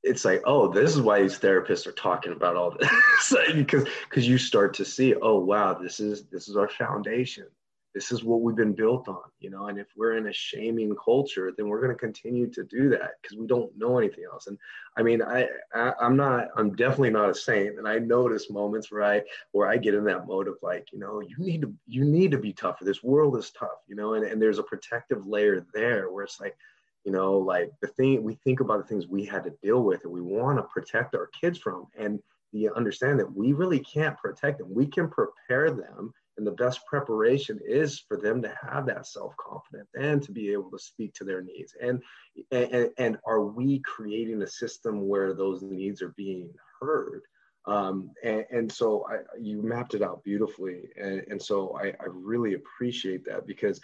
it's 0.04 0.24
like, 0.24 0.42
oh, 0.46 0.72
this 0.72 0.96
is 0.96 1.02
why 1.02 1.22
these 1.22 1.40
therapists 1.40 1.88
are 1.88 1.94
talking 1.94 2.32
about 2.32 2.56
all 2.56 2.76
this 2.78 3.34
because 3.56 3.86
because 4.08 4.28
you 4.28 4.38
start 4.38 4.74
to 4.76 4.86
see, 4.86 5.16
oh 5.16 5.40
wow, 5.40 5.74
this 5.74 6.00
is 6.00 6.26
this 6.26 6.48
is 6.48 6.56
our 6.56 6.70
foundation 6.70 7.48
this 7.98 8.12
is 8.12 8.24
what 8.24 8.42
we've 8.42 8.56
been 8.56 8.74
built 8.74 9.08
on 9.08 9.24
you 9.40 9.50
know 9.50 9.66
and 9.66 9.80
if 9.80 9.88
we're 9.96 10.18
in 10.18 10.28
a 10.28 10.34
shaming 10.34 10.96
culture 11.04 11.52
then 11.58 11.68
we're 11.68 11.82
going 11.82 11.92
to 11.92 11.98
continue 11.98 12.48
to 12.48 12.64
do 12.66 12.90
that 12.90 13.14
because 13.20 13.36
we 13.36 13.48
don't 13.48 13.76
know 13.76 13.98
anything 13.98 14.24
else. 14.32 14.46
And 14.46 14.56
i 14.98 15.02
mean 15.02 15.24
I, 15.24 15.48
I 15.74 15.94
i'm 16.00 16.16
not 16.16 16.50
i'm 16.56 16.76
definitely 16.76 17.10
not 17.10 17.32
a 17.32 17.36
saint 17.36 17.80
and 17.80 17.88
i 17.88 17.98
notice 17.98 18.52
moments 18.52 18.92
where 18.92 19.04
i 19.04 19.24
where 19.52 19.68
i 19.68 19.78
get 19.78 19.96
in 19.96 20.04
that 20.04 20.28
mode 20.28 20.48
of 20.48 20.58
like 20.62 20.90
you 20.94 21.00
know 21.00 21.22
you 21.22 21.36
need 21.40 21.62
to 21.64 21.74
you 21.88 22.06
need 22.06 22.30
to 22.32 22.38
be 22.38 22.54
tougher. 22.54 22.86
This 22.86 23.04
world 23.04 23.36
is 23.36 23.50
tough 23.50 23.82
you 23.88 23.96
know 23.96 24.14
and, 24.14 24.24
and 24.24 24.40
there's 24.40 24.60
a 24.60 24.64
protective 24.64 25.26
layer 25.26 25.66
there 25.74 26.12
where 26.12 26.24
it's 26.24 26.40
like 26.40 26.56
you 27.04 27.12
know 27.12 27.40
like 27.40 27.72
the 27.82 27.88
thing 27.88 28.24
we 28.24 28.36
think 28.36 28.60
about 28.60 28.78
the 28.78 28.88
things 28.88 29.08
we 29.08 29.26
had 29.26 29.44
to 29.46 29.54
deal 29.64 29.82
with 29.82 30.04
and 30.04 30.14
we 30.14 30.22
want 30.22 30.60
to 30.60 30.64
protect 30.64 31.16
our 31.16 31.30
kids 31.42 31.58
from 31.58 31.88
and 31.98 32.20
you 32.52 32.74
understand 32.74 33.20
that 33.20 33.36
we 33.36 33.54
really 33.54 33.80
can't 33.80 34.18
protect 34.18 34.60
them. 34.60 34.74
We 34.74 34.86
can 34.86 35.10
prepare 35.10 35.70
them 35.70 36.14
and 36.38 36.46
the 36.46 36.52
best 36.52 36.86
preparation 36.86 37.60
is 37.66 38.00
for 38.00 38.18
them 38.18 38.42
to 38.42 38.54
have 38.62 38.86
that 38.86 39.08
self-confidence 39.08 39.90
and 39.96 40.22
to 40.24 40.32
be 40.32 40.52
able 40.52 40.70
to 40.72 40.80
speak 40.80 41.14
to 41.16 41.24
their 41.24 41.42
needs. 41.42 41.76
And 41.82 42.02
and, 42.52 42.90
and 42.98 43.18
are 43.26 43.42
we 43.42 43.80
creating 43.80 44.42
a 44.42 44.48
system 44.48 45.08
where 45.08 45.34
those 45.34 45.62
needs 45.64 46.02
are 46.02 46.14
being 46.18 46.54
heard? 46.80 47.22
Um, 47.66 48.12
and, 48.24 48.46
and, 48.50 48.72
so 48.72 49.06
I, 49.10 49.18
you 49.38 49.62
mapped 49.62 49.94
it 49.94 50.02
out 50.02 50.24
beautifully. 50.24 50.84
And, 50.96 51.26
and 51.28 51.42
so 51.42 51.78
I, 51.78 51.88
I 51.88 52.06
really 52.08 52.54
appreciate 52.54 53.26
that 53.26 53.46
because 53.46 53.82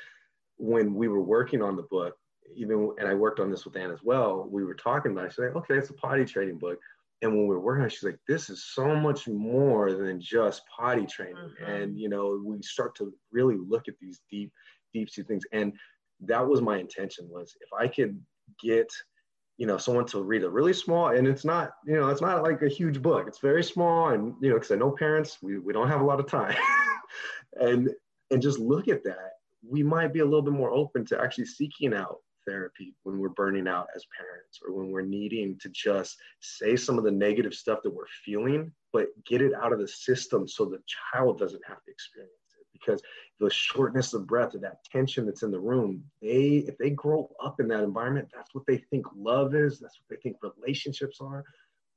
when 0.56 0.94
we 0.94 1.10
were 1.10 1.22
working 1.22 1.62
on 1.62 1.76
the 1.76 1.84
book 1.84 2.18
even 2.56 2.94
and 3.00 3.08
i 3.08 3.14
worked 3.14 3.40
on 3.40 3.50
this 3.50 3.66
with 3.66 3.76
Anne 3.76 3.92
as 3.92 4.04
well 4.04 4.48
we 4.50 4.64
were 4.64 4.76
talking 4.76 5.12
about 5.12 5.26
it. 5.26 5.32
She's 5.32 5.40
like 5.40 5.56
okay 5.56 5.76
it's 5.76 5.90
a 5.90 5.94
potty 5.94 6.26
training 6.26 6.58
book 6.58 6.78
and 7.24 7.32
when 7.32 7.48
we 7.48 7.56
were 7.56 7.62
working 7.62 7.82
on 7.82 7.88
it, 7.88 7.94
she's 7.94 8.04
like, 8.04 8.20
this 8.28 8.50
is 8.50 8.66
so 8.66 8.96
much 8.96 9.28
more 9.30 9.94
than 9.94 10.20
just 10.20 10.62
potty 10.68 11.06
training. 11.06 11.36
Mm-hmm. 11.36 11.72
And, 11.72 11.98
you 11.98 12.10
know, 12.10 12.42
we 12.46 12.62
start 12.62 12.96
to 12.96 13.14
really 13.32 13.56
look 13.58 13.88
at 13.88 13.94
these 14.02 14.20
deep, 14.30 14.52
deep 14.94 15.10
sea 15.10 15.24
things. 15.24 15.46
And 15.54 15.74
that 16.20 16.46
was 16.46 16.62
my 16.62 16.78
intention 16.78 17.30
was 17.30 17.56
if 17.62 17.70
I 17.72 17.88
could 17.88 18.20
get, 18.62 18.92
you 19.58 19.66
know, 19.66 19.78
someone 19.78 20.06
to 20.08 20.22
read 20.22 20.44
a 20.44 20.50
really 20.50 20.74
small, 20.74 21.10
and 21.10 21.26
it's 21.26 21.46
not, 21.46 21.72
you 21.86 21.96
know, 21.96 22.10
it's 22.10 22.22
not 22.22 22.44
like 22.44 22.62
a 22.62 22.68
huge 22.68 23.02
book. 23.02 23.26
It's 23.28 23.40
very 23.40 23.64
small. 23.64 24.10
And, 24.10 24.36
you 24.42 24.50
know, 24.50 24.60
cause 24.60 24.72
I 24.72 24.76
know 24.76 24.92
parents, 24.92 25.38
we, 25.42 25.60
we 25.60 25.72
don't 25.72 25.88
have 25.88 26.02
a 26.02 26.06
lot 26.06 26.20
of 26.20 26.28
time 26.28 26.56
and, 27.54 27.90
and 28.32 28.42
just 28.42 28.60
look 28.60 28.90
at 28.90 29.04
that. 29.06 29.30
We 29.66 29.82
might 29.82 30.12
be 30.12 30.20
a 30.20 30.26
little 30.26 30.42
bit 30.42 30.54
more 30.54 30.72
open 30.72 31.06
to 31.06 31.22
actually 31.22 31.46
seeking 31.46 31.94
out 31.94 32.18
therapy 32.48 32.96
when 33.04 33.20
we're 33.20 33.30
burning 33.30 33.68
out 33.68 33.88
as 33.96 34.06
parents 34.18 34.60
or 34.66 34.74
when 34.74 34.92
we're 34.92 35.02
needing 35.02 35.58
to 35.60 35.70
just 35.70 36.18
say 36.40 36.76
some 36.76 36.98
of 36.98 37.04
the 37.04 37.12
negative 37.12 37.54
stuff 37.54 37.80
that 37.84 37.94
we're 37.94 38.06
feeling, 38.26 38.72
but 38.92 39.08
get 39.26 39.42
it 39.42 39.54
out 39.54 39.74
of 39.74 39.80
the 39.80 39.88
system 39.88 40.48
so 40.48 40.66
the 40.66 40.82
child 41.14 41.40
doesn't 41.40 41.64
have 41.68 41.84
to 41.84 41.92
experience 41.92 42.32
it. 42.60 42.66
Because 42.74 43.02
the 43.40 43.50
shortness 43.50 44.14
of 44.14 44.28
breath 44.28 44.56
or 44.56 44.60
that 44.60 44.84
tension 44.92 45.26
that's 45.26 45.44
in 45.44 45.52
the 45.52 45.60
room, 45.60 46.04
they 46.22 46.66
if 46.68 46.78
they 46.78 46.90
grow 46.90 47.30
up 47.44 47.60
in 47.60 47.68
that 47.70 47.84
environment, 47.84 48.30
that's 48.34 48.54
what 48.54 48.66
they 48.68 48.78
think 48.78 49.06
love 49.16 49.56
is, 49.56 49.80
that's 49.80 50.00
what 50.00 50.10
they 50.10 50.22
think 50.22 50.38
relationships 50.42 51.20
are. 51.22 51.44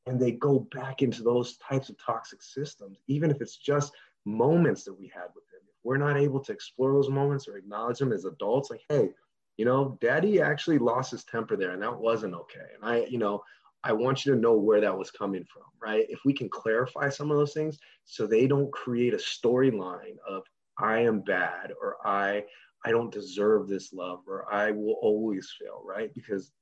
And 0.07 0.21
they 0.21 0.33
go 0.33 0.61
back 0.73 1.03
into 1.03 1.23
those 1.23 1.57
types 1.57 1.89
of 1.89 1.97
toxic 1.99 2.43
systems, 2.43 2.99
even 3.09 3.31
if 3.31 3.41
it's 3.41 3.57
just 3.57 3.93
moments 4.25 4.85
that 4.85 4.99
we 4.99 5.11
had 5.13 5.29
with 5.35 5.45
them. 5.51 5.61
If 5.69 5.75
we're 5.83 5.97
not 5.97 6.19
able 6.19 6.41
to 6.41 6.53
explore 6.53 6.93
those 6.93 7.09
moments 7.09 7.49
or 7.49 7.57
acknowledge 7.57 7.99
them 7.99 8.13
as 8.13 8.25
adults, 8.25 8.71
like, 8.71 8.83
hey, 8.89 9.11
you 9.57 9.65
know, 9.65 9.97
daddy 10.01 10.41
actually 10.41 10.79
lost 10.79 11.11
his 11.11 11.25
temper 11.25 11.57
there 11.57 11.71
and 11.71 11.83
that 11.83 11.99
wasn't 11.99 12.35
okay. 12.35 12.67
And 12.75 12.85
I, 12.85 13.07
you 13.07 13.19
know, 13.19 13.43
I 13.85 13.93
want 13.93 14.25
you 14.25 14.35
to 14.35 14.41
know 14.41 14.55
where 14.55 14.81
that 14.81 14.97
was 14.97 15.11
coming 15.11 15.45
from, 15.45 15.63
right? 15.81 16.07
If 16.09 16.21
we 16.25 16.33
can 16.33 16.49
clarify 16.49 17.09
some 17.09 17.31
of 17.31 17.37
those 17.37 17.55
things 17.55 17.79
so 18.05 18.27
they 18.27 18.47
don't 18.47 18.73
create 18.73 19.15
a 19.15 19.19
storyline 19.19 20.17
of 20.29 20.43
I 20.79 21.01
am 21.01 21.21
bad 21.21 21.73
or 21.81 21.97
I 22.05 22.45
I 22.85 22.91
don't 22.91 23.13
deserve 23.13 23.69
this 23.69 23.93
love 23.93 24.21
or 24.27 24.53
I 24.53 24.71
will 24.71 24.99
always 25.01 25.53
fail, 25.59 25.83
right? 25.85 26.13
Because 26.15 26.53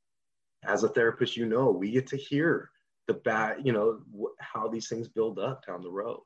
as 0.64 0.84
a 0.84 0.88
therapist, 0.88 1.36
you 1.36 1.47
know, 1.47 1.70
we 1.70 1.90
get 1.90 2.07
to 2.09 2.16
hear 2.16 2.70
the 3.07 3.14
bad, 3.14 3.59
you 3.64 3.72
know, 3.72 4.01
wh- 4.18 4.42
how 4.42 4.68
these 4.68 4.88
things 4.88 5.09
build 5.09 5.38
up 5.38 5.66
down 5.66 5.82
the 5.82 5.90
road. 5.90 6.22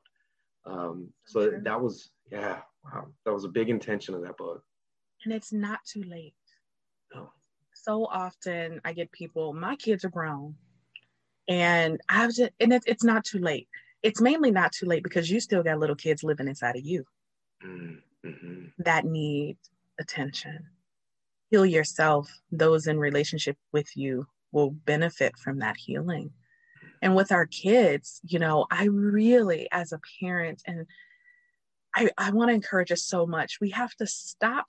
Um, 0.65 1.09
so 1.25 1.51
that 1.63 1.81
was, 1.81 2.11
yeah, 2.31 2.59
wow, 2.85 3.07
that 3.25 3.33
was 3.33 3.43
a 3.43 3.49
big 3.49 3.69
intention 3.69 4.13
of 4.13 4.21
that 4.21 4.37
book. 4.37 4.63
And 5.25 5.33
it's 5.33 5.51
not 5.51 5.79
too 5.85 6.03
late 6.03 6.35
so 7.83 8.05
often 8.05 8.81
I 8.85 8.93
get 8.93 9.11
people, 9.11 9.53
my 9.53 9.75
kids 9.75 10.05
are 10.05 10.09
grown. 10.09 10.55
And 11.47 11.99
I've 12.07 12.33
just, 12.33 12.51
and 12.59 12.73
it's, 12.73 12.85
it's 12.85 13.03
not 13.03 13.25
too 13.25 13.39
late. 13.39 13.67
It's 14.03 14.21
mainly 14.21 14.51
not 14.51 14.71
too 14.71 14.85
late 14.85 15.03
because 15.03 15.29
you 15.29 15.39
still 15.39 15.63
got 15.63 15.79
little 15.79 15.95
kids 15.95 16.23
living 16.23 16.47
inside 16.47 16.75
of 16.75 16.85
you 16.85 17.05
mm-hmm. 17.65 18.65
that 18.79 19.05
need 19.05 19.57
attention. 19.99 20.67
Heal 21.49 21.65
yourself. 21.65 22.29
Those 22.51 22.87
in 22.87 22.99
relationship 22.99 23.57
with 23.73 23.89
you 23.97 24.27
will 24.51 24.71
benefit 24.71 25.37
from 25.37 25.59
that 25.59 25.77
healing. 25.77 26.31
And 27.01 27.15
with 27.15 27.31
our 27.31 27.45
kids, 27.45 28.21
you 28.23 28.39
know, 28.39 28.65
I 28.71 28.85
really, 28.85 29.67
as 29.71 29.91
a 29.91 30.01
parent, 30.21 30.61
and 30.65 30.85
I, 31.95 32.09
I 32.17 32.31
want 32.31 32.49
to 32.49 32.55
encourage 32.55 32.91
us 32.91 33.03
so 33.03 33.25
much, 33.25 33.59
we 33.59 33.71
have 33.71 33.95
to 33.95 34.05
stop 34.05 34.67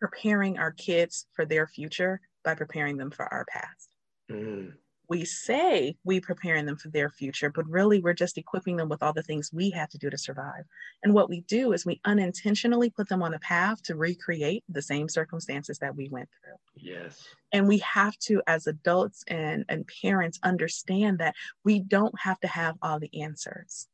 preparing 0.00 0.58
our 0.58 0.72
kids 0.72 1.26
for 1.32 1.44
their 1.44 1.66
future 1.66 2.20
by 2.44 2.54
preparing 2.54 2.96
them 2.96 3.10
for 3.10 3.24
our 3.32 3.44
past. 3.46 3.88
Mm. 4.30 4.72
We 5.06 5.24
say 5.26 5.96
we 6.02 6.20
preparing 6.20 6.64
them 6.64 6.76
for 6.76 6.88
their 6.88 7.10
future, 7.10 7.50
but 7.50 7.68
really 7.68 8.00
we're 8.00 8.14
just 8.14 8.38
equipping 8.38 8.76
them 8.76 8.88
with 8.88 9.02
all 9.02 9.12
the 9.12 9.22
things 9.22 9.50
we 9.52 9.68
have 9.70 9.90
to 9.90 9.98
do 9.98 10.08
to 10.08 10.16
survive. 10.16 10.64
And 11.02 11.12
what 11.12 11.28
we 11.28 11.42
do 11.42 11.72
is 11.72 11.84
we 11.84 12.00
unintentionally 12.06 12.88
put 12.88 13.08
them 13.08 13.22
on 13.22 13.34
a 13.34 13.38
path 13.38 13.82
to 13.84 13.96
recreate 13.96 14.64
the 14.68 14.80
same 14.80 15.10
circumstances 15.10 15.78
that 15.80 15.94
we 15.94 16.08
went 16.08 16.30
through. 16.40 16.56
Yes. 16.76 17.22
And 17.52 17.68
we 17.68 17.78
have 17.78 18.16
to, 18.20 18.42
as 18.46 18.66
adults 18.66 19.24
and, 19.28 19.66
and 19.68 19.88
parents, 20.02 20.38
understand 20.42 21.18
that 21.18 21.34
we 21.64 21.80
don't 21.80 22.18
have 22.18 22.40
to 22.40 22.48
have 22.48 22.76
all 22.80 22.98
the 22.98 23.22
answers. 23.22 23.88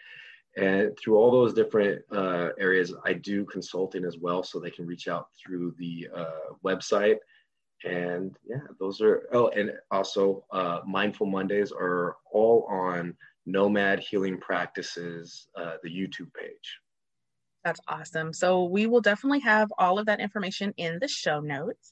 And 0.57 0.97
through 0.99 1.17
all 1.17 1.31
those 1.31 1.53
different 1.53 2.03
uh, 2.11 2.51
areas, 2.59 2.95
I 3.05 3.13
do 3.13 3.45
consulting 3.45 4.05
as 4.05 4.17
well, 4.19 4.43
so 4.43 4.59
they 4.59 4.71
can 4.71 4.87
reach 4.87 5.07
out 5.07 5.29
through 5.39 5.75
the 5.79 6.09
uh, 6.15 6.55
website. 6.65 7.17
And 7.85 8.35
yeah, 8.49 8.61
those 8.81 9.03
are, 9.03 9.29
oh, 9.33 9.49
and 9.49 9.73
also 9.91 10.45
uh, 10.51 10.81
Mindful 10.87 11.27
Mondays 11.27 11.73
are 11.73 12.17
all 12.33 12.67
on 12.71 13.15
Nomad 13.45 14.01
Healing 14.01 14.39
Practices, 14.39 15.49
uh, 15.57 15.75
the 15.83 15.91
YouTube 15.91 16.33
page. 16.33 16.81
That's 17.67 17.81
awesome. 17.89 18.33
So 18.33 18.65
we 18.65 18.87
will 18.87 19.01
definitely 19.01 19.41
have 19.41 19.73
all 19.77 19.99
of 19.99 20.07
that 20.07 20.21
information 20.21 20.73
in 20.77 21.01
the 21.01 21.09
show 21.09 21.41
notes. 21.41 21.91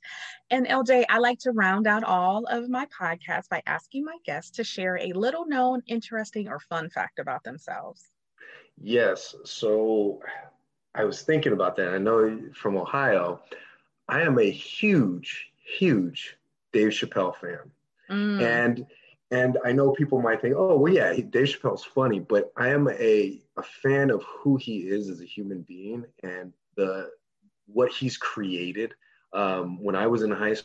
And 0.51 0.69
LJ, 0.69 1.05
I 1.09 1.19
like 1.19 1.41
to 1.41 1.51
round 1.51 1.89
out 1.89 2.05
all 2.05 2.45
of 2.47 2.69
my 2.71 2.87
podcasts 2.87 3.49
by 3.49 3.61
asking 3.67 4.05
my 4.05 4.17
guests 4.25 4.53
to 4.53 4.65
share 4.65 4.97
a 4.99 5.12
little 5.12 5.47
known, 5.47 5.83
interesting, 5.89 6.49
or 6.49 6.61
fun 6.61 6.91
fact 6.91 7.19
about 7.19 7.43
themselves. 7.43 8.14
Yes. 8.81 9.35
So 9.45 10.20
I 10.95 11.05
was 11.05 11.22
thinking 11.22 11.53
about 11.53 11.77
that. 11.77 11.95
I 11.95 11.99
know 11.99 12.41
from 12.55 12.77
Ohio, 12.77 13.41
I 14.09 14.22
am 14.22 14.39
a 14.39 14.51
huge, 14.51 15.51
huge 15.79 16.37
Dave 16.72 16.91
Chappelle 16.91 17.37
fan. 17.37 17.70
Mm. 18.11 18.43
And 18.43 18.87
and 19.31 19.59
I 19.64 19.72
know 19.72 19.91
people 19.93 20.20
might 20.20 20.41
think, 20.41 20.55
oh, 20.57 20.77
well, 20.77 20.93
yeah, 20.93 21.12
Dave 21.12 21.47
Chappelle's 21.47 21.83
funny, 21.83 22.20
but 22.20 22.53
I 22.57 22.68
am 22.68 22.89
a, 22.89 23.41
a 23.57 23.62
fan 23.62 24.11
of 24.11 24.22
who 24.22 24.57
he 24.57 24.81
is 24.81 25.09
as 25.09 25.20
a 25.20 25.25
human 25.25 25.62
being 25.62 26.05
and 26.22 26.53
the 26.77 27.11
what 27.66 27.91
he's 27.91 28.16
created. 28.16 28.95
Um, 29.33 29.83
when 29.83 29.97
I 29.97 30.07
was 30.07 30.22
in 30.22 30.31
high 30.31 30.57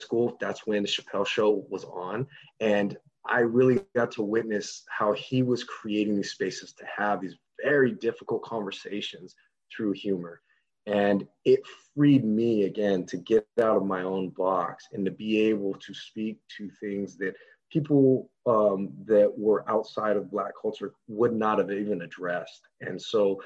school, 0.00 0.36
that's 0.40 0.66
when 0.66 0.82
the 0.82 0.88
Chappelle 0.88 1.26
show 1.26 1.64
was 1.68 1.84
on. 1.84 2.26
And 2.58 2.96
I 3.26 3.40
really 3.40 3.80
got 3.94 4.12
to 4.12 4.22
witness 4.22 4.84
how 4.88 5.12
he 5.12 5.42
was 5.42 5.64
creating 5.64 6.16
these 6.16 6.32
spaces 6.32 6.72
to 6.74 6.84
have 6.96 7.20
these 7.20 7.36
very 7.62 7.92
difficult 7.92 8.42
conversations 8.42 9.34
through 9.74 9.92
humor. 9.92 10.40
And 10.86 11.28
it 11.44 11.60
freed 11.94 12.24
me 12.24 12.64
again 12.64 13.06
to 13.06 13.16
get 13.16 13.46
out 13.60 13.76
of 13.76 13.86
my 13.86 14.02
own 14.02 14.30
box 14.30 14.88
and 14.92 15.04
to 15.04 15.12
be 15.12 15.40
able 15.42 15.74
to 15.74 15.94
speak 15.94 16.38
to 16.56 16.68
things 16.80 17.16
that 17.18 17.34
people 17.70 18.28
um, 18.46 18.90
that 19.06 19.32
were 19.36 19.68
outside 19.70 20.16
of 20.16 20.30
Black 20.30 20.52
culture 20.60 20.92
would 21.06 21.32
not 21.32 21.58
have 21.58 21.70
even 21.70 22.02
addressed. 22.02 22.68
And 22.80 23.00
so 23.00 23.40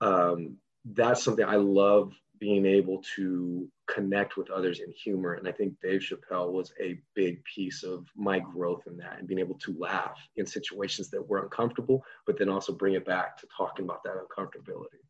um, 0.00 0.56
that's 0.84 1.22
something 1.24 1.44
I 1.44 1.56
love 1.56 2.12
being 2.44 2.66
able 2.66 3.02
to 3.16 3.66
connect 3.86 4.36
with 4.36 4.50
others 4.50 4.80
in 4.80 4.92
humor. 4.92 5.32
And 5.32 5.48
I 5.48 5.52
think 5.52 5.80
Dave 5.80 6.02
Chappelle 6.02 6.52
was 6.52 6.74
a 6.78 7.00
big 7.14 7.42
piece 7.44 7.82
of 7.82 8.06
my 8.14 8.38
growth 8.38 8.82
in 8.86 8.98
that 8.98 9.18
and 9.18 9.26
being 9.26 9.40
able 9.40 9.54
to 9.60 9.74
laugh 9.78 10.18
in 10.36 10.44
situations 10.44 11.08
that 11.08 11.26
were 11.26 11.42
uncomfortable, 11.42 12.04
but 12.26 12.38
then 12.38 12.50
also 12.50 12.74
bring 12.74 12.92
it 12.92 13.06
back 13.06 13.38
to 13.38 13.46
talking 13.56 13.86
about 13.86 14.02
that 14.04 14.16
uncomfortability. 14.16 15.00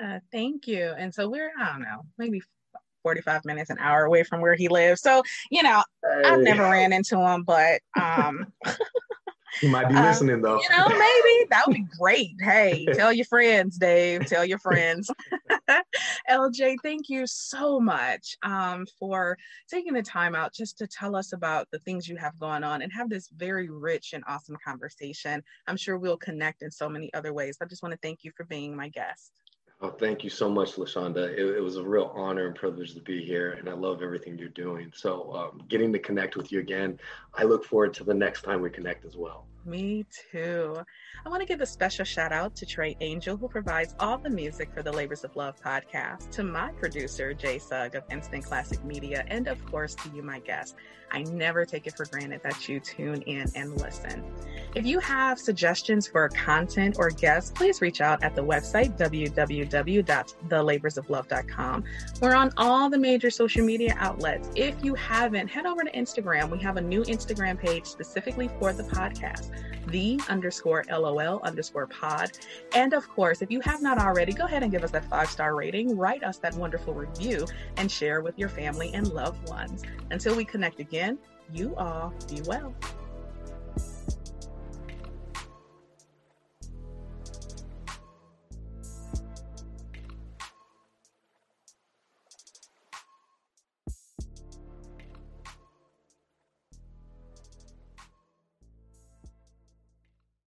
Uh, 0.00 0.20
thank 0.30 0.68
you. 0.68 0.94
And 0.96 1.12
so 1.12 1.28
we're, 1.28 1.50
I 1.60 1.72
don't 1.72 1.82
know, 1.82 2.02
maybe 2.16 2.40
45 3.02 3.44
minutes, 3.44 3.70
an 3.70 3.78
hour 3.80 4.04
away 4.04 4.22
from 4.22 4.40
where 4.40 4.54
he 4.54 4.68
lives. 4.68 5.00
So, 5.00 5.24
you 5.50 5.64
know, 5.64 5.82
hey. 6.04 6.22
I've 6.26 6.42
never 6.42 6.62
ran 6.62 6.92
into 6.92 7.18
him, 7.18 7.42
but 7.42 7.80
um 8.00 8.52
he 9.60 9.68
might 9.68 9.88
be 9.88 9.94
um, 9.94 10.04
listening 10.04 10.42
though. 10.42 10.60
You 10.60 10.68
know, 10.76 10.88
maybe 10.88 11.46
that 11.50 11.64
would 11.66 11.74
be 11.74 11.86
great. 11.98 12.34
Hey, 12.40 12.86
tell 12.94 13.12
your 13.12 13.26
friends, 13.26 13.76
Dave. 13.76 14.26
Tell 14.26 14.44
your 14.44 14.58
friends. 14.58 15.10
LJ, 16.30 16.76
thank 16.82 17.08
you 17.08 17.26
so 17.26 17.80
much 17.80 18.36
um, 18.42 18.86
for 18.98 19.36
taking 19.68 19.94
the 19.94 20.02
time 20.02 20.34
out 20.34 20.52
just 20.54 20.78
to 20.78 20.86
tell 20.86 21.16
us 21.16 21.32
about 21.32 21.68
the 21.70 21.78
things 21.80 22.08
you 22.08 22.16
have 22.16 22.38
going 22.38 22.64
on 22.64 22.82
and 22.82 22.92
have 22.92 23.10
this 23.10 23.28
very 23.36 23.68
rich 23.68 24.12
and 24.12 24.24
awesome 24.26 24.56
conversation. 24.64 25.42
I'm 25.66 25.76
sure 25.76 25.98
we'll 25.98 26.16
connect 26.16 26.62
in 26.62 26.70
so 26.70 26.88
many 26.88 27.12
other 27.14 27.32
ways. 27.32 27.56
I 27.60 27.64
just 27.66 27.82
want 27.82 27.92
to 27.92 27.98
thank 28.02 28.20
you 28.22 28.32
for 28.36 28.44
being 28.44 28.76
my 28.76 28.88
guest. 28.88 29.32
Oh, 29.82 29.88
thank 29.88 30.22
you 30.22 30.28
so 30.28 30.50
much, 30.50 30.76
La 30.76 30.84
Shanda. 30.84 31.26
It, 31.32 31.56
it, 31.56 31.60
was 31.60 31.76
a 31.76 31.82
real 31.82 32.12
honor 32.14 32.46
and 32.46 32.54
privilege 32.54 32.92
to 32.92 33.00
be 33.00 33.24
here, 33.24 33.52
and 33.52 33.66
I 33.66 33.72
love 33.72 34.02
everything 34.02 34.38
you're 34.38 34.50
doing. 34.50 34.92
So, 34.94 35.32
um, 35.34 35.62
getting 35.68 35.90
to 35.94 35.98
connect 35.98 36.36
with 36.36 36.52
you 36.52 36.60
again, 36.60 36.98
I 37.32 37.44
look 37.44 37.64
forward 37.64 37.94
to 37.94 38.04
the 38.04 38.12
next 38.12 38.42
time 38.42 38.60
we 38.60 38.68
connect 38.68 39.06
as 39.06 39.16
well. 39.16 39.46
Me 39.66 40.06
too. 40.32 40.78
I 41.24 41.28
want 41.28 41.42
to 41.42 41.46
give 41.46 41.60
a 41.60 41.66
special 41.66 42.04
shout 42.04 42.32
out 42.32 42.56
to 42.56 42.64
Trey 42.64 42.96
Angel, 43.00 43.36
who 43.36 43.46
provides 43.46 43.94
all 44.00 44.16
the 44.16 44.30
music 44.30 44.72
for 44.72 44.82
the 44.82 44.90
Labors 44.90 45.22
of 45.22 45.36
Love 45.36 45.54
podcast, 45.62 46.30
to 46.30 46.42
my 46.42 46.72
producer, 46.72 47.34
Jay 47.34 47.58
Sugg 47.58 47.94
of 47.94 48.04
Instant 48.10 48.46
Classic 48.46 48.82
Media, 48.84 49.22
and 49.28 49.46
of 49.46 49.62
course 49.66 49.94
to 49.96 50.08
you, 50.14 50.22
my 50.22 50.38
guest. 50.40 50.76
I 51.12 51.24
never 51.24 51.66
take 51.66 51.88
it 51.88 51.96
for 51.96 52.06
granted 52.06 52.40
that 52.44 52.68
you 52.68 52.78
tune 52.80 53.22
in 53.22 53.50
and 53.54 53.80
listen. 53.80 54.22
If 54.74 54.84
you 54.86 55.00
have 55.00 55.40
suggestions 55.40 56.06
for 56.06 56.28
content 56.28 56.94
or 56.98 57.10
guests, 57.10 57.50
please 57.50 57.80
reach 57.80 58.00
out 58.00 58.22
at 58.22 58.36
the 58.36 58.42
website 58.42 58.96
www.thelaborsoflove.com. 58.96 61.84
We're 62.22 62.36
on 62.36 62.52
all 62.56 62.88
the 62.88 62.98
major 62.98 63.30
social 63.30 63.64
media 63.64 63.96
outlets. 63.98 64.50
If 64.54 64.84
you 64.84 64.94
haven't, 64.94 65.48
head 65.48 65.66
over 65.66 65.82
to 65.82 65.90
Instagram. 65.90 66.48
We 66.50 66.60
have 66.60 66.76
a 66.76 66.80
new 66.80 67.02
Instagram 67.02 67.58
page 67.58 67.86
specifically 67.86 68.48
for 68.60 68.72
the 68.72 68.84
podcast 68.84 69.49
the 69.88 70.20
underscore 70.28 70.84
LOL 70.90 71.40
underscore 71.42 71.86
pod. 71.86 72.32
And 72.74 72.92
of 72.92 73.08
course, 73.08 73.42
if 73.42 73.50
you 73.50 73.60
have 73.60 73.82
not 73.82 73.98
already, 73.98 74.32
go 74.32 74.44
ahead 74.44 74.62
and 74.62 74.70
give 74.70 74.84
us 74.84 74.90
that 74.92 75.04
five 75.06 75.28
star 75.28 75.54
rating, 75.54 75.96
write 75.96 76.22
us 76.22 76.38
that 76.38 76.54
wonderful 76.54 76.94
review, 76.94 77.46
and 77.76 77.90
share 77.90 78.20
with 78.20 78.38
your 78.38 78.48
family 78.48 78.92
and 78.94 79.08
loved 79.08 79.48
ones. 79.48 79.82
Until 80.10 80.36
we 80.36 80.44
connect 80.44 80.80
again, 80.80 81.18
you 81.52 81.74
all 81.76 82.12
be 82.28 82.42
well. 82.42 82.74